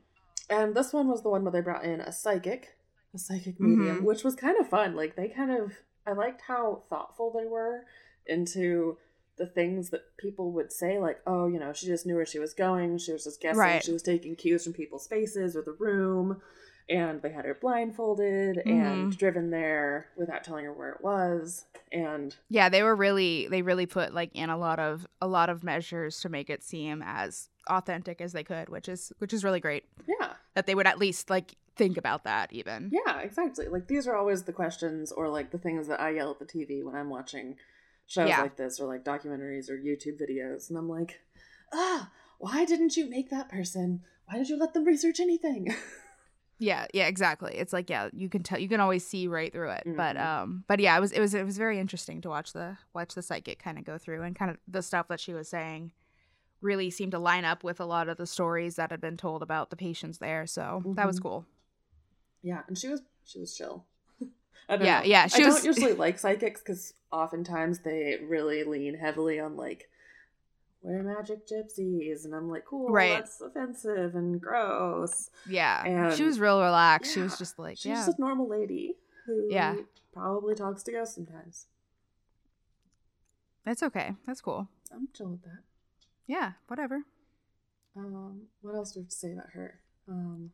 and 0.48 0.74
this 0.74 0.92
one 0.92 1.08
was 1.08 1.22
the 1.22 1.28
one 1.28 1.42
where 1.44 1.52
they 1.52 1.60
brought 1.60 1.84
in 1.84 2.00
a 2.00 2.12
psychic, 2.12 2.76
a 3.14 3.18
psychic 3.18 3.60
medium, 3.60 4.00
Mhm. 4.00 4.04
which 4.04 4.24
was 4.24 4.34
kind 4.34 4.56
of 4.58 4.68
fun. 4.68 4.94
Like 4.96 5.16
they 5.16 5.28
kind 5.28 5.50
of, 5.50 5.72
I 6.06 6.12
liked 6.12 6.42
how 6.48 6.82
thoughtful 6.88 7.30
they 7.30 7.44
were 7.46 7.84
into 8.26 8.96
the 9.36 9.46
things 9.46 9.90
that 9.90 10.16
people 10.18 10.52
would 10.52 10.72
say, 10.72 10.98
like, 10.98 11.20
oh, 11.26 11.46
you 11.48 11.58
know, 11.58 11.72
she 11.72 11.86
just 11.86 12.06
knew 12.06 12.14
where 12.16 12.26
she 12.26 12.38
was 12.38 12.54
going. 12.54 12.98
She 12.98 13.12
was 13.12 13.24
just 13.24 13.40
guessing. 13.40 13.58
Right. 13.58 13.82
She 13.84 13.92
was 13.92 14.02
taking 14.02 14.36
cues 14.36 14.64
from 14.64 14.72
people's 14.74 15.06
faces 15.06 15.56
or 15.56 15.62
the 15.62 15.72
room. 15.72 16.40
And 16.88 17.22
they 17.22 17.30
had 17.30 17.44
her 17.44 17.54
blindfolded 17.60 18.58
and 18.58 19.12
Mhm. 19.12 19.16
driven 19.16 19.50
there 19.50 20.08
without 20.16 20.44
telling 20.44 20.64
her 20.64 20.72
where 20.72 20.90
it 20.90 21.02
was. 21.02 21.66
And 21.90 22.34
Yeah, 22.48 22.68
they 22.68 22.82
were 22.82 22.96
really 22.96 23.46
they 23.48 23.62
really 23.62 23.86
put 23.86 24.12
like 24.12 24.30
in 24.34 24.50
a 24.50 24.56
lot 24.58 24.78
of 24.78 25.06
a 25.20 25.26
lot 25.26 25.48
of 25.48 25.62
measures 25.64 26.20
to 26.20 26.28
make 26.28 26.50
it 26.50 26.62
seem 26.62 27.02
as 27.04 27.48
authentic 27.68 28.20
as 28.20 28.32
they 28.32 28.44
could, 28.44 28.68
which 28.68 28.88
is 28.88 29.12
which 29.18 29.32
is 29.32 29.44
really 29.44 29.60
great. 29.60 29.84
yeah, 30.06 30.34
That 30.54 30.66
they 30.66 30.74
would 30.74 30.86
at 30.86 30.98
least 30.98 31.30
like 31.30 31.54
think 31.76 31.96
about 31.96 32.24
that 32.24 32.52
even. 32.52 32.90
Yeah, 32.92 33.20
exactly. 33.20 33.68
Like 33.68 33.88
these 33.88 34.06
are 34.06 34.16
always 34.16 34.42
the 34.42 34.52
questions 34.52 35.12
or 35.12 35.28
like 35.28 35.50
the 35.50 35.58
things 35.58 35.86
that 35.88 36.00
I 36.00 36.10
yell 36.10 36.30
at 36.30 36.38
the 36.38 36.44
TV 36.44 36.82
when 36.84 36.94
I'm 36.94 37.08
watching 37.08 37.56
shows 38.06 38.28
Yeah. 38.28 38.42
like 38.42 38.56
this 38.56 38.80
or 38.80 38.86
like 38.86 39.04
documentaries 39.04 39.70
or 39.70 39.76
YouTube 39.78 40.20
videos 40.20 40.68
and 40.68 40.76
I'm 40.76 40.88
like, 40.88 41.20
"Ah, 41.72 42.10
why 42.38 42.64
didn't 42.66 42.96
you 42.96 43.08
make 43.08 43.30
that 43.30 43.48
person? 43.48 44.02
Why 44.26 44.36
did 44.38 44.48
you 44.50 44.56
let 44.58 44.74
them 44.74 44.84
research 44.84 45.20
anything?" 45.20 45.74
Yeah, 46.62 46.86
yeah, 46.94 47.08
exactly. 47.08 47.54
It's 47.56 47.72
like 47.72 47.90
yeah, 47.90 48.08
you 48.12 48.28
can 48.28 48.42
tell 48.44 48.58
you 48.58 48.68
can 48.68 48.78
always 48.80 49.04
see 49.04 49.26
right 49.26 49.52
through 49.52 49.70
it. 49.70 49.82
But 49.84 50.16
Mhm. 50.16 50.24
um 50.24 50.64
but 50.68 50.78
yeah, 50.78 50.96
it 50.96 51.00
was 51.00 51.10
it 51.12 51.20
was 51.20 51.34
it 51.34 51.44
was 51.44 51.58
very 51.58 51.78
interesting 51.80 52.20
to 52.22 52.28
watch 52.28 52.52
the 52.52 52.78
watch 52.94 53.14
the 53.14 53.22
psychic 53.22 53.58
kind 53.58 53.78
of 53.78 53.84
go 53.84 53.98
through 53.98 54.22
and 54.22 54.36
kind 54.36 54.50
of 54.50 54.58
the 54.68 54.82
stuff 54.82 55.08
that 55.08 55.18
she 55.20 55.34
was 55.34 55.48
saying 55.48 55.92
really 56.60 56.88
seemed 56.90 57.10
to 57.12 57.18
line 57.18 57.44
up 57.44 57.64
with 57.64 57.80
a 57.80 57.84
lot 57.84 58.08
of 58.08 58.16
the 58.16 58.26
stories 58.26 58.76
that 58.76 58.92
had 58.92 59.00
been 59.00 59.16
told 59.16 59.42
about 59.42 59.70
the 59.70 59.76
patients 59.76 60.18
there. 60.18 60.46
So 60.46 60.82
that 60.96 61.06
was 61.06 61.18
Mhm. 61.18 61.22
cool. 61.22 61.46
yeah, 62.42 62.62
and 62.68 62.78
she 62.78 62.88
was 62.88 63.02
she 63.24 63.40
was 63.40 63.54
chill. 63.56 63.86
I 64.68 64.76
don't 64.76 64.86
Yeah, 64.86 65.00
know. 65.00 65.04
yeah, 65.06 65.26
she 65.26 65.42
I 65.42 65.46
was- 65.46 65.56
don't 65.56 65.64
usually 65.64 65.94
like 65.94 66.18
psychics 66.20 66.62
cuz 66.62 66.94
oftentimes 67.10 67.80
they 67.80 68.18
really 68.22 68.62
lean 68.64 68.94
heavily 68.94 69.40
on 69.40 69.56
like 69.56 69.88
we're 70.82 71.02
magic 71.02 71.46
gypsies 71.46 72.24
and 72.24 72.34
I'm 72.34 72.50
like, 72.50 72.64
"Cool, 72.64 72.88
Right. 72.90 73.12
that's 73.18 73.40
offensive 73.40 74.14
and 74.14 74.40
gross." 74.40 75.30
Yeah. 75.48 75.84
and 75.84 76.14
she 76.14 76.24
was 76.24 76.40
real 76.40 76.60
relaxed. 76.60 77.12
She 77.14 77.20
was 77.20 77.38
just 77.38 77.58
like, 77.58 77.76
She's 77.78 77.86
yeah. 77.86 78.06
just 78.06 78.18
a 78.18 78.20
normal 78.20 78.48
lady 78.48 78.96
who 79.26 79.48
Yeah. 79.50 79.76
probably 80.12 80.54
talks 80.54 80.82
to 80.84 80.92
ghosts 80.92 81.14
sometimes. 81.14 81.66
That's 83.64 83.82
okay. 83.82 84.14
That's 84.26 84.40
cool. 84.40 84.68
I'm 84.92 85.08
chill 85.14 85.28
with 85.30 85.42
that. 85.44 85.60
Yeah, 86.26 86.52
whatever. 86.66 87.02
Um, 87.96 88.42
what 88.62 88.74
else 88.74 88.92
do 88.92 89.00
we 89.00 89.04
have 89.04 89.10
to 89.10 89.16
say 89.16 89.32
about 89.32 89.50
her? 89.50 89.78
Um, 90.08 90.50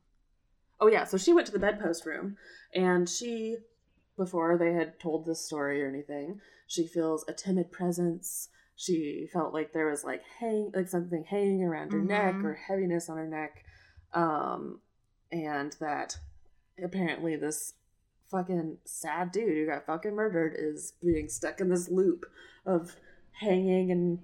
oh 0.81 0.89
yeah, 0.89 1.05
so 1.05 1.16
she 1.16 1.33
went 1.33 1.47
to 1.47 1.53
the 1.53 1.59
bedpost 1.59 2.05
room, 2.05 2.37
and 2.74 3.09
she, 3.09 3.57
before 4.16 4.59
they 4.59 4.72
had 4.72 4.99
told 5.01 5.24
this 5.24 5.41
story 5.45 5.83
or 5.83 5.89
anything, 5.89 6.41
she 6.66 6.87
feels 6.87 7.24
a 7.29 7.33
timid 7.33 7.70
presence. 7.72 8.49
She 8.81 9.26
felt 9.33 9.53
like 9.53 9.72
there 9.72 9.91
was 9.91 10.05
like 10.05 10.22
hang, 10.39 10.70
like 10.72 10.87
something 10.87 11.24
hanging 11.24 11.64
around 11.64 11.91
her 11.93 11.99
neck 12.01 12.37
Mhm. 12.37 12.45
or 12.45 12.55
heaviness 12.55 13.09
on 13.11 13.16
her 13.16 13.26
neck, 13.26 13.64
um, 14.14 14.81
and 15.33 15.72
that 15.81 16.16
apparently 16.81 17.35
this 17.35 17.74
fucking 18.31 18.79
sad 18.85 19.33
dude 19.33 19.49
who 19.57 19.66
got 19.66 19.85
fucking 19.85 20.14
murdered 20.14 20.55
is 20.57 20.93
being 21.03 21.29
stuck 21.29 21.61
in 21.61 21.70
this 21.70 21.89
loop 21.89 22.24
of 22.64 22.95
hanging 23.33 23.91
and 23.91 24.20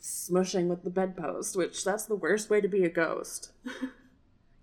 smushing 0.00 0.66
with 0.66 0.82
the 0.82 0.90
bedpost, 0.90 1.54
which 1.56 1.84
that's 1.84 2.06
the 2.06 2.16
worst 2.16 2.50
way 2.50 2.60
to 2.60 2.68
be 2.68 2.84
a 2.84 2.90
ghost. 2.90 3.52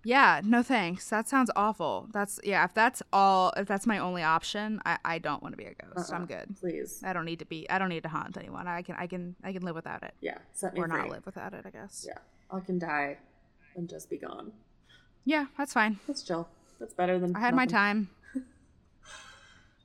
Yeah, 0.04 0.40
no 0.44 0.62
thanks. 0.62 1.08
That 1.10 1.28
sounds 1.28 1.50
awful. 1.54 2.08
That's 2.12 2.40
yeah, 2.42 2.64
if 2.64 2.74
that's 2.74 3.02
all 3.12 3.52
if 3.56 3.68
that's 3.68 3.86
my 3.86 3.98
only 3.98 4.22
option, 4.22 4.80
I, 4.84 4.98
I 5.04 5.18
don't 5.18 5.42
want 5.42 5.52
to 5.52 5.56
be 5.56 5.64
a 5.66 5.74
ghost. 5.74 6.12
I'm 6.12 6.22
Uh-uh. 6.22 6.26
good. 6.26 6.56
Please. 6.58 7.00
I 7.04 7.12
don't 7.12 7.24
need 7.24 7.38
to 7.38 7.44
be 7.44 7.68
I 7.70 7.78
don't 7.78 7.88
need 7.88 8.02
to 8.02 8.08
haunt 8.08 8.36
anyone. 8.36 8.66
I 8.66 8.82
can 8.82 8.96
I 8.96 9.06
can 9.06 9.36
I 9.44 9.52
can 9.52 9.62
live 9.62 9.74
without 9.76 10.02
it. 10.02 10.14
Yeah, 10.20 10.38
set 10.52 10.74
me 10.74 10.80
Or 10.80 10.88
free. 10.88 10.98
not 10.98 11.08
live 11.08 11.24
without 11.26 11.54
it, 11.54 11.64
I 11.64 11.70
guess. 11.70 12.04
Yeah, 12.08 12.18
I 12.50 12.60
can 12.60 12.78
die 12.80 13.18
and 13.76 13.88
just 13.88 14.10
be 14.10 14.18
gone. 14.18 14.52
Yeah, 15.24 15.46
that's 15.56 15.72
fine. 15.72 16.00
That's 16.08 16.22
chill. 16.22 16.48
That's 16.80 16.94
better 16.94 17.18
than 17.20 17.36
I 17.36 17.40
had 17.40 17.54
my 17.54 17.66
time. 17.66 18.10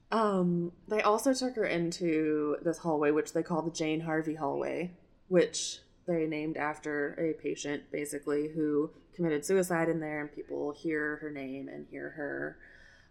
Um, 0.09 0.72
they 0.88 1.01
also 1.01 1.34
took 1.34 1.55
her 1.57 1.65
into 1.65 2.55
this 2.63 2.78
hallway, 2.78 3.11
which 3.11 3.34
they 3.34 3.43
call 3.43 3.61
the 3.61 3.72
Jane 3.72 3.99
Harvey 4.01 4.36
hallway, 4.36 4.91
which 5.28 5.80
they 6.07 6.26
named 6.26 6.55
after 6.55 7.13
a 7.20 7.34
patient, 7.41 7.91
basically, 7.91 8.47
who 8.55 8.89
committed 9.18 9.43
suicide 9.43 9.89
in 9.89 9.99
there, 9.99 10.22
and 10.22 10.32
people 10.32 10.72
hear 10.72 11.18
her 11.18 11.30
name 11.30 11.68
and 11.68 11.86
hear 11.91 12.11
her. 12.11 12.57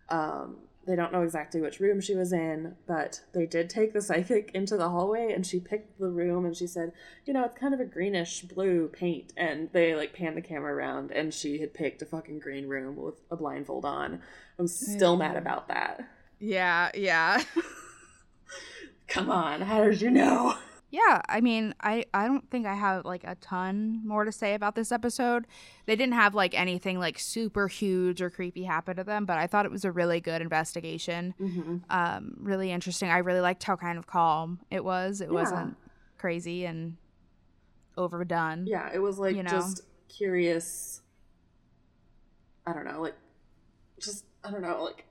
Um, 0.08 0.56
they 0.86 0.94
don't 0.94 1.12
know 1.12 1.22
exactly 1.22 1.60
which 1.60 1.80
room 1.80 2.00
she 2.00 2.14
was 2.14 2.32
in, 2.32 2.76
but 2.86 3.20
they 3.34 3.44
did 3.44 3.68
take 3.68 3.92
the 3.92 4.00
psychic 4.08 4.52
into 4.54 4.76
the 4.76 4.88
hallway, 4.88 5.32
and 5.32 5.44
she 5.44 5.58
picked 5.60 5.98
the 5.98 6.08
room, 6.08 6.46
and 6.46 6.56
she 6.56 6.66
said, 6.68 6.92
"You 7.24 7.34
know, 7.34 7.44
it's 7.44 7.58
kind 7.58 7.74
of 7.74 7.80
a 7.80 7.84
greenish 7.84 8.42
blue 8.42 8.86
paint." 8.88 9.32
And 9.36 9.68
they 9.72 9.94
like 9.96 10.14
panned 10.14 10.36
the 10.36 10.42
camera 10.42 10.72
around, 10.72 11.10
and 11.10 11.34
she 11.34 11.58
had 11.58 11.74
picked 11.74 12.02
a 12.02 12.06
fucking 12.06 12.38
green 12.38 12.68
room 12.68 12.94
with 12.96 13.20
a 13.30 13.36
blindfold 13.36 13.84
on. 13.84 14.22
I'm 14.58 14.68
still 14.68 15.16
mad 15.16 15.34
Mm. 15.34 15.38
about 15.40 15.68
that. 15.68 16.08
Yeah, 16.38 16.90
yeah. 16.94 17.42
Come 19.08 19.30
on, 19.30 19.62
how 19.62 19.82
did 19.84 20.00
you 20.00 20.10
know? 20.10 20.54
Yeah, 20.90 21.20
I 21.28 21.40
mean, 21.40 21.74
I 21.80 22.04
I 22.14 22.26
don't 22.26 22.48
think 22.50 22.64
I 22.64 22.74
have 22.74 23.04
like 23.04 23.24
a 23.24 23.34
ton 23.36 24.00
more 24.04 24.24
to 24.24 24.30
say 24.32 24.54
about 24.54 24.76
this 24.76 24.92
episode. 24.92 25.46
They 25.86 25.96
didn't 25.96 26.14
have 26.14 26.34
like 26.34 26.54
anything 26.58 26.98
like 26.98 27.18
super 27.18 27.66
huge 27.68 28.22
or 28.22 28.30
creepy 28.30 28.62
happen 28.64 28.96
to 28.96 29.04
them, 29.04 29.26
but 29.26 29.36
I 29.36 29.46
thought 29.48 29.66
it 29.66 29.72
was 29.72 29.84
a 29.84 29.90
really 29.90 30.20
good 30.20 30.40
investigation. 30.40 31.34
Mm-hmm. 31.40 31.76
Um, 31.90 32.36
really 32.38 32.70
interesting. 32.70 33.10
I 33.10 33.18
really 33.18 33.40
liked 33.40 33.64
how 33.64 33.74
kind 33.76 33.98
of 33.98 34.06
calm 34.06 34.60
it 34.70 34.84
was. 34.84 35.20
It 35.20 35.26
Yeah. 35.28 35.34
wasn't 35.34 35.76
crazy 36.18 36.64
and 36.64 36.96
overdone. 37.96 38.66
Yeah, 38.66 38.88
it 38.94 38.98
was 39.00 39.18
like 39.18 39.34
You 39.34 39.42
know? 39.42 39.50
just 39.50 39.82
curious. 40.08 41.02
I 42.66 42.72
don't 42.72 42.84
know, 42.84 43.00
like 43.02 43.14
just 44.00 44.24
I 44.44 44.50
don't 44.52 44.62
know, 44.62 44.84
like 44.84 45.04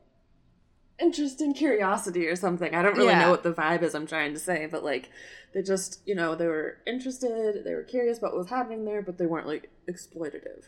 interesting 1.00 1.54
curiosity 1.54 2.28
or 2.28 2.36
something. 2.36 2.74
I 2.74 2.82
don't 2.82 2.96
really 2.96 3.10
Yeah. 3.10 3.20
know 3.22 3.32
what 3.32 3.44
the 3.44 3.52
vibe 3.54 3.82
is 3.82 3.94
I'm 3.96 4.08
trying 4.08 4.34
to 4.34 4.40
say, 4.40 4.66
but 4.66 4.84
like 4.84 5.10
they 5.54 5.62
just, 5.62 6.02
you 6.06 6.16
know, 6.16 6.36
they 6.36 6.48
were 6.48 6.78
interested, 6.86 7.64
they 7.64 7.74
were 7.74 7.84
curious 7.84 8.18
about 8.18 8.32
what 8.32 8.40
was 8.40 8.50
happening 8.50 8.86
there, 8.86 9.02
but 9.02 9.18
they 9.18 9.26
weren't 9.26 9.48
like 9.48 9.70
exploitative. 9.90 10.66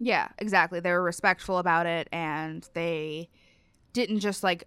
Yeah, 0.00 0.28
exactly. 0.38 0.80
They 0.80 0.90
were 0.92 1.02
respectful 1.02 1.58
about 1.58 1.86
it 1.86 2.08
and 2.12 2.68
they 2.74 3.28
didn't 3.92 4.20
just 4.20 4.42
like 4.42 4.64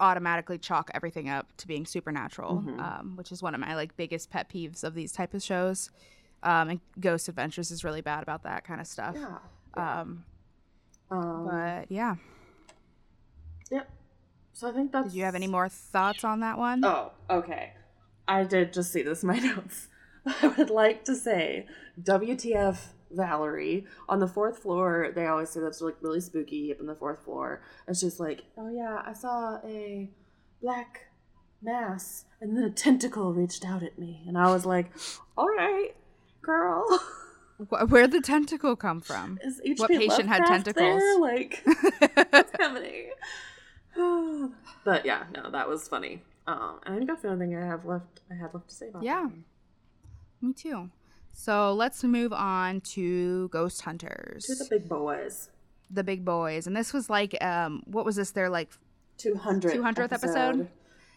automatically 0.00 0.58
chalk 0.58 0.90
everything 0.94 1.28
up 1.28 1.48
to 1.56 1.66
being 1.66 1.84
supernatural, 1.86 2.62
Mhm. 2.62 2.78
um, 2.78 3.16
which 3.16 3.32
is 3.32 3.42
one 3.42 3.54
of 3.54 3.60
my 3.60 3.74
like 3.74 3.96
biggest 3.96 4.30
pet 4.30 4.48
peeves 4.50 4.84
of 4.84 4.94
these 4.94 5.10
type 5.12 5.32
of 5.34 5.42
shows. 5.42 5.90
Um, 6.42 6.68
and 6.68 6.80
Ghost 7.00 7.28
Adventures 7.28 7.70
is 7.70 7.82
really 7.82 8.00
bad 8.02 8.22
about 8.22 8.42
that 8.44 8.62
kind 8.64 8.80
of 8.80 8.86
stuff. 8.86 9.16
Yeah. 9.16 9.38
yeah. 9.76 10.00
Um, 10.00 10.24
Um, 11.10 11.46
but 11.50 11.90
yeah, 11.90 12.16
yep. 13.70 13.90
So 14.58 14.68
I 14.68 14.72
think 14.72 14.90
that's 14.90 15.10
did 15.12 15.16
you 15.16 15.22
have 15.22 15.36
any 15.36 15.46
more 15.46 15.68
thoughts 15.68 16.24
on 16.24 16.40
that 16.40 16.58
one? 16.58 16.84
Oh, 16.84 17.12
okay. 17.30 17.74
I 18.26 18.42
did 18.42 18.72
just 18.72 18.92
see 18.92 19.02
this 19.02 19.22
in 19.22 19.28
my 19.28 19.38
notes. 19.38 19.86
I 20.26 20.48
would 20.48 20.68
like 20.68 21.04
to 21.04 21.14
say 21.14 21.66
WTF 22.02 22.76
Valerie 23.12 23.86
on 24.08 24.18
the 24.18 24.26
fourth 24.26 24.58
floor. 24.58 25.12
They 25.14 25.26
always 25.28 25.50
say 25.50 25.60
that's 25.60 25.80
like 25.80 25.94
really 26.00 26.20
spooky 26.20 26.72
up 26.72 26.80
in 26.80 26.86
the 26.86 26.96
fourth 26.96 27.24
floor. 27.24 27.62
And 27.86 27.96
she's 27.96 28.18
like, 28.18 28.46
"Oh 28.56 28.68
yeah, 28.68 29.00
I 29.06 29.12
saw 29.12 29.58
a 29.64 30.10
black 30.60 31.02
mass, 31.62 32.24
and 32.40 32.56
then 32.56 32.64
a 32.64 32.70
tentacle 32.70 33.32
reached 33.32 33.64
out 33.64 33.84
at 33.84 33.96
me." 33.96 34.24
And 34.26 34.36
I 34.36 34.52
was 34.52 34.66
like, 34.66 34.90
"All 35.36 35.48
right, 35.48 35.90
girl." 36.42 36.84
Where'd 37.88 38.10
the 38.10 38.20
tentacle 38.20 38.74
come 38.74 39.00
from? 39.00 39.38
Is 39.40 39.60
What 39.76 39.88
patient 39.88 40.26
had 40.28 40.40
Lovecraft 40.40 40.64
there? 40.74 40.98
tentacles? 40.98 41.20
Like, 41.20 41.62
what's 42.32 42.52
happening? 42.58 43.10
but 44.84 45.04
yeah, 45.04 45.24
no, 45.34 45.50
that 45.50 45.68
was 45.68 45.88
funny. 45.88 46.22
Um, 46.46 46.80
and 46.86 46.94
I 46.94 46.98
think 46.98 47.08
that's 47.10 47.22
the 47.22 47.28
only 47.28 47.46
thing 47.46 47.56
I 47.56 47.66
have 47.66 47.84
left. 47.84 48.20
I 48.30 48.34
had 48.34 48.54
left 48.54 48.68
to 48.68 48.74
say 48.74 48.88
about 48.88 49.02
Yeah. 49.02 49.28
that. 49.28 50.46
Me 50.46 50.52
too. 50.52 50.90
So 51.32 51.72
let's 51.74 52.02
move 52.04 52.32
on 52.32 52.80
to 52.80 53.48
Ghost 53.48 53.82
Hunters, 53.82 54.46
To 54.46 54.54
the 54.54 54.66
big 54.70 54.88
boys. 54.88 55.50
the 55.90 56.02
big 56.04 56.24
boys, 56.24 56.66
and 56.66 56.76
this 56.76 56.92
was 56.92 57.08
like, 57.10 57.36
um, 57.42 57.82
what 57.86 58.04
was 58.04 58.16
this? 58.16 58.30
Their 58.32 58.48
like, 58.50 58.70
200th, 59.18 59.72
200th 59.74 60.12
episode? 60.12 60.68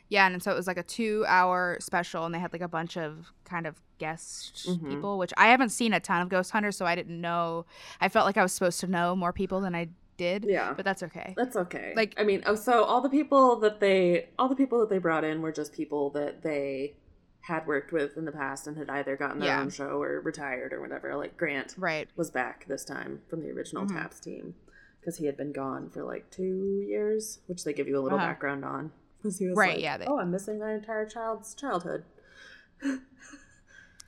yeah, 0.10 0.28
and 0.28 0.42
so 0.42 0.52
it 0.52 0.56
was 0.56 0.68
like 0.68 0.78
a 0.78 0.84
two-hour 0.84 1.78
special, 1.80 2.26
and 2.26 2.34
they 2.36 2.40
had 2.40 2.52
like 2.54 2.62
a 2.62 2.68
bunch 2.68 2.98
of 2.98 3.32
kind 3.46 3.66
of 3.68 3.82
guest 4.00 4.68
Mhm. 4.68 4.90
people, 4.90 5.18
which 5.18 5.34
I 5.38 5.48
haven't 5.48 5.70
seen 5.70 5.94
a 5.94 6.00
ton 6.00 6.22
of 6.22 6.30
Ghost 6.30 6.52
Hunters, 6.52 6.76
so 6.78 6.86
I 6.86 6.96
didn't 6.96 7.20
know. 7.22 7.66
I 8.00 8.10
felt 8.10 8.26
like 8.26 8.38
I 8.38 8.44
was 8.44 8.52
supposed 8.54 8.80
to 8.82 8.88
know 8.88 9.16
more 9.16 9.32
people 9.34 9.62
than 9.62 9.76
I 9.76 9.90
did. 10.22 10.46
Yeah. 10.48 10.74
but 10.76 10.86
that's 10.86 11.04
okay. 11.04 11.34
That's 11.36 11.56
okay. 11.56 11.94
Like- 11.96 12.14
I 12.18 12.24
mean, 12.24 12.44
oh, 12.46 12.56
so 12.56 12.84
all 12.84 13.02
the 13.02 13.10
people 13.10 13.56
that 13.62 13.80
they, 13.80 14.30
all 14.38 14.48
the 14.50 14.56
people 14.56 14.80
that 14.80 14.90
they 14.90 14.98
brought 15.00 15.24
in 15.24 15.42
were 15.42 15.52
just 15.52 15.74
people 15.74 16.10
that 16.12 16.42
they 16.44 16.96
had 17.42 17.66
worked 17.66 17.92
with 17.92 18.18
in 18.18 18.26
the 18.26 18.32
past 18.32 18.68
and 18.68 18.78
had 18.78 18.90
either 18.90 19.16
gotten 19.18 19.40
their 19.40 19.50
Yeah. 19.50 19.62
own 19.62 19.70
show 19.72 20.02
or 20.02 20.22
retired 20.22 20.74
or 20.74 20.80
whatever. 20.80 21.16
Like 21.16 21.36
Grant 21.38 21.74
Right. 21.78 22.08
was 22.16 22.30
back 22.30 22.66
this 22.68 22.86
time 22.86 23.22
from 23.30 23.42
the 23.42 23.50
original 23.50 23.86
Mhm. 23.86 23.94
Taps 23.96 24.20
team 24.20 24.54
because 25.00 25.18
he 25.18 25.26
had 25.26 25.36
been 25.38 25.52
gone 25.52 25.90
for 25.90 26.04
like 26.04 26.30
two 26.30 26.84
years, 26.88 27.40
which 27.48 27.64
they 27.64 27.74
give 27.74 27.88
you 27.88 27.98
a 27.98 28.04
little 28.04 28.20
Uh-huh. 28.20 28.28
background 28.28 28.64
on. 28.64 28.92
'Cause 29.24 29.40
he 29.40 29.48
was 29.48 29.58
Right, 29.58 29.74
like, 29.76 29.82
yeah, 29.84 29.98
they- 29.98 30.06
oh, 30.06 30.20
I'm 30.20 30.30
missing 30.32 30.60
my 30.60 30.74
entire 30.74 31.06
child's 31.08 31.54
childhood. 31.56 32.04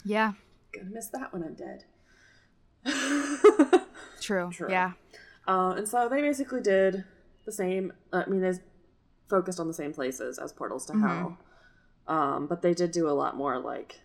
Yeah. 0.06 0.34
Gonna 0.74 0.90
miss 0.92 1.08
that 1.10 1.34
when 1.34 1.44
I'm 1.44 1.54
dead. 1.56 1.86
True. 4.22 4.50
True. 4.52 4.70
Yeah. 4.70 4.92
Uh, 5.48 5.74
and 5.78 5.88
so 5.88 6.08
they 6.08 6.22
basically 6.22 6.62
did 6.62 7.04
the 7.46 7.52
same. 7.52 7.94
I 8.12 8.26
mean, 8.28 8.42
they 8.42 8.54
focused 9.30 9.60
on 9.60 9.68
the 9.68 9.74
same 9.74 9.94
places 9.94 10.38
as 10.40 10.54
Portals 10.54 10.86
to 10.88 10.94
Mhm. 10.94 11.02
Hell, 11.08 11.38
um, 12.08 12.48
but 12.48 12.62
they 12.62 12.74
did 12.74 12.92
do 12.92 13.10
a 13.10 13.12
lot 13.12 13.36
more 13.36 13.60
like 13.60 14.02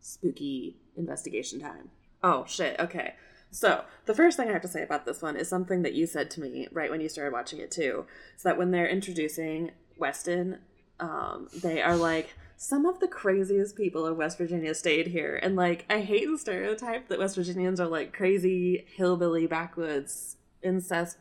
spooky 0.00 0.76
investigation 0.96 1.60
time. 1.60 1.90
Oh 2.22 2.44
shit! 2.46 2.78
Okay, 2.78 3.14
so 3.50 3.84
the 4.06 4.14
first 4.14 4.36
thing 4.36 4.48
I 4.48 4.52
have 4.52 4.62
to 4.62 4.68
say 4.68 4.82
about 4.82 5.04
this 5.06 5.22
one 5.22 5.36
is 5.36 5.48
something 5.48 5.82
that 5.82 5.94
you 5.94 6.06
said 6.06 6.30
to 6.32 6.40
me 6.40 6.68
right 6.72 6.90
when 6.90 7.00
you 7.00 7.08
started 7.08 7.32
watching 7.32 7.60
it 7.60 7.70
too. 7.70 8.06
Is 8.36 8.42
that 8.42 8.58
when 8.58 8.70
they're 8.70 8.88
introducing 8.88 9.72
Weston, 9.98 10.58
um, 11.00 11.48
they 11.62 11.82
are 11.82 11.96
like. 11.96 12.34
Some 12.56 12.86
of 12.86 13.00
the 13.00 13.08
craziest 13.08 13.76
people 13.76 14.06
of 14.06 14.16
West 14.16 14.38
Virginia 14.38 14.74
stayed 14.74 15.08
here. 15.08 15.38
And, 15.42 15.56
like, 15.56 15.84
I 15.90 16.00
hate 16.00 16.26
the 16.26 16.38
stereotype 16.38 17.08
that 17.08 17.18
West 17.18 17.36
Virginians 17.36 17.80
are, 17.80 17.88
like, 17.88 18.12
crazy, 18.12 18.86
hillbilly, 18.94 19.46
backwoods, 19.46 20.36
incest 20.62 21.18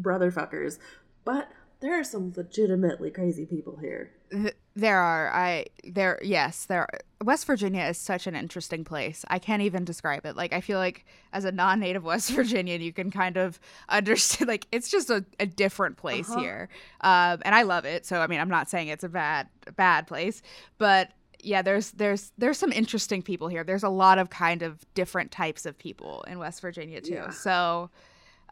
brotherfuckers. 0.00 0.78
But 1.24 1.50
there 1.80 1.98
are 1.98 2.04
some 2.04 2.32
legitimately 2.36 3.10
crazy 3.10 3.46
people 3.46 3.78
here. 3.80 4.10
Th- 4.32 4.54
There 4.74 4.98
are 4.98 5.30
I 5.32 5.66
there 5.84 6.18
yes 6.22 6.64
there 6.64 6.80
are. 6.82 6.98
West 7.22 7.46
Virginia 7.46 7.84
is 7.84 7.98
such 7.98 8.26
an 8.26 8.34
interesting 8.34 8.82
place. 8.84 9.24
I 9.28 9.38
can't 9.38 9.62
even 9.62 9.84
describe 9.84 10.26
it. 10.26 10.34
Like 10.34 10.52
I 10.52 10.60
feel 10.60 10.78
like 10.78 11.04
as 11.32 11.44
a 11.44 11.52
non-native 11.52 12.02
West 12.02 12.30
Virginian, 12.38 12.80
you 12.80 12.92
can 12.92 13.10
kind 13.10 13.36
of 13.36 13.60
understand. 13.88 14.48
Like 14.48 14.66
it's 14.72 14.90
just 14.90 15.10
a, 15.10 15.24
a 15.38 15.46
different 15.46 15.98
place 15.98 16.28
Uh-huh. 16.30 16.40
here, 16.40 16.68
um, 17.02 17.40
and 17.44 17.54
I 17.54 17.62
love 17.62 17.84
it. 17.84 18.06
So 18.06 18.20
I 18.20 18.26
mean, 18.26 18.40
I'm 18.40 18.48
not 18.48 18.68
saying 18.70 18.88
it's 18.88 19.04
a 19.04 19.08
bad 19.08 19.46
bad 19.76 20.06
place, 20.08 20.42
but 20.78 21.10
yeah, 21.44 21.60
there's 21.62 21.90
there's 21.92 22.32
there's 22.38 22.58
some 22.58 22.72
interesting 22.72 23.20
people 23.22 23.48
here. 23.48 23.62
There's 23.64 23.82
a 23.84 23.88
lot 23.88 24.18
of 24.18 24.30
kind 24.30 24.62
of 24.62 24.84
different 24.94 25.30
types 25.30 25.66
of 25.66 25.76
people 25.78 26.24
in 26.28 26.38
West 26.38 26.60
Virginia 26.62 27.00
too. 27.00 27.12
Yeah. 27.14 27.30
So 27.30 27.90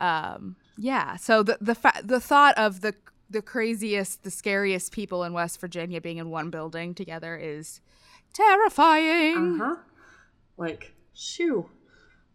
um, 0.00 0.56
yeah. 0.78 1.16
So 1.16 1.42
the 1.42 1.58
the 1.60 1.74
fa- 1.74 2.02
the 2.04 2.20
thought 2.20 2.56
of 2.58 2.80
the 2.82 2.94
the 3.30 3.40
craziest, 3.42 4.24
the 4.24 4.30
scariest 4.30 4.92
people 4.92 5.22
in 5.24 5.32
West 5.32 5.60
Virginia 5.60 6.00
being 6.00 6.18
in 6.18 6.30
one 6.30 6.50
building 6.50 6.94
together 6.94 7.36
is 7.36 7.80
terrifying. 8.32 9.60
Uh 9.60 9.64
huh. 9.64 9.76
Like, 10.56 10.94
shoo. 11.14 11.70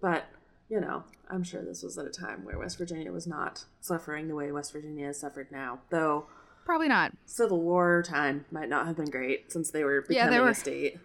But, 0.02 0.26
you 0.70 0.80
know, 0.80 1.04
I'm 1.30 1.44
sure 1.44 1.64
this 1.64 1.84
was 1.84 1.98
at 1.98 2.06
a 2.06 2.10
time 2.10 2.44
where 2.46 2.58
West 2.58 2.78
Virginia 2.78 3.12
was 3.12 3.28
not 3.28 3.66
suffering 3.82 4.28
the 4.28 4.36
way 4.36 4.52
West 4.52 4.72
Virginia 4.72 5.08
has 5.08 5.20
suffered 5.20 5.52
now. 5.52 5.80
Though, 5.90 6.28
Probably 6.66 6.88
not. 6.88 7.12
Civil 7.26 7.62
War 7.62 8.02
time 8.02 8.46
might 8.52 8.70
not 8.70 8.88
have 8.88 8.96
been 8.96 9.10
great 9.12 9.52
since 9.52 9.70
they 9.70 9.84
were 9.84 10.04
Yeah, 10.10 10.26
becoming 10.26 10.32
they 10.34 10.40
were- 10.40 10.50
a 10.50 10.56
state. 10.56 10.98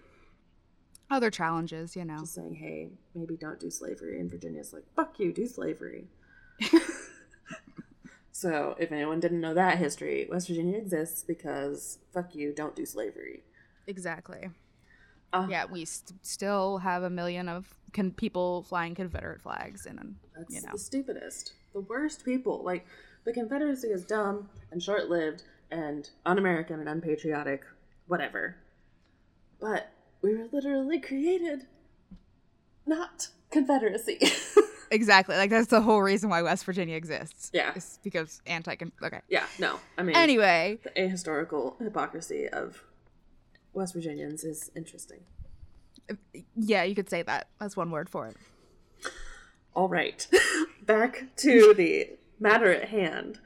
Other 1.11 1.31
challenges, 1.31 1.97
you 1.97 2.05
know. 2.05 2.21
Just 2.21 2.35
saying, 2.35 2.55
hey, 2.55 2.89
maybe 3.17 3.37
don't 3.37 3.59
do 3.59 3.69
slavery. 3.69 4.21
And 4.21 4.31
Virginia's 4.31 4.73
like, 4.73 4.85
fuck 4.95 5.19
you, 5.19 5.33
do 5.33 5.45
slavery. 5.47 6.07
so, 8.33 8.77
if 8.79 8.93
anyone 8.93 9.21
didn't 9.21 9.41
know 9.41 9.55
that 9.55 9.79
history, 9.79 10.29
West 10.31 10.49
Virginia 10.49 10.79
exists 10.79 11.23
because 11.23 11.99
fuck 12.13 12.35
you, 12.35 12.53
don't 12.55 12.77
do 12.77 12.87
slavery. 12.87 13.43
Exactly. 13.87 14.51
Uh, 15.33 15.47
Yeah, 15.49 15.65
we 15.65 15.85
st- 15.85 16.25
still 16.25 16.79
have 16.79 17.03
a 17.03 17.11
million 17.11 17.49
of 17.49 17.75
con- 17.93 18.13
people 18.13 18.63
flying 18.63 18.95
Confederate 18.95 19.41
flags, 19.43 19.87
and 19.87 20.17
That's 20.37 20.55
you 20.55 20.63
know, 20.63 20.73
the 20.73 20.79
stupidest. 20.79 21.53
The 21.73 21.81
worst 21.81 22.25
people. 22.25 22.63
Like, 22.65 22.87
the 23.25 23.33
Confederacy 23.33 23.89
is 23.89 24.05
dumb 24.05 24.49
and 24.71 24.83
short 24.83 25.09
lived 25.09 25.43
and 25.71 26.09
un 26.27 26.39
American 26.39 26.81
and 26.81 26.89
unpatriotic, 26.89 27.63
whatever. 28.07 28.57
But 29.61 29.91
we 30.23 30.35
were 30.35 30.47
literally 30.53 31.01
created 31.01 31.67
not 32.87 33.29
Confederacy. 33.51 34.19
exactly. 34.91 35.37
Like 35.37 35.51
that's 35.51 35.69
the 35.69 35.81
whole 35.81 36.03
reason 36.03 36.31
why 36.31 36.43
West 36.43 36.65
Virginia 36.65 36.97
exists. 36.97 37.51
Yeah. 37.53 37.73
it's 37.75 37.99
because 38.03 38.41
anti. 38.47 38.77
Okay. 39.03 39.21
yeah, 39.29 39.45
no. 39.59 39.79
I 39.99 40.03
mean, 40.03 40.17
Anyway, 40.17 40.79
the 40.83 40.91
ahistorical 40.91 41.81
hypocrisy 41.83 42.49
of 42.49 42.85
West 43.73 43.95
Virginians 43.95 44.45
is 44.45 44.71
interesting. 44.75 45.21
yeah, 46.57 46.83
you 46.83 46.95
could 46.95 47.09
say 47.09 47.23
that. 47.23 47.49
That's 47.59 47.77
one 47.77 47.91
word 47.91 48.09
for 48.09 48.27
it. 48.29 48.37
All 49.75 49.89
right. 49.89 50.27
Back 50.83 51.27
to 51.37 51.75
the 51.75 52.11
matter 52.41 52.73
at 52.73 52.89
hand. 52.89 53.39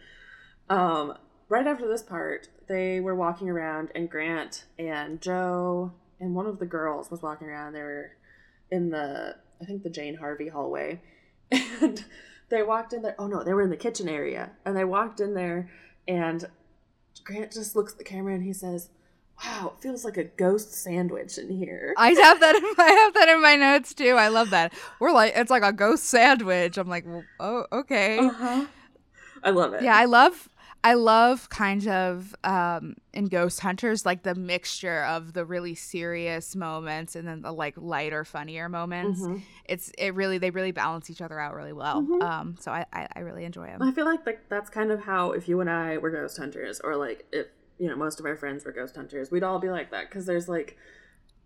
Um, 0.70 1.18
right 1.48 1.66
after 1.66 1.86
this 1.86 2.02
part, 2.02 2.48
they 2.68 3.00
were 3.00 3.14
walking 3.14 3.50
around, 3.50 3.90
and 3.94 4.08
Grant 4.10 4.64
and 4.78 5.20
Joe 5.20 5.92
and 6.20 6.34
one 6.34 6.46
of 6.46 6.58
the 6.58 6.66
girls 6.66 7.10
was 7.10 7.20
walking 7.22 7.48
around. 7.48 7.74
They 7.74 7.82
were 7.82 8.12
in 8.70 8.90
the, 8.90 9.36
I 9.60 9.64
think, 9.66 9.82
the 9.82 9.90
Jane 9.90 10.16
Harvey 10.16 10.48
hallway. 10.48 11.00
And 11.80 12.04
they 12.48 12.62
walked 12.62 12.92
in 12.92 13.02
there. 13.02 13.14
Oh, 13.18 13.26
no, 13.26 13.42
they 13.42 13.54
were 13.54 13.62
in 13.62 13.70
the 13.70 13.76
kitchen 13.76 14.08
area. 14.08 14.50
And 14.64 14.76
they 14.76 14.84
walked 14.84 15.20
in 15.20 15.34
there, 15.34 15.70
and 16.06 16.46
Grant 17.24 17.52
just 17.52 17.74
looks 17.74 17.92
at 17.92 17.98
the 17.98 18.04
camera 18.04 18.34
and 18.34 18.42
he 18.42 18.52
says, 18.52 18.90
Wow, 19.44 19.72
it 19.74 19.82
feels 19.82 20.04
like 20.04 20.16
a 20.16 20.24
ghost 20.24 20.72
sandwich 20.72 21.38
in 21.38 21.48
here. 21.48 21.92
I 21.96 22.10
have 22.10 22.38
that. 22.38 22.54
In, 22.54 22.62
I 22.78 22.90
have 22.90 23.14
that 23.14 23.28
in 23.28 23.42
my 23.42 23.56
notes 23.56 23.92
too. 23.92 24.10
I 24.10 24.28
love 24.28 24.50
that. 24.50 24.72
We're 25.00 25.12
like, 25.12 25.32
it's 25.34 25.50
like 25.50 25.64
a 25.64 25.72
ghost 25.72 26.04
sandwich. 26.04 26.78
I'm 26.78 26.88
like, 26.88 27.04
well, 27.04 27.24
oh, 27.40 27.66
okay. 27.72 28.18
Uh-huh. 28.18 28.66
I 29.42 29.50
love 29.50 29.74
it. 29.74 29.82
Yeah, 29.82 29.96
I 29.96 30.04
love 30.04 30.48
I 30.84 30.94
love 30.94 31.48
kind 31.48 31.88
of 31.88 32.36
um 32.44 32.94
in 33.14 33.24
Ghost 33.26 33.60
Hunters 33.60 34.04
like 34.04 34.22
the 34.22 34.34
mixture 34.34 35.02
of 35.04 35.32
the 35.32 35.44
really 35.46 35.74
serious 35.74 36.54
moments 36.54 37.16
and 37.16 37.26
then 37.26 37.40
the 37.40 37.52
like 37.52 37.74
lighter, 37.76 38.24
funnier 38.24 38.68
moments. 38.68 39.22
Mhm. 39.22 39.40
It's 39.64 39.90
it 39.96 40.14
really 40.14 40.36
they 40.38 40.50
really 40.50 40.72
balance 40.72 41.08
each 41.08 41.22
other 41.22 41.40
out 41.40 41.54
really 41.54 41.72
well. 41.72 42.02
Mhm. 42.02 42.22
Um 42.22 42.56
so 42.60 42.70
I, 42.70 42.84
I 42.92 43.08
I 43.16 43.20
really 43.20 43.44
enjoy 43.44 43.66
them. 43.66 43.82
I 43.82 43.92
feel 43.92 44.04
like 44.04 44.26
like 44.26 44.48
that's 44.50 44.68
kind 44.68 44.90
of 44.92 45.00
how 45.00 45.32
if 45.32 45.48
you 45.48 45.60
and 45.60 45.70
I 45.70 45.96
were 45.96 46.10
ghost 46.10 46.36
hunters, 46.38 46.80
or 46.84 46.96
like 46.96 47.26
if 47.32 47.46
you 47.78 47.88
know 47.88 47.96
most 47.96 48.20
of 48.20 48.26
our 48.26 48.36
friends 48.36 48.64
were 48.66 48.72
ghost 48.72 48.94
hunters, 48.94 49.30
we'd 49.30 49.42
all 49.42 49.58
be 49.58 49.70
like 49.70 49.90
that 49.90 50.10
because 50.10 50.26
there's 50.26 50.48
like, 50.50 50.76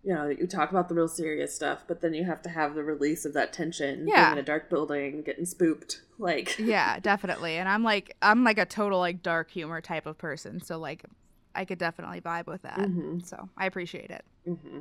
you 0.03 0.13
know, 0.13 0.27
you 0.29 0.47
talk 0.47 0.71
about 0.71 0.87
the 0.89 0.95
real 0.95 1.07
serious 1.09 1.53
stuff, 1.53 1.83
but 1.87 1.99
then 2.01 2.13
you 2.13 2.23
have 2.23 2.41
to 2.43 2.49
have 2.49 2.73
the 2.75 2.83
release 2.83 3.25
of 3.25 3.33
that 3.33 3.51
tension. 3.51 4.07
Yeah. 4.07 4.25
being 4.27 4.37
in 4.37 4.43
a 4.43 4.45
dark 4.45 4.69
building, 4.69 5.21
getting 5.23 5.45
spooked, 5.45 6.01
like 6.17 6.57
yeah, 6.57 6.99
definitely. 6.99 7.57
And 7.57 7.67
I'm 7.67 7.83
like 7.83 8.15
I'm 8.21 8.43
like 8.43 8.57
a 8.57 8.65
total 8.65 8.99
like 8.99 9.21
dark 9.21 9.51
humor 9.51 9.81
type 9.81 10.05
of 10.05 10.17
person. 10.17 10.61
So 10.61 10.77
like 10.79 11.03
I 11.55 11.65
could 11.65 11.79
definitely 11.79 12.21
vibe 12.21 12.45
with 12.47 12.61
that. 12.61 12.77
Mhm. 12.79 13.25
So 13.25 13.49
I 13.57 13.65
appreciate 13.65 14.09
it. 14.11 14.23
hmm 14.45 14.79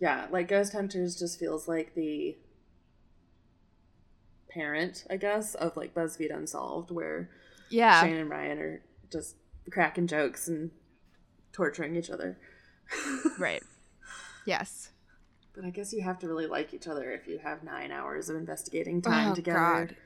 yeah, 0.00 0.26
like 0.30 0.48
ghost 0.48 0.72
hunters 0.72 1.16
just 1.16 1.38
feels 1.38 1.68
like 1.68 1.94
the 1.94 2.36
parent, 4.50 5.04
I 5.10 5.16
guess, 5.16 5.54
of 5.54 5.76
like 5.76 5.94
BuzzFeed 5.94 6.34
Unsolved, 6.34 6.90
where 6.90 7.30
Yeah. 7.70 8.00
Shane 8.02 8.16
and 8.16 8.30
Ryan 8.30 8.58
are 8.58 8.82
just 9.10 9.36
cracking 9.70 10.06
jokes 10.06 10.48
and 10.48 10.70
torturing 11.52 11.96
each 11.96 12.10
other. 12.10 12.38
Right. 13.38 13.62
Yes. 14.46 14.90
But 15.54 15.64
I 15.64 15.70
guess 15.70 15.92
you 15.92 16.02
have 16.02 16.18
to 16.20 16.26
really 16.28 16.46
like 16.46 16.74
each 16.74 16.88
other 16.88 17.10
if 17.12 17.28
you 17.28 17.38
have 17.38 17.62
nine 17.62 17.92
hours 17.92 18.28
of 18.28 18.36
investigating 18.36 19.00
time 19.00 19.32
Oh, 19.32 19.34
together. 19.34 19.58
God. 19.58 19.96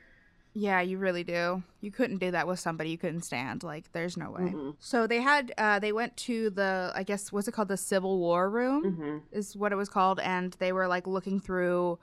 Yeah, 0.53 0.81
you 0.81 0.97
really 0.97 1.23
do. 1.23 1.63
You 1.79 1.91
couldn't 1.91 2.17
do 2.17 2.31
that 2.31 2.47
with 2.47 2.59
somebody 2.59 2.89
you 2.89 2.97
couldn't 2.97 3.21
stand. 3.21 3.63
Like, 3.63 3.91
there's 3.93 4.17
no 4.17 4.31
way. 4.31 4.41
Mm-mm. 4.41 4.75
So 4.79 5.05
they 5.07 5.21
had, 5.21 5.53
uh, 5.57 5.79
they 5.79 5.91
went 5.91 6.17
to 6.17 6.49
the, 6.49 6.91
I 6.95 7.03
guess, 7.03 7.31
what's 7.31 7.47
it 7.47 7.51
called? 7.51 7.67
The 7.67 7.77
Civil 7.77 8.17
War 8.19 8.49
room 8.49 8.93
hmm 8.95 9.17
is 9.31 9.55
what 9.55 9.71
it 9.71 9.75
was 9.75 9.89
called, 9.89 10.19
and 10.19 10.53
they 10.59 10.71
were 10.71 10.87
like 10.87 11.05
looking 11.05 11.39
through 11.39 11.99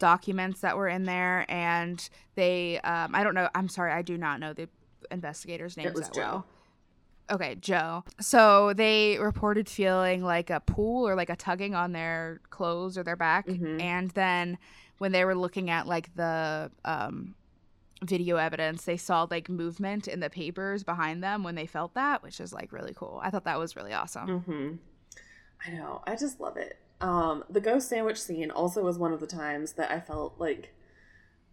documents 0.00 0.60
that 0.60 0.76
were 0.76 0.88
in 0.88 1.04
there, 1.04 1.46
and 1.48 2.08
they 2.34 2.80
um, 2.80 3.14
I 3.14 3.22
don't 3.22 3.34
know. 3.34 3.48
I'm 3.54 3.68
sorry, 3.68 3.92
I 3.92 4.02
do 4.02 4.18
not 4.18 4.40
know 4.40 4.52
the 4.52 4.68
investigators' 5.12 5.76
names 5.76 5.90
It 5.90 5.94
was 5.94 6.08
that 6.08 6.14
Joe. 6.14 6.20
well. 6.20 6.46
Okay, 7.30 7.54
Joe. 7.56 8.04
So 8.20 8.74
they 8.74 9.18
reported 9.18 9.68
feeling 9.68 10.22
like 10.22 10.50
a 10.50 10.60
pull 10.60 11.08
or 11.08 11.14
like 11.14 11.30
a 11.30 11.36
tugging 11.36 11.74
on 11.74 11.92
their 11.92 12.40
clothes 12.50 12.98
or 12.98 13.02
their 13.02 13.16
back, 13.16 13.46
Mhm. 13.46 13.80
and 13.80 14.10
then 14.10 14.58
when 14.98 15.12
they 15.12 15.24
were 15.24 15.34
looking 15.34 15.70
at 15.70 15.86
like 15.86 16.14
the 16.16 16.70
um, 16.84 17.34
video 18.02 18.36
evidence, 18.36 18.84
they 18.84 18.96
saw 18.98 19.26
like 19.30 19.48
movement 19.48 20.06
in 20.06 20.20
the 20.20 20.28
papers 20.28 20.84
behind 20.84 21.22
them 21.24 21.42
when 21.42 21.54
they 21.54 21.66
felt 21.66 21.94
that, 21.94 22.22
which 22.22 22.40
is 22.40 22.52
like 22.52 22.72
really 22.72 22.92
cool. 22.94 23.18
I 23.22 23.30
thought 23.30 23.44
that 23.44 23.58
was 23.58 23.74
really 23.74 23.92
awesome. 23.94 24.28
Mm-hmm. 24.40 24.74
I 25.66 25.70
know. 25.76 26.02
I 26.06 26.16
just 26.16 26.40
love 26.40 26.56
it. 26.58 26.78
Um, 27.00 27.44
the 27.48 27.60
ghost 27.60 27.88
sandwich 27.88 28.20
scene 28.20 28.50
also 28.50 28.82
was 28.82 28.98
one 28.98 29.12
of 29.14 29.20
the 29.20 29.26
times 29.26 29.72
that 29.72 29.90
I 29.90 29.98
felt 30.00 30.34
like, 30.38 30.74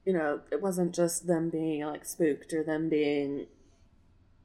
you 0.05 0.11
know, 0.13 0.41
it 0.51 0.61
wasn't 0.61 0.93
just 0.93 1.27
them 1.27 1.49
being 1.49 1.85
like 1.85 2.05
spooked 2.05 2.53
or 2.53 2.63
them 2.63 2.89
being, 2.89 3.47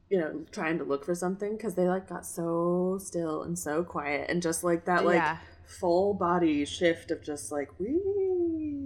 you 0.09 0.17
know, 0.17 0.45
trying 0.51 0.77
to 0.77 0.83
look 0.83 1.05
for 1.05 1.15
something 1.15 1.57
because 1.57 1.75
they 1.75 1.87
like 1.87 2.07
got 2.07 2.25
so 2.25 2.97
still 3.01 3.43
and 3.43 3.57
so 3.57 3.83
quiet 3.83 4.29
and 4.29 4.41
just 4.41 4.63
like 4.63 4.85
that 4.85 5.05
like 5.05 5.15
yeah. 5.15 5.37
full 5.65 6.13
body 6.13 6.63
shift 6.65 7.11
of 7.11 7.21
just 7.21 7.51
like 7.51 7.69
we 7.79 7.99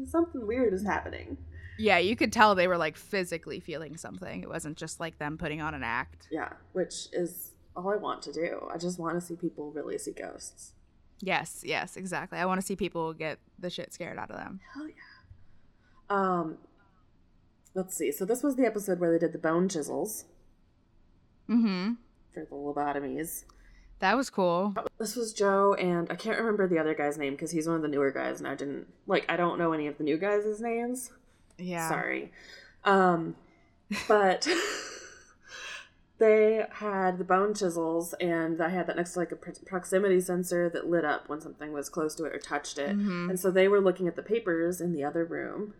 something 0.07 0.45
weird 0.45 0.73
is 0.73 0.85
happening. 0.85 1.37
Yeah, 1.77 1.97
you 1.97 2.15
could 2.15 2.33
tell 2.33 2.53
they 2.53 2.67
were 2.67 2.77
like 2.77 2.97
physically 2.97 3.59
feeling 3.59 3.97
something. 3.97 4.43
It 4.43 4.49
wasn't 4.49 4.77
just 4.77 4.99
like 4.99 5.17
them 5.19 5.37
putting 5.37 5.61
on 5.61 5.73
an 5.73 5.83
act. 5.83 6.27
Yeah, 6.31 6.49
which 6.73 7.07
is 7.13 7.51
all 7.75 7.89
I 7.89 7.95
want 7.95 8.21
to 8.23 8.33
do. 8.33 8.67
I 8.73 8.77
just 8.77 8.99
want 8.99 9.15
to 9.15 9.21
see 9.21 9.35
people 9.35 9.71
really 9.71 9.97
see 9.97 10.11
ghosts. 10.11 10.73
Yes, 11.21 11.63
yes, 11.65 11.97
exactly. 11.97 12.39
I 12.39 12.45
want 12.45 12.59
to 12.59 12.65
see 12.65 12.75
people 12.75 13.13
get 13.13 13.39
the 13.59 13.69
shit 13.69 13.93
scared 13.93 14.17
out 14.17 14.31
of 14.31 14.37
them. 14.37 14.59
Hell 14.73 14.87
yeah. 14.87 14.93
Um, 16.09 16.57
let's 17.75 17.95
see. 17.95 18.11
So 18.11 18.25
this 18.25 18.43
was 18.43 18.55
the 18.55 18.65
episode 18.65 18.99
where 18.99 19.11
they 19.11 19.19
did 19.19 19.33
the 19.33 19.39
bone 19.39 19.69
chisels 19.69 20.25
Mm-hmm. 21.51 21.93
for 22.33 22.45
the 22.45 22.55
lobotomies. 22.55 23.43
That 23.99 24.17
was 24.17 24.29
cool. 24.31 24.73
This 24.97 25.15
was 25.15 25.31
Joe, 25.31 25.75
and 25.75 26.09
I 26.09 26.15
can't 26.15 26.39
remember 26.39 26.67
the 26.67 26.79
other 26.79 26.95
guy's 26.95 27.17
name 27.19 27.33
because 27.33 27.51
he's 27.51 27.67
one 27.67 27.75
of 27.75 27.81
the 27.83 27.87
newer 27.87 28.09
guys, 28.11 28.39
and 28.39 28.47
I 28.47 28.55
didn't 28.55 28.87
like. 29.05 29.25
I 29.29 29.37
don't 29.37 29.59
know 29.59 29.73
any 29.73 29.85
of 29.87 29.97
the 29.99 30.03
new 30.03 30.17
guys' 30.17 30.59
names. 30.59 31.11
Yeah. 31.59 31.87
Sorry. 31.87 32.31
Um, 32.83 33.35
but 34.07 34.47
they 36.17 36.65
had 36.71 37.17
the 37.17 37.23
bone 37.23 37.53
chisels, 37.53 38.13
and 38.19 38.61
I 38.61 38.69
had 38.69 38.87
that 38.87 38.95
next 38.95 39.13
to 39.13 39.19
like 39.19 39.31
a 39.31 39.35
proximity 39.35 40.19
sensor 40.21 40.69
that 40.69 40.87
lit 40.89 41.03
up 41.05 41.29
when 41.29 41.41
something 41.41 41.73
was 41.73 41.89
close 41.89 42.13
to 42.15 42.25
it 42.25 42.33
or 42.35 42.39
touched 42.39 42.77
it. 42.77 42.97
Mhm. 42.97 43.29
And 43.29 43.39
so 43.39 43.49
they 43.51 43.67
were 43.67 43.81
looking 43.81 44.07
at 44.07 44.15
the 44.15 44.23
papers 44.23 44.81
in 44.81 44.93
the 44.93 45.03
other 45.03 45.25
room, 45.25 45.73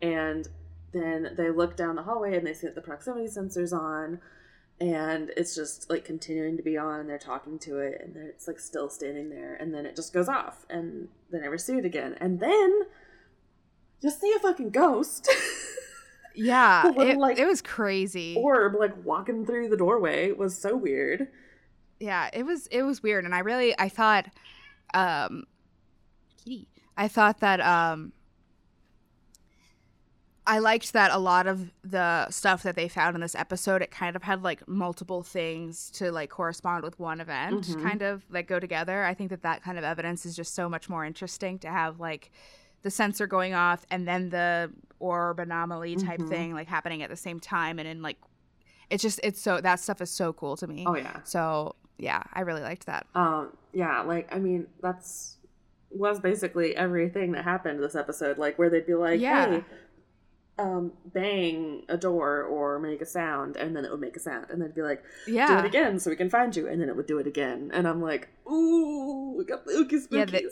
and 0.00 0.48
then 0.92 1.34
they 1.36 1.50
look 1.50 1.76
down 1.76 1.96
the 1.96 2.02
hallway 2.02 2.36
and 2.36 2.46
they 2.46 2.54
see 2.54 2.66
that 2.66 2.74
the 2.74 2.80
proximity 2.80 3.26
sensor's 3.26 3.72
on, 3.72 4.20
and 4.80 5.30
it's 5.36 5.54
just 5.54 5.90
like 5.90 6.04
continuing 6.04 6.56
to 6.56 6.62
be 6.62 6.76
on, 6.78 7.00
and 7.00 7.08
they're 7.08 7.18
talking 7.18 7.58
to 7.60 7.78
it, 7.78 8.00
and 8.02 8.16
it's 8.16 8.46
like 8.46 8.58
still 8.60 8.88
standing 8.88 9.30
there, 9.30 9.54
and 9.56 9.74
then 9.74 9.86
it 9.86 9.96
just 9.96 10.12
goes 10.12 10.28
off, 10.28 10.64
and 10.70 11.08
they 11.32 11.40
never 11.40 11.58
see 11.58 11.76
it 11.78 11.84
again. 11.84 12.16
And 12.20 12.38
then 12.40 12.82
you 14.00 14.10
see 14.10 14.32
a 14.36 14.38
fucking 14.38 14.70
ghost 14.70 15.28
Yeah, 16.34 16.84
little, 16.84 17.02
it, 17.02 17.18
like, 17.18 17.38
it 17.38 17.46
was 17.46 17.60
crazy. 17.60 18.36
orb 18.38 18.74
like 18.78 18.92
walking 19.04 19.44
through 19.44 19.70
the 19.70 19.76
doorway 19.76 20.28
It 20.28 20.38
was 20.38 20.56
so 20.56 20.76
weird. 20.76 21.26
yeah, 21.98 22.30
it 22.32 22.44
was 22.44 22.68
it 22.68 22.82
was 22.82 23.02
weird, 23.02 23.24
and 23.24 23.34
I 23.34 23.40
really 23.40 23.76
I 23.78 23.88
thought, 23.88 24.26
um, 24.94 25.44
kitty, 26.44 26.68
I 26.96 27.08
thought 27.08 27.40
that 27.40 27.60
um, 27.60 28.12
I 30.48 30.58
liked 30.60 30.94
that 30.94 31.10
a 31.12 31.18
lot 31.18 31.46
of 31.46 31.70
the 31.84 32.28
stuff 32.30 32.62
that 32.62 32.74
they 32.74 32.88
found 32.88 33.14
in 33.14 33.20
this 33.20 33.34
episode, 33.34 33.82
it 33.82 33.90
kind 33.90 34.16
of 34.16 34.22
had 34.22 34.42
like 34.42 34.66
multiple 34.66 35.22
things 35.22 35.90
to 35.92 36.10
like 36.10 36.30
correspond 36.30 36.82
with 36.84 36.98
one 36.98 37.20
event, 37.20 37.66
Mhm. 37.66 37.82
kind 37.82 38.02
of 38.02 38.24
like 38.30 38.48
go 38.48 38.58
together. 38.58 39.04
I 39.04 39.12
think 39.14 39.28
that 39.30 39.42
that 39.42 39.62
kind 39.62 39.76
of 39.76 39.84
evidence 39.84 40.24
is 40.24 40.34
just 40.34 40.54
so 40.54 40.68
much 40.68 40.88
more 40.88 41.04
interesting 41.04 41.58
to 41.60 41.68
have 41.68 42.00
like 42.00 42.30
the 42.82 42.90
sensor 42.90 43.26
going 43.26 43.52
off 43.54 43.84
and 43.90 44.08
then 44.08 44.30
the 44.30 44.72
orb 45.00 45.38
anomaly 45.38 45.96
type 45.96 46.20
Mhm. 46.20 46.28
thing 46.28 46.54
like 46.54 46.66
happening 46.66 47.02
at 47.02 47.10
the 47.10 47.16
same 47.16 47.38
time, 47.38 47.78
and 47.78 47.86
in 47.86 48.00
like 48.02 48.16
it's 48.90 49.02
just 49.02 49.20
it's 49.22 49.40
so 49.42 49.60
that 49.60 49.78
stuff 49.80 50.00
is 50.00 50.10
so 50.10 50.32
cool 50.32 50.56
to 50.56 50.66
me. 50.66 50.84
Oh 50.86 50.96
yeah. 50.96 51.20
So 51.24 51.76
yeah, 51.98 52.22
I 52.32 52.40
really 52.40 52.62
liked 52.62 52.86
that. 52.86 53.06
Um 53.14 53.52
yeah, 53.74 54.00
like 54.00 54.34
I 54.34 54.38
mean 54.38 54.66
that's 54.80 55.36
was 55.90 56.20
basically 56.20 56.74
everything 56.76 57.32
that 57.32 57.44
happened 57.44 57.82
this 57.82 57.94
episode, 57.94 58.38
like 58.38 58.58
where 58.58 58.70
they'd 58.70 58.86
be 58.86 58.94
like, 58.94 59.20
Yeah. 59.20 59.46
Hey, 59.50 59.64
um, 60.58 60.92
bang 61.06 61.84
a 61.88 61.96
door 61.96 62.42
or 62.42 62.78
make 62.80 63.00
a 63.00 63.06
sound 63.06 63.56
and 63.56 63.76
then 63.76 63.84
it 63.84 63.90
would 63.90 64.00
make 64.00 64.16
a 64.16 64.20
sound 64.20 64.46
and 64.50 64.60
they'd 64.60 64.74
be 64.74 64.82
like, 64.82 65.02
"Yeah, 65.26 65.46
Do 65.60 65.64
it 65.64 65.68
again 65.68 65.98
so 66.00 66.10
we 66.10 66.16
can 66.16 66.28
find 66.30 66.54
you 66.56 66.66
and 66.66 66.80
then 66.80 66.88
it 66.88 66.96
would 66.96 67.06
do 67.06 67.18
it 67.18 67.26
again. 67.26 67.70
And 67.72 67.86
I'm 67.86 68.02
like, 68.02 68.28
Ooh, 68.50 69.34
we 69.38 69.44
got 69.44 69.64
the 69.64 69.72
ookie 69.72 70.06
Yeah, 70.10 70.24
they- 70.24 70.46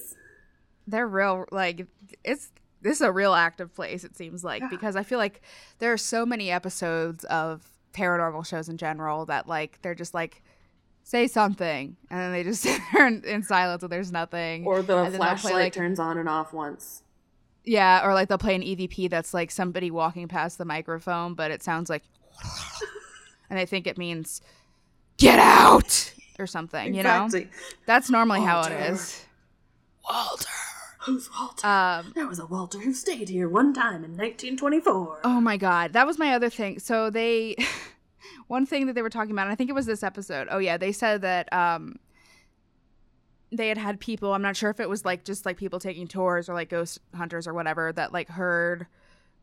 they're 0.86 1.08
real. 1.08 1.46
Like 1.50 1.86
it's 2.22 2.50
this 2.82 2.96
is 2.98 3.00
a 3.02 3.10
real 3.10 3.34
active 3.34 3.74
place. 3.74 4.04
It 4.04 4.16
seems 4.16 4.44
like 4.44 4.62
Yeah. 4.62 4.68
because 4.70 4.94
I 4.94 5.02
feel 5.02 5.18
like 5.18 5.42
there 5.80 5.92
are 5.92 5.96
so 5.98 6.24
many 6.24 6.50
episodes 6.52 7.24
of 7.24 7.68
paranormal 7.92 8.46
shows 8.46 8.68
in 8.68 8.76
general 8.76 9.26
that 9.26 9.48
like 9.48 9.80
they're 9.82 9.94
just 9.94 10.14
like 10.14 10.42
say 11.02 11.26
something 11.26 11.96
and 12.10 12.20
then 12.20 12.32
they 12.32 12.44
just 12.44 12.62
sit 12.62 12.80
there 12.92 13.08
in, 13.08 13.24
in 13.24 13.42
silence 13.42 13.82
and 13.82 13.90
there's 13.90 14.12
nothing. 14.12 14.64
or 14.66 14.82
the 14.82 15.10
flashlight 15.16 15.54
like- 15.54 15.72
turns 15.72 15.98
on 15.98 16.16
and 16.18 16.28
off 16.28 16.52
once. 16.52 17.02
Yeah, 17.66 18.06
or 18.06 18.14
like 18.14 18.28
they'll 18.28 18.38
play 18.38 18.54
an 18.54 18.62
EVP 18.62 19.10
that's 19.10 19.34
like 19.34 19.50
somebody 19.50 19.90
walking 19.90 20.28
past 20.28 20.56
the 20.56 20.64
microphone, 20.64 21.34
but 21.34 21.50
it 21.50 21.62
sounds 21.62 21.90
like, 21.90 22.02
and 23.50 23.58
I 23.58 23.64
think 23.64 23.86
it 23.86 23.98
means 23.98 24.40
get 25.18 25.38
out 25.38 26.14
or 26.38 26.46
something. 26.46 26.94
You 26.94 27.02
know, 27.02 27.28
that's 27.84 28.08
normally 28.08 28.40
how 28.40 28.62
it 28.62 28.72
is. 28.72 29.24
Walter. 30.08 30.30
Walter. 30.30 30.48
Who's 31.06 31.30
Walter? 31.38 31.66
Um, 31.66 32.12
there 32.16 32.26
was 32.26 32.40
a 32.40 32.46
Walter 32.46 32.78
who 32.78 32.92
stayed 32.92 33.28
here 33.28 33.48
one 33.48 33.72
time 33.72 34.04
in 34.04 34.16
1924. 34.16 35.20
Oh 35.22 35.40
my 35.40 35.56
god, 35.56 35.92
that 35.92 36.06
was 36.06 36.18
my 36.18 36.32
other 36.32 36.50
thing. 36.50 36.78
So 36.80 37.10
they 37.10 37.56
one 38.48 38.66
thing 38.66 38.86
that 38.86 38.94
they 38.94 39.02
were 39.02 39.10
talking 39.10 39.30
about, 39.32 39.42
and 39.42 39.52
I 39.52 39.54
think 39.54 39.70
it 39.70 39.74
was 39.74 39.86
this 39.86 40.02
episode. 40.02 40.48
Oh 40.50 40.58
yeah, 40.58 40.76
they 40.76 40.92
said 40.92 41.22
that 41.22 41.52
um 41.52 41.98
they 43.52 43.68
had 43.68 43.78
had 43.78 44.00
people, 44.00 44.32
I'm 44.34 44.42
not 44.42 44.56
sure 44.56 44.70
if 44.70 44.80
it 44.80 44.88
was 44.88 45.04
like 45.04 45.24
just 45.24 45.46
like 45.46 45.56
people 45.56 45.78
taking 45.78 46.06
tours 46.08 46.48
or 46.48 46.54
like 46.54 46.68
ghost 46.68 46.98
hunters 47.14 47.46
or 47.46 47.54
whatever 47.54 47.92
that 47.92 48.12
like 48.12 48.28
heard 48.28 48.86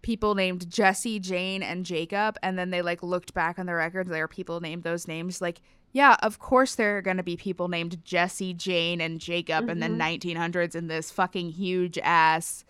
people 0.01 0.35
named 0.35 0.69
Jesse, 0.69 1.19
Jane 1.19 1.63
and 1.63 1.85
Jacob 1.85 2.37
and 2.43 2.59
then 2.59 2.69
they 2.71 2.81
like 2.81 3.01
looked 3.01 3.33
back 3.33 3.57
on 3.57 3.65
the 3.65 3.73
records 3.73 4.09
there 4.09 4.21
were 4.23 4.27
people 4.27 4.59
named 4.59 4.83
those 4.83 5.07
names 5.07 5.41
like 5.41 5.61
yeah, 5.93 6.17
of 6.23 6.39
course 6.39 6.73
there 6.75 6.97
are 6.97 7.01
going 7.03 7.17
to 7.17 7.23
be 7.23 7.37
people 7.37 7.67
named 7.67 8.03
Jesse, 8.03 8.53
Jane 8.55 8.99
and 8.99 9.19
Jacob 9.21 9.69
in 9.69 9.79
the 9.79 9.85
Mhm. 9.87 10.21
1900s 10.21 10.75
in 10.75 10.87
this 10.87 11.09
fucking 11.11 11.51
huge 11.51 11.97
ass 11.99 12.65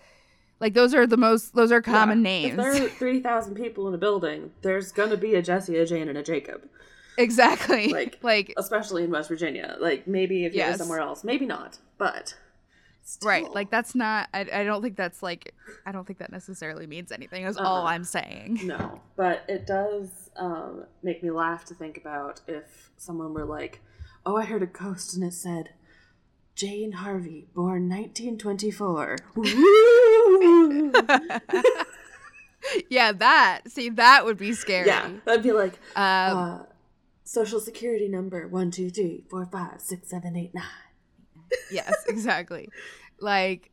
like 0.60 0.74
those 0.76 0.94
are 0.94 1.08
the 1.08 1.18
most 1.18 1.56
those 1.56 1.72
are 1.72 1.82
common 1.82 2.20
Yeah. 2.20 2.24
names. 2.24 2.52
If 2.52 2.58
there 2.58 2.86
are 2.86 2.90
3,000 3.00 3.56
people 3.56 3.88
in 3.88 3.94
a 3.96 3.98
building, 3.98 4.52
there's 4.62 4.92
gonna 4.92 5.18
be 5.18 5.34
a 5.36 5.42
Jesse, 5.42 5.76
a 5.78 5.86
Jane, 5.86 6.08
and 6.10 6.18
a 6.18 6.24
Jacob. 6.24 6.62
Exactly. 7.18 7.88
Like- 7.94 8.20
Like, 8.24 8.54
Especially 8.58 9.04
in 9.04 9.12
West 9.12 9.30
Virginia. 9.30 9.78
Like, 9.80 10.08
maybe 10.08 10.46
if 10.46 10.54
you 10.54 10.60
Yes. 10.60 10.74
were 10.74 10.78
somewhere 10.84 11.00
else. 11.00 11.24
Maybe 11.24 11.46
not. 11.46 11.78
But. 11.98 12.36
Still. 13.06 13.28
right. 13.28 13.52
Like 13.52 13.70
that's 13.70 13.96
not. 13.96 14.30
I, 14.34 14.48
I 14.54 14.64
don't 14.64 14.82
think 14.82 14.96
that's 14.96 15.22
like. 15.22 15.54
I 15.86 15.92
don't 15.92 16.08
think 16.08 16.20
that 16.20 16.32
necessarily 16.32 16.88
means 16.88 17.12
anything. 17.12 17.44
Is 17.44 17.58
all 17.58 17.82
Uh-uh. 17.86 17.90
I'm 17.90 18.06
saying. 18.06 18.62
No. 18.64 19.02
But 19.18 19.44
it 19.50 19.68
does 19.68 20.30
um, 20.38 20.86
make 21.04 21.22
me 21.22 21.30
laugh 21.30 21.66
to 21.66 21.74
think 21.74 21.98
about 21.98 22.40
if 22.48 22.92
someone 22.96 23.34
were 23.34 23.44
like, 23.44 23.82
oh, 24.26 24.38
I 24.38 24.46
heard 24.46 24.64
a 24.64 24.68
ghost 24.68 25.14
and 25.16 25.24
it 25.26 25.34
said, 25.34 25.72
Jane 26.56 26.94
Harvey, 26.94 27.48
born 27.54 27.90
1924. 27.90 29.18
Yeah, 32.90 33.12
that. 33.12 33.62
See, 33.68 33.90
that 33.90 34.26
would 34.26 34.38
be 34.38 34.54
scary. 34.54 34.88
yeah. 34.88 35.10
I'd 35.28 35.44
be 35.44 35.52
like, 35.52 35.74
Um, 35.98 36.38
uh, 36.38 36.60
social 37.24 37.60
security 37.60 38.08
number 38.08 38.48
one 38.48 38.72
two 38.72 38.90
three 38.90 39.24
four 39.30 39.46
five 39.46 39.80
six 39.82 40.10
seven 40.10 40.36
eight 40.36 40.54
nine. 40.54 40.64
yes, 41.72 41.94
exactly. 42.08 42.70
Like, 43.20 43.72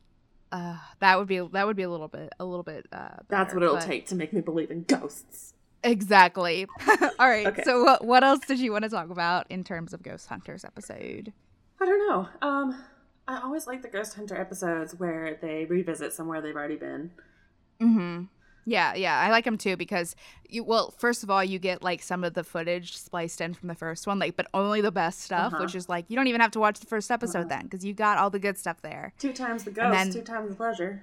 uh, 0.51 0.77
that 0.99 1.17
would 1.17 1.27
be 1.27 1.39
that 1.39 1.65
would 1.67 1.75
be 1.77 1.83
a 1.83 1.89
little 1.89 2.07
bit 2.07 2.31
a 2.39 2.45
little 2.45 2.63
bit. 2.63 2.85
Uh, 2.91 3.09
That's 3.29 3.53
what 3.53 3.63
it'll 3.63 3.75
but- 3.75 3.85
take 3.85 4.07
to 4.07 4.15
make 4.15 4.33
me 4.33 4.41
believe 4.41 4.71
in 4.71 4.83
ghosts. 4.83 5.53
Exactly. 5.83 6.67
all 7.19 7.27
right. 7.27 7.47
Okay. 7.47 7.63
So 7.63 7.83
what 7.83 8.05
what 8.05 8.23
else 8.23 8.41
did 8.45 8.59
you 8.59 8.71
want 8.71 8.83
to 8.83 8.89
talk 8.89 9.09
about 9.09 9.47
in 9.49 9.63
terms 9.63 9.93
of 9.93 10.03
Ghost 10.03 10.27
Hunters 10.27 10.63
episode? 10.63 11.33
I 11.81 11.85
don't 11.85 12.07
know. 12.07 12.27
Um, 12.47 12.83
I 13.27 13.41
always 13.41 13.65
like 13.65 13.81
the 13.81 13.87
Ghost 13.87 14.13
Hunter 14.13 14.39
episodes 14.39 14.93
where 14.93 15.39
they 15.41 15.65
revisit 15.65 16.13
somewhere 16.13 16.39
they've 16.39 16.55
already 16.55 16.75
been. 16.75 17.11
Mm-hmm. 17.81 18.23
Yeah, 18.65 18.93
yeah, 18.93 19.19
I 19.19 19.29
like 19.31 19.45
them 19.45 19.57
too 19.57 19.75
because 19.75 20.15
you. 20.47 20.63
Well, 20.63 20.91
first 20.97 21.23
of 21.23 21.29
all, 21.29 21.43
you 21.43 21.57
get 21.59 21.81
like 21.81 22.01
some 22.03 22.23
of 22.23 22.33
the 22.35 22.43
footage 22.43 22.95
spliced 22.97 23.41
in 23.41 23.53
from 23.55 23.67
the 23.69 23.75
first 23.75 24.05
one, 24.05 24.19
like, 24.19 24.35
but 24.35 24.47
only 24.53 24.81
the 24.81 24.91
best 24.91 25.21
stuff, 25.21 25.53
Uh-huh. 25.53 25.63
which 25.63 25.73
is 25.75 25.89
like 25.89 26.05
you 26.09 26.15
don't 26.15 26.27
even 26.27 26.41
have 26.41 26.51
to 26.51 26.59
watch 26.59 26.79
the 26.79 26.85
first 26.85 27.09
episode 27.09 27.39
Uh-huh. 27.39 27.47
then 27.49 27.63
because 27.63 27.83
you 27.83 27.93
got 27.93 28.17
all 28.19 28.29
the 28.29 28.39
good 28.39 28.57
stuff 28.57 28.81
there. 28.81 29.13
Two 29.17 29.33
times 29.33 29.63
the 29.63 29.71
ghost, 29.71 29.91
then- 29.91 30.11
two 30.11 30.21
times 30.21 30.49
the 30.49 30.55
pleasure. 30.55 31.01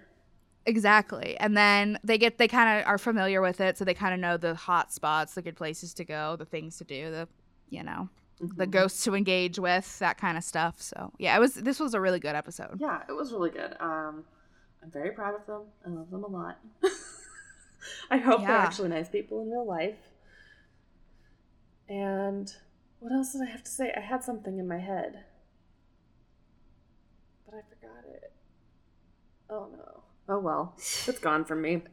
Exactly. 0.67 1.37
And 1.41 1.57
then 1.57 1.99
they 2.05 2.19
get 2.19 2.39
they 2.39 2.47
kind 2.49 2.81
of 2.81 2.87
are 2.87 2.99
familiar 2.99 3.41
with 3.41 3.61
it, 3.61 3.77
so 3.79 3.85
they 3.85 3.95
kind 3.95 4.13
of 4.15 4.21
know 4.21 4.37
the 4.37 4.55
hot 4.55 4.93
spots, 4.93 5.35
the 5.35 5.43
good 5.43 5.57
places 5.57 5.95
to 5.95 6.05
go, 6.05 6.37
the 6.37 6.45
things 6.45 6.77
to 6.79 6.85
do, 6.85 7.11
the 7.11 7.29
you 7.71 7.83
know, 7.83 8.09
the 8.41 8.67
Mhm. 8.67 8.71
ghosts 8.71 9.03
to 9.05 9.15
engage 9.15 9.59
with, 9.59 9.99
that 9.99 10.17
kind 10.17 10.39
of 10.39 10.45
stuff. 10.45 10.81
So, 10.81 11.13
yeah, 11.19 11.37
it 11.37 11.41
was 11.41 11.55
this 11.55 11.81
was 11.81 11.93
a 11.95 12.01
really 12.01 12.21
good 12.21 12.35
episode. 12.37 12.79
Yeah, 12.81 13.03
it 13.09 13.13
was 13.13 13.33
really 13.33 13.51
good. 13.51 13.77
Um, 13.81 14.25
I'm 14.83 14.91
very 14.93 15.11
proud 15.11 15.35
of 15.35 15.45
them. 15.47 15.63
I 15.85 15.89
love 15.89 16.11
them 16.11 16.23
a 16.25 16.29
lot. 16.29 16.59
I 18.11 18.19
hope 18.19 18.41
they're 18.41 18.51
actually 18.51 18.89
nice 18.89 19.09
people 19.09 19.41
in 19.43 19.51
real 19.51 19.67
life. 19.67 19.97
And 21.89 22.53
what 23.01 23.13
else 23.13 23.33
did 23.33 23.43
I 23.43 23.51
have 23.51 23.65
to 23.65 23.71
say? 23.71 23.93
I 23.97 24.01
had 24.01 24.23
something 24.23 24.59
in 24.59 24.69
my 24.69 24.79
head, 24.79 25.25
but 27.47 27.55
I 27.57 27.61
forgot 27.69 28.05
it. 28.13 28.33
Oh 29.49 29.69
no. 29.73 30.03
Oh 30.29 30.39
well, 30.41 30.75
it's 30.77 31.19
gone 31.19 31.45
from 31.45 31.63
me. 31.63 31.83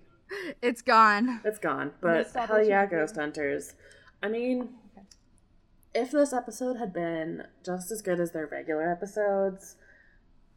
It's 0.59 0.81
gone. 0.81 1.39
It's 1.45 1.59
gone. 1.59 1.91
But 2.01 2.31
hell 2.33 2.61
yeah. 2.65 2.87
Ghost 2.87 3.15
Hunters. 3.15 3.75
I 4.23 4.27
mean, 4.27 4.69
if 5.93 6.09
this 6.09 6.33
episode 6.33 6.77
had 6.77 6.91
been 6.91 7.43
just 7.63 7.91
as 7.91 8.01
good 8.01 8.19
as 8.19 8.31
their 8.31 8.47
regular 8.47 8.91
episodes, 8.91 9.75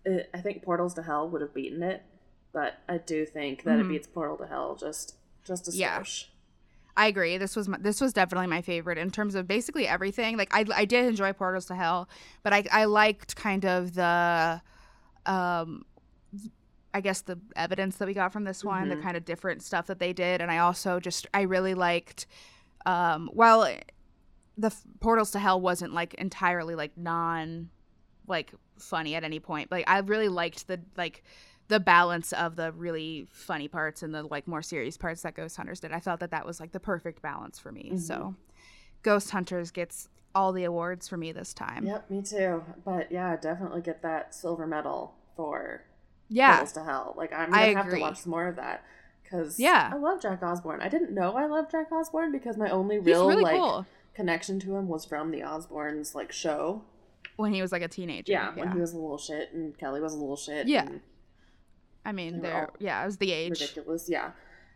it, 0.07 0.30
I 0.32 0.41
think 0.41 0.62
Portals 0.62 0.95
to 0.95 1.03
Hell 1.03 1.28
would 1.28 1.43
have 1.43 1.53
beaten 1.53 1.82
it. 1.82 2.03
But 2.51 2.78
I 2.89 2.97
do 2.97 3.26
think 3.26 3.64
that 3.64 3.76
Mhm. 3.78 3.84
it 3.84 3.89
beats 3.91 4.07
Portal 4.07 4.39
to 4.39 4.47
Hell 4.47 4.74
just 4.74 5.16
just 5.49 5.68
a 5.68 5.72
Yeah. 5.76 6.05
I 6.96 7.07
agree. 7.07 7.38
This 7.38 7.55
was 7.55 7.68
my, 7.68 7.78
this 7.78 8.01
was 8.01 8.12
definitely 8.12 8.49
my 8.49 8.61
favorite 8.61 8.99
in 8.99 9.11
terms 9.11 9.34
of 9.36 9.46
basically 9.46 9.86
everything. 9.86 10.36
Like 10.36 10.49
I 10.53 10.64
I 10.74 10.84
did 10.84 11.05
enjoy 11.07 11.32
Portals 11.32 11.66
to 11.66 11.74
Hell, 11.76 12.09
but 12.42 12.53
I 12.53 12.64
I 12.72 12.84
liked 12.86 13.36
kind 13.36 13.64
of 13.64 13.94
the 13.94 14.61
um 15.26 15.84
I 16.94 17.01
guess 17.01 17.20
the 17.20 17.38
evidence 17.55 17.96
that 17.99 18.09
we 18.09 18.14
got 18.14 18.32
from 18.32 18.44
this 18.44 18.64
one, 18.64 18.88
the 18.88 18.96
Mhm. 18.96 19.03
kind 19.03 19.16
of 19.16 19.24
different 19.24 19.62
stuff 19.62 19.86
that 19.86 19.99
they 20.01 20.12
did, 20.12 20.40
and 20.40 20.51
I 20.51 20.59
also 20.59 20.99
just 21.01 21.26
I 21.34 21.42
really 21.42 21.74
liked 21.74 22.26
um 22.86 23.30
while 23.32 23.61
the 24.57 24.66
f- 24.68 24.82
Portals 25.01 25.30
to 25.32 25.38
Hell 25.38 25.61
wasn't 25.61 25.92
like 25.92 26.14
entirely 26.14 26.74
like 26.74 26.96
non 26.96 27.70
like 28.26 28.53
funny 28.78 29.14
at 29.14 29.22
any 29.22 29.38
point. 29.38 29.70
Like 29.70 29.88
I 29.88 29.99
really 30.01 30.28
liked 30.28 30.66
the 30.66 30.80
like 30.96 31.22
the 31.69 31.79
balance 31.81 32.33
of 32.33 32.57
the 32.57 32.73
really 32.73 33.27
funny 33.31 33.69
parts 33.69 34.03
and 34.03 34.14
the 34.14 34.23
like 34.23 34.49
more 34.49 34.62
serious 34.62 34.97
parts 34.97 35.23
that 35.23 35.35
Ghost 35.35 35.57
Hunters 35.57 35.81
did. 35.81 35.93
I 35.93 36.01
felt 36.01 36.21
that 36.21 36.31
that 36.31 36.45
was 36.47 36.61
like 36.61 36.73
the 36.73 36.81
perfect 36.81 37.21
balance 37.23 37.59
for 37.59 37.71
me. 37.73 37.91
Mhm. 37.95 38.01
So 38.01 38.35
Ghost 39.03 39.31
Hunters 39.31 39.71
gets 39.71 40.09
all 40.35 40.53
the 40.53 40.64
awards 40.64 41.09
for 41.09 41.16
me 41.16 41.33
this 41.33 41.53
time. 41.55 41.87
Yep, 41.87 42.11
me 42.11 42.23
too. 42.23 42.64
But 42.85 43.11
yeah, 43.12 43.37
definitely 43.37 43.81
get 43.83 44.03
that 44.03 44.35
silver 44.35 44.66
medal 44.66 45.14
for 45.37 45.85
Yeah. 46.29 46.64
To 46.64 46.85
Hell. 46.85 47.14
Like 47.16 47.33
I'm 47.33 47.51
gonna 47.51 47.62
I 47.62 47.75
have 47.75 47.87
agree. 47.87 47.99
to 48.01 48.03
watch 48.05 48.27
more 48.27 48.47
of 48.47 48.57
that. 48.57 48.85
Because 49.23 49.61
Yeah. 49.61 49.91
I 49.93 49.97
love 49.97 50.23
Jack 50.23 50.43
Osbourne. 50.43 50.81
I 50.81 50.89
didn't 50.89 51.12
know 51.12 51.37
I 51.37 51.45
loved 51.47 51.71
Jack 51.71 51.93
Osbourne 51.93 52.33
because 52.33 52.57
my 52.57 52.71
only 52.71 52.99
real 52.99 53.29
really 53.29 53.43
like 53.43 53.57
cool 53.57 53.85
connection 54.14 54.59
to 54.61 54.75
him 54.77 54.89
was 54.89 55.05
from 55.05 55.31
the 55.31 55.41
Osbournes 55.41 56.14
like 56.14 56.33
show. 56.33 56.83
when 57.37 57.53
he 57.53 57.61
was 57.62 57.73
like 57.73 57.83
a 57.83 57.89
teenager. 57.89 58.33
Yeah, 58.33 58.55
when 58.55 58.73
he 58.73 58.81
was 58.81 58.93
a 58.93 58.97
little 58.99 59.19
shit 59.19 59.53
and 59.53 59.77
Kelly 59.79 60.01
was 60.01 60.14
a 60.14 60.16
little 60.19 60.37
shit. 60.37 60.66
Yeah. 60.66 60.87
and 60.87 61.01
I 62.09 62.12
mean, 62.12 62.34
they 62.40 62.48
they're 62.48 62.66
all 62.68 62.76
yeah, 62.78 63.02
it 63.02 63.06
was 63.06 63.16
the 63.18 63.32
age. 63.32 63.61
ridiculous. 63.61 64.09
Yeah, 64.09 64.30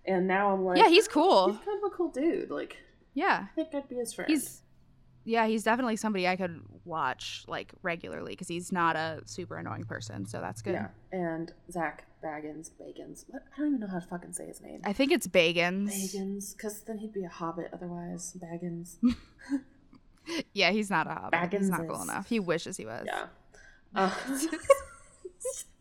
and 0.06 0.26
now 0.26 0.52
I'm 0.52 0.64
like, 0.64 0.78
Yeah, 0.78 0.88
he's 0.88 1.08
"Oh, 1.08 1.12
cool. 1.12 1.48
He's 1.52 1.64
kind 1.64 1.78
of 1.84 1.92
a 1.92 1.96
cool 1.96 2.10
dude. 2.10 2.50
Like, 2.50 2.76
Yeah. 3.14 3.46
I 3.50 3.54
think 3.54 3.74
I'd 3.74 3.88
be 3.88 3.96
his 3.96 4.12
friend. 4.12 4.30
He's 4.30 4.62
yeah, 5.24 5.46
he's 5.46 5.62
definitely 5.62 5.94
somebody 5.96 6.26
I 6.26 6.34
could 6.34 6.60
watch 6.84 7.44
like 7.46 7.72
regularly 7.82 8.32
because 8.32 8.48
he's 8.48 8.72
not 8.72 8.96
a 8.96 9.20
super 9.24 9.56
annoying 9.56 9.84
person, 9.84 10.26
so 10.26 10.40
that's 10.40 10.62
good. 10.62 10.74
yeah, 10.74 10.88
and 11.12 11.52
Zach 11.70 12.06
Baggins, 12.24 12.70
Bagans. 12.80 13.24
What? 13.28 13.42
I 13.54 13.58
don't 13.60 13.68
even 13.68 13.80
know 13.80 13.86
how 13.86 14.00
to 14.00 14.06
fucking 14.06 14.32
say 14.32 14.46
his 14.48 14.60
name. 14.60 14.80
I 14.84 14.92
think 14.92 15.12
it's 15.12 15.28
Bagans. 15.28 15.90
Bagans, 15.90 16.56
because 16.56 16.80
then 16.82 16.98
he'd 16.98 17.12
be 17.12 17.24
a 17.24 17.28
hobbit. 17.28 17.70
Otherwise, 17.72 18.36
Baggins. 18.38 18.96
Yeah, 20.52 20.70
he's 20.70 20.88
not 20.88 21.08
a 21.08 21.14
hobbit. 21.14 21.32
Baggins 21.32 21.58
he's 21.58 21.70
not 21.70 21.88
cool 21.88 22.00
enough. 22.02 22.28
He 22.28 22.38
wishes 22.38 22.76
he 22.76 22.86
was. 22.86 23.04
Yeah. 23.06 23.26
Uh, 23.94 24.10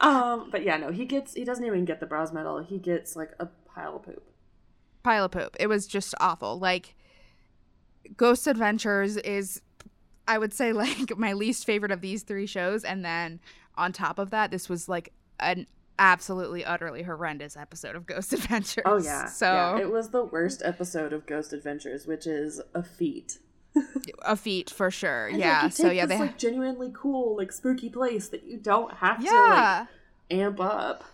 um, 0.00 0.48
but 0.50 0.64
yeah, 0.64 0.76
no, 0.76 0.90
he 0.90 1.04
gets. 1.04 1.34
He 1.34 1.44
doesn't 1.44 1.64
even 1.64 1.84
get 1.84 2.00
the 2.00 2.06
bronze 2.06 2.32
medal. 2.32 2.62
He 2.62 2.78
gets 2.78 3.16
like 3.16 3.32
a 3.38 3.46
pile 3.46 3.96
of 3.96 4.02
poop. 4.02 4.22
Pile 5.02 5.24
of 5.24 5.30
poop. 5.30 5.56
It 5.58 5.66
was 5.66 5.86
just 5.86 6.14
awful. 6.20 6.58
Like 6.58 6.94
Ghost 8.16 8.46
Adventures 8.46 9.16
is 9.18 9.60
I 10.26 10.38
would 10.38 10.52
say 10.52 10.72
like 10.72 11.16
my 11.16 11.32
least 11.32 11.64
favorite 11.64 11.92
of 11.92 12.00
these 12.00 12.22
three 12.22 12.46
shows 12.46 12.84
and 12.84 13.04
then 13.04 13.40
on 13.76 13.92
top 13.92 14.18
of 14.18 14.30
that 14.30 14.50
this 14.50 14.68
was 14.68 14.88
like 14.88 15.12
an 15.40 15.66
absolutely 15.98 16.64
utterly 16.64 17.02
horrendous 17.02 17.56
episode 17.56 17.96
of 17.96 18.06
Ghost 18.06 18.32
Adventures. 18.32 18.84
Oh 18.86 18.98
yeah. 18.98 19.26
So 19.26 19.46
yeah, 19.46 19.78
it 19.78 19.90
was 19.90 20.10
the 20.10 20.24
worst 20.24 20.62
episode 20.64 21.12
of 21.12 21.26
Ghost 21.26 21.52
Adventures, 21.52 22.06
which 22.06 22.26
is 22.26 22.60
a 22.74 22.82
feat. 22.82 23.38
a 24.22 24.36
feat 24.36 24.70
for 24.70 24.90
sure. 24.90 25.28
And, 25.28 25.38
yeah. 25.38 25.68
So 25.68 25.90
yeah, 25.90 26.06
this, 26.06 26.18
they 26.18 26.24
like 26.24 26.38
genuinely 26.38 26.92
cool, 26.94 27.36
like 27.36 27.52
spooky 27.52 27.88
place 27.88 28.28
that 28.28 28.44
you 28.44 28.58
don't 28.58 28.92
have 28.94 29.18
to 29.24 29.30
like 29.30 29.88
amp 30.30 30.60
up. 30.60 31.04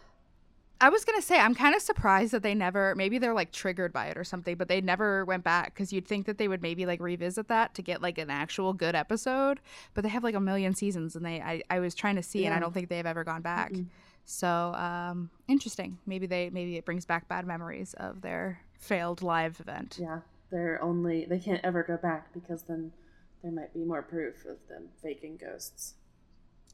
I 0.80 0.90
was 0.90 1.04
gonna 1.04 1.22
say 1.22 1.38
I'm 1.38 1.56
kind 1.56 1.74
of 1.74 1.82
surprised 1.82 2.32
that 2.32 2.44
they 2.44 2.54
never 2.54 2.94
maybe 2.94 3.18
they're 3.18 3.34
like 3.34 3.50
triggered 3.50 3.92
by 3.92 4.06
it 4.06 4.16
or 4.16 4.22
something, 4.22 4.54
but 4.54 4.68
they 4.68 4.80
never 4.80 5.24
went 5.24 5.42
back 5.42 5.74
because 5.74 5.92
you'd 5.92 6.06
think 6.06 6.26
that 6.26 6.38
they 6.38 6.46
would 6.46 6.62
maybe 6.62 6.86
like 6.86 7.00
revisit 7.00 7.48
that 7.48 7.74
to 7.74 7.82
get 7.82 8.00
like 8.00 8.16
an 8.16 8.30
actual 8.30 8.72
good 8.72 8.94
episode, 8.94 9.58
but 9.94 10.04
they 10.04 10.10
have 10.10 10.22
like 10.22 10.36
a 10.36 10.40
million 10.40 10.74
seasons 10.74 11.16
and 11.16 11.24
they 11.26 11.40
I, 11.40 11.62
I 11.68 11.80
was 11.80 11.94
trying 11.94 12.16
to 12.16 12.22
see 12.22 12.46
and 12.46 12.54
I 12.54 12.60
don't 12.60 12.72
think 12.72 12.88
they've 12.88 13.06
ever 13.06 13.24
gone 13.24 13.42
back. 13.42 13.72
Mm-mm. 13.72 13.86
So 14.24 14.74
um, 14.74 15.30
interesting. 15.48 15.98
Maybe 16.06 16.26
they 16.26 16.50
maybe 16.50 16.76
it 16.76 16.84
brings 16.84 17.06
back 17.06 17.28
bad 17.28 17.46
memories 17.46 17.94
of 17.94 18.20
their 18.20 18.60
failed 18.78 19.22
live 19.22 19.58
event. 19.58 19.98
Yeah, 20.00 20.20
they're 20.50 20.82
only 20.82 21.24
they 21.24 21.38
can't 21.38 21.64
ever 21.64 21.82
go 21.82 21.96
back 21.96 22.32
because 22.32 22.62
then 22.62 22.92
there 23.42 23.52
might 23.52 23.72
be 23.74 23.84
more 23.84 24.02
proof 24.02 24.44
of 24.44 24.58
them 24.68 24.88
faking 25.02 25.36
ghosts. 25.38 25.94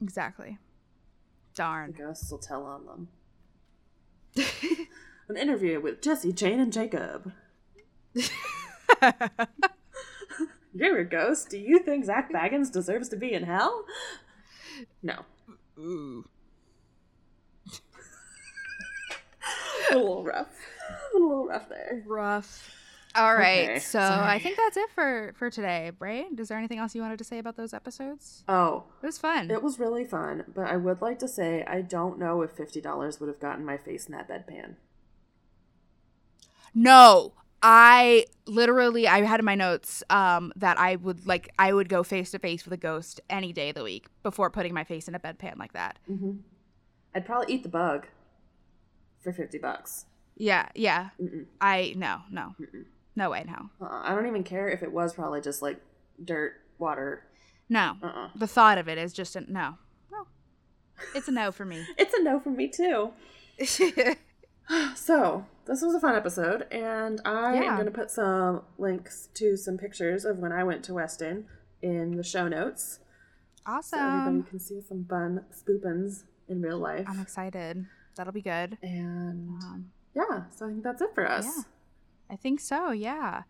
Exactly. 0.01 0.59
The 1.55 1.62
Darn. 1.62 1.93
ghosts 1.93 2.31
will 2.31 2.39
tell 2.39 2.64
on 2.64 2.87
them. 2.87 3.09
An 5.29 5.37
interview 5.37 5.81
with 5.81 6.03
Jesse, 6.03 6.33
Jane, 6.33 6.61
and 6.61 6.72
Jacob. 6.72 7.33
You're 10.75 10.99
a 10.99 11.05
ghost. 11.05 11.51
Do 11.51 11.59
you 11.59 11.79
think 11.79 12.05
Zach 12.05 12.33
Baggins 12.33 12.72
deserves 12.72 13.09
to 13.11 13.16
be 13.16 13.33
in 13.33 13.45
hell? 13.45 13.85
No. 15.03 15.20
Ooh. 15.79 16.25
A 19.93 19.97
little 19.97 20.25
rough. 20.25 20.49
A 21.14 21.18
little 21.18 21.47
rough 21.47 21.68
there. 21.68 22.03
Rough. 22.07 22.70
All 23.17 23.35
right. 23.37 23.71
Okay, 23.71 23.79
so 23.79 24.01
I 24.01 24.39
think 24.41 24.57
that's 24.57 24.77
it 24.77 24.91
for 24.91 25.33
for 25.37 25.49
today, 25.49 25.93
Bray. 25.97 26.27
Is 26.37 26.49
there 26.49 26.59
anything 26.59 26.79
else 26.79 26.95
you 26.97 27.03
wanted 27.03 27.19
to 27.19 27.25
say 27.25 27.39
about 27.39 27.57
those 27.57 27.73
episodes? 27.73 28.43
Oh, 28.49 28.85
It 29.03 29.07
was 29.07 29.19
fun. 29.19 29.51
it 29.51 29.62
was 29.62 29.79
really 29.79 30.05
fun, 30.05 30.45
but 30.53 30.67
I 30.67 30.77
would 30.77 31.01
like 31.01 31.21
to 31.21 31.29
say 31.29 31.65
I 31.67 31.81
don't 31.83 32.19
know 32.19 32.43
if 32.43 32.51
fifty 32.53 32.81
dollars 32.81 33.21
would 33.21 33.29
have 33.29 33.39
gotten 33.41 33.65
my 33.65 33.77
face 33.77 34.07
in 34.07 34.12
that 34.12 34.29
bedpan. 34.29 34.75
No, 36.75 37.35
I 37.62 38.27
literally 38.47 39.07
I 39.07 39.23
had 39.23 39.39
in 39.41 39.47
my 39.47 39.55
notes 39.55 40.03
um 40.11 40.53
that 40.57 40.79
I 40.79 40.97
would 40.97 41.25
like 41.27 41.51
I 41.59 41.73
would 41.73 41.89
go 41.89 42.03
face 42.03 42.33
to 42.33 42.39
face 42.41 42.65
with 42.65 42.73
a 42.73 42.77
ghost 42.79 43.21
any 43.31 43.53
day 43.53 43.69
of 43.69 43.77
the 43.77 43.85
week 43.85 44.09
before 44.23 44.51
putting 44.51 44.75
my 44.75 44.85
face 44.85 45.07
in 45.09 45.15
a 45.15 45.21
bedpan 45.21 45.57
like 45.57 45.73
that. 45.75 45.99
Mm-hmm. 46.11 46.33
I'd 47.15 47.27
probably 47.27 47.55
eat 47.55 47.62
the 47.62 47.69
bug 47.69 48.09
for 49.21 49.33
fifty 49.33 49.59
bucks. 49.59 50.07
Yeah, 50.37 50.69
yeah. 50.75 51.11
Mm-mm. 51.23 51.47
I 51.61 51.95
no, 51.97 52.23
no. 52.29 52.55
Mm-mm. 52.61 52.87
No 53.17 53.31
way, 53.31 53.45
no. 53.47 53.71
Uh-uh. 53.81 54.03
I 54.05 54.15
don't 54.15 54.27
even 54.27 54.43
care 54.45 54.69
if 54.69 54.83
it 54.83 54.93
was 54.93 55.15
probably 55.15 55.41
just 55.41 55.62
like 55.62 55.81
dirt, 56.23 56.55
water. 56.79 57.25
No. 57.69 57.97
Uh-uh. 58.03 58.31
The 58.37 58.47
thought 58.47 58.79
of 58.79 58.89
it 58.89 58.99
is 58.99 59.12
just 59.12 59.37
a 59.37 59.41
no. 59.51 59.75
No. 60.11 60.27
It's 61.15 61.29
a 61.29 61.33
no 61.33 61.53
for 61.53 61.65
me. 61.65 61.85
It's 61.99 62.15
a 62.15 62.23
no 62.23 62.41
for 62.41 62.51
me 62.51 62.69
too. 62.69 63.12
So 64.97 65.45
this 65.67 65.83
was 65.83 65.95
a 65.95 66.01
fun 66.01 66.15
episode, 66.17 66.62
and 66.73 67.21
I 67.27 67.55
Yeah. 67.57 67.62
am 67.65 67.75
going 67.75 67.85
to 67.85 67.91
put 67.93 68.11
some 68.11 68.62
links 68.79 69.29
to 69.35 69.57
some 69.59 69.77
pictures 69.77 70.25
of 70.25 70.39
when 70.39 70.53
I 70.53 70.65
went 70.65 70.83
to 70.87 70.95
Weston 70.95 71.45
in 71.83 72.17
the 72.17 72.23
show 72.23 72.49
notes, 72.49 73.01
Awesome. 73.67 73.99
so 73.99 74.05
everybody 74.05 74.49
can 74.51 74.59
see 74.59 74.81
some 74.81 75.05
fun 75.05 75.45
spoopins 75.53 76.23
in 76.49 76.62
real 76.62 76.79
life. 76.79 77.05
I'm 77.09 77.21
excited. 77.21 77.85
That'll 78.17 78.33
be 78.33 78.41
good. 78.41 78.79
And 78.83 79.62
Um, 79.62 79.91
yeah, 80.15 80.45
so 80.57 80.65
I 80.67 80.71
think 80.71 80.83
that's 80.83 81.03
it 81.03 81.11
for 81.15 81.29
us. 81.29 81.45
Yeah. 81.45 81.62
I 82.31 82.37
think 82.37 82.61
so, 82.61 82.91
yeah. 82.91 83.43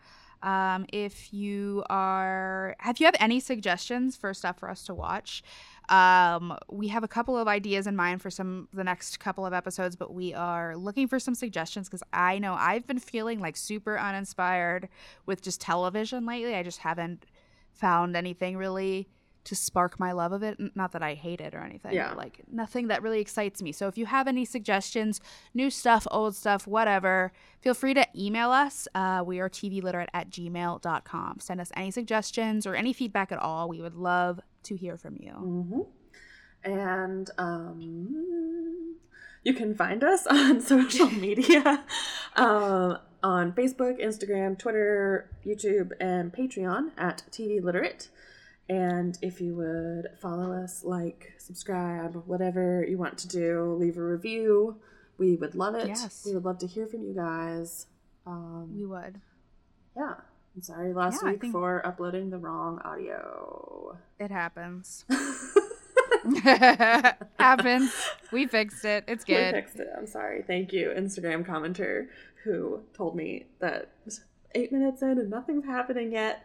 Um, 0.43 0.85
if 0.93 1.33
you 1.33 1.83
are, 1.89 2.77
have 2.81 3.01
you 3.01 3.07
have 3.07 3.17
any 3.19 3.41
suggestions 3.41 4.15
for 4.15 4.35
stuff 4.35 4.59
for 4.59 4.69
us 4.69 4.85
to 4.85 4.95
watch? 4.95 5.43
Um, 5.89 6.57
we 6.71 6.89
have 6.89 7.03
a 7.03 7.09
couple 7.09 7.39
of 7.39 7.49
ideas 7.49 7.87
in 7.87 7.97
mind 7.97 8.21
for 8.21 8.31
some 8.31 8.69
the 8.73 8.85
next 8.85 9.21
couple 9.21 9.47
of 9.47 9.55
episodes, 9.55 9.97
but 9.97 10.13
we 10.13 10.35
are 10.35 10.77
looking 10.77 11.09
for 11.09 11.19
some 11.19 11.35
suggestions 11.35 11.89
because 11.89 12.03
I 12.13 12.39
know 12.39 12.55
I've 12.55 12.87
been 12.87 12.99
feeling 12.99 13.41
like 13.41 13.57
super 13.57 13.99
uninspired 13.99 14.89
with 15.25 15.41
just 15.41 15.63
television 15.63 16.27
lately. 16.27 16.55
I 16.55 16.63
just 16.63 16.81
haven't 16.81 17.25
found 17.73 18.15
anything 18.15 18.57
really 18.57 19.09
to 19.45 19.55
spark 19.55 20.01
my 20.01 20.13
love 20.13 20.33
of 20.33 20.43
it. 20.43 20.59
Not 20.75 20.93
that 20.93 21.03
I 21.03 21.15
hate 21.15 21.41
it 21.41 21.55
or 21.55 21.61
anything. 21.61 21.93
Yeah. 21.93 22.15
like 22.15 22.41
nothing 22.51 22.89
that 22.89 23.03
really 23.03 23.21
excites 23.21 23.63
me. 23.63 23.73
So 23.73 23.89
if 23.89 23.99
you 23.99 24.07
have 24.07 24.27
any 24.27 24.45
suggestions, 24.45 25.21
new 25.53 25.71
stuff, 25.71 26.07
old 26.11 26.35
stuff, 26.35 26.67
whatever, 26.67 27.33
feel 27.61 27.75
free 27.75 27.95
to 27.95 28.07
email 28.17 28.51
us. 28.51 28.89
Uh, 28.95 29.23
we 29.25 29.41
are 29.41 29.49
tvliterate 29.49 30.09
at 30.15 30.31
gmail.com. 30.31 31.39
Send 31.41 31.61
us 31.61 31.71
any 31.77 31.91
suggestions 31.91 32.67
or 32.67 32.75
any 32.75 32.93
feedback 32.93 33.31
at 33.33 33.39
all. 33.39 33.69
We 33.69 33.81
would 33.81 33.95
love 33.95 34.41
to 34.65 34.77
hear 34.77 34.97
from 34.97 35.17
you. 35.21 35.33
hmm 35.33 35.81
And 36.63 37.31
um, 37.37 38.97
you 39.43 39.53
can 39.53 39.75
find 39.75 40.03
us 40.03 40.27
on 40.31 40.61
social 40.61 41.11
media 41.27 41.85
um, 42.37 42.99
on 43.23 43.53
Facebook, 43.53 44.03
Instagram, 44.03 44.59
Twitter, 44.59 45.31
YouTube, 45.45 45.93
and 46.01 46.33
Patreon 46.33 46.91
at 46.97 47.23
TV 47.31 47.63
Literate. 47.63 48.09
And 48.69 49.19
if 49.21 49.41
you 49.41 49.55
would 49.57 50.19
follow 50.21 50.53
us, 50.53 50.83
like, 50.85 51.35
subscribe, 51.39 52.15
whatever 52.27 52.85
you 52.89 52.97
want 52.97 53.19
to 53.19 53.29
do, 53.29 53.77
leave 53.79 53.99
a 53.99 54.03
review. 54.03 54.77
We 55.19 55.37
would 55.37 55.55
love 55.55 55.75
it. 55.75 55.87
Yes. 55.89 56.23
We 56.27 56.35
would 56.35 56.45
love 56.45 56.59
to 56.59 56.67
hear 56.67 56.87
from 56.87 57.03
you 57.03 57.15
guys. 57.15 57.87
Um, 58.27 58.75
We 58.77 58.87
would. 58.87 59.21
yeah. 59.97 60.15
I'm 60.57 60.63
sorry 60.63 60.93
last 60.95 61.21
Yeah, 61.23 61.33
week 61.33 61.45
for 61.47 61.85
uploading 61.85 62.31
the 62.31 62.39
wrong 62.39 62.81
audio. 62.85 63.99
It 64.21 64.31
happens. 64.31 65.05
happens. 67.39 67.93
We 68.33 68.47
fixed 68.47 68.85
it. 68.85 69.05
It's 69.09 69.25
good. 69.25 69.55
We 69.55 69.61
fixed 69.61 69.81
it. 69.81 69.89
I'm 69.97 70.07
sorry. 70.07 70.43
Thank 70.47 70.73
you, 70.73 70.93
Instagram 70.97 71.45
commenter 71.47 72.07
who 72.45 72.81
told 72.97 73.17
me 73.17 73.47
that 73.61 73.91
eight 74.55 74.73
minutes 74.73 75.03
in 75.03 75.19
and 75.19 75.29
nothing's 75.31 75.65
happening 75.65 76.13
yet. 76.13 76.45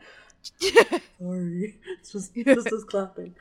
Sorry. 1.20 1.80
It's 2.00 2.12
just 2.14 2.34
just 2.36 2.68
us 2.68 2.84
clapping. 2.86 3.36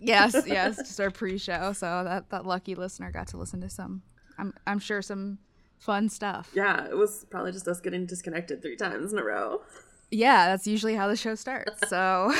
yes, 0.00 0.34
yes, 0.46 0.76
just 0.76 1.00
our 1.00 1.10
pre-show. 1.10 1.72
So 1.72 2.04
that 2.04 2.30
that 2.30 2.46
lucky 2.46 2.74
listener 2.74 3.10
got 3.10 3.28
to 3.28 3.36
listen 3.36 3.60
to 3.62 3.68
some. 3.70 4.02
I'm 4.38 4.52
I'm 4.66 4.78
sure 4.78 5.02
some 5.02 5.38
fun 5.78 6.08
stuff. 6.08 6.50
yeah, 6.54 6.86
it 6.86 6.96
was 6.96 7.24
probably 7.30 7.52
just 7.52 7.66
us 7.68 7.80
getting 7.80 8.06
disconnected 8.06 8.62
three 8.62 8.76
times 8.76 9.12
in 9.12 9.18
a 9.18 9.24
row. 9.24 9.62
Yeah, 10.10 10.46
that's 10.48 10.66
usually 10.66 10.94
how 10.94 11.08
the 11.08 11.16
show 11.16 11.34
starts. 11.34 11.88
So, 11.88 12.32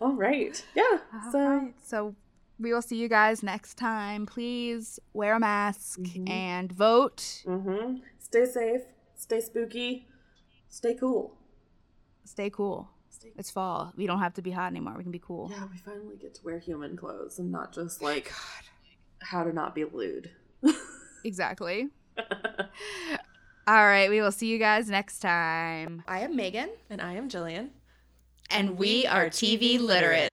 All 0.00 0.14
right. 0.14 0.64
Yeah. 0.74 0.98
so 1.30 1.38
Alright, 1.38 1.74
so 1.82 2.14
we 2.58 2.72
will 2.72 2.82
see 2.82 2.96
you 2.96 3.08
guys 3.08 3.42
next 3.42 3.74
time. 3.76 4.24
Please 4.26 4.98
wear 5.12 5.34
a 5.36 5.40
mask 5.40 6.00
Mhm. 6.00 6.28
and 6.28 6.72
vote. 6.72 7.42
hmm 7.46 7.96
stay 8.18 8.46
safe, 8.46 8.80
stay 9.14 9.40
spooky, 9.40 10.06
stay 10.68 10.94
cool. 10.94 11.36
Stay 12.24 12.50
cool. 12.50 12.88
Stay 13.10 13.30
It's 13.36 13.50
fall. 13.50 13.92
We 13.96 14.06
don't 14.06 14.18
have 14.20 14.34
to 14.34 14.42
be 14.42 14.50
hot 14.50 14.66
anymore. 14.70 14.94
We 14.96 15.02
can 15.04 15.12
be 15.12 15.18
cool. 15.20 15.48
Yeah, 15.50 15.64
we 15.70 15.78
finally 15.78 16.16
get 16.16 16.34
to 16.36 16.44
wear 16.44 16.58
human 16.58 16.96
clothes 16.96 17.38
and 17.38 17.50
not 17.52 17.72
just 17.72 18.02
like 18.02 18.32
how 19.20 19.44
to 19.44 19.52
not 19.52 19.74
be 19.74 19.84
lewd. 19.84 20.30
Exactly. 21.26 21.88
All 23.66 23.86
right, 23.86 24.10
we 24.10 24.20
will 24.20 24.30
see 24.30 24.48
you 24.48 24.58
guys 24.58 24.90
next 24.90 25.20
time. 25.20 26.02
I 26.06 26.18
am 26.20 26.36
Megan, 26.36 26.68
And 26.90 27.00
I 27.00 27.14
am 27.14 27.30
Jillian. 27.30 27.70
and 28.50 28.76
we 28.76 29.06
are 29.06 29.26
TV 29.30 29.80
literate. 29.80 30.28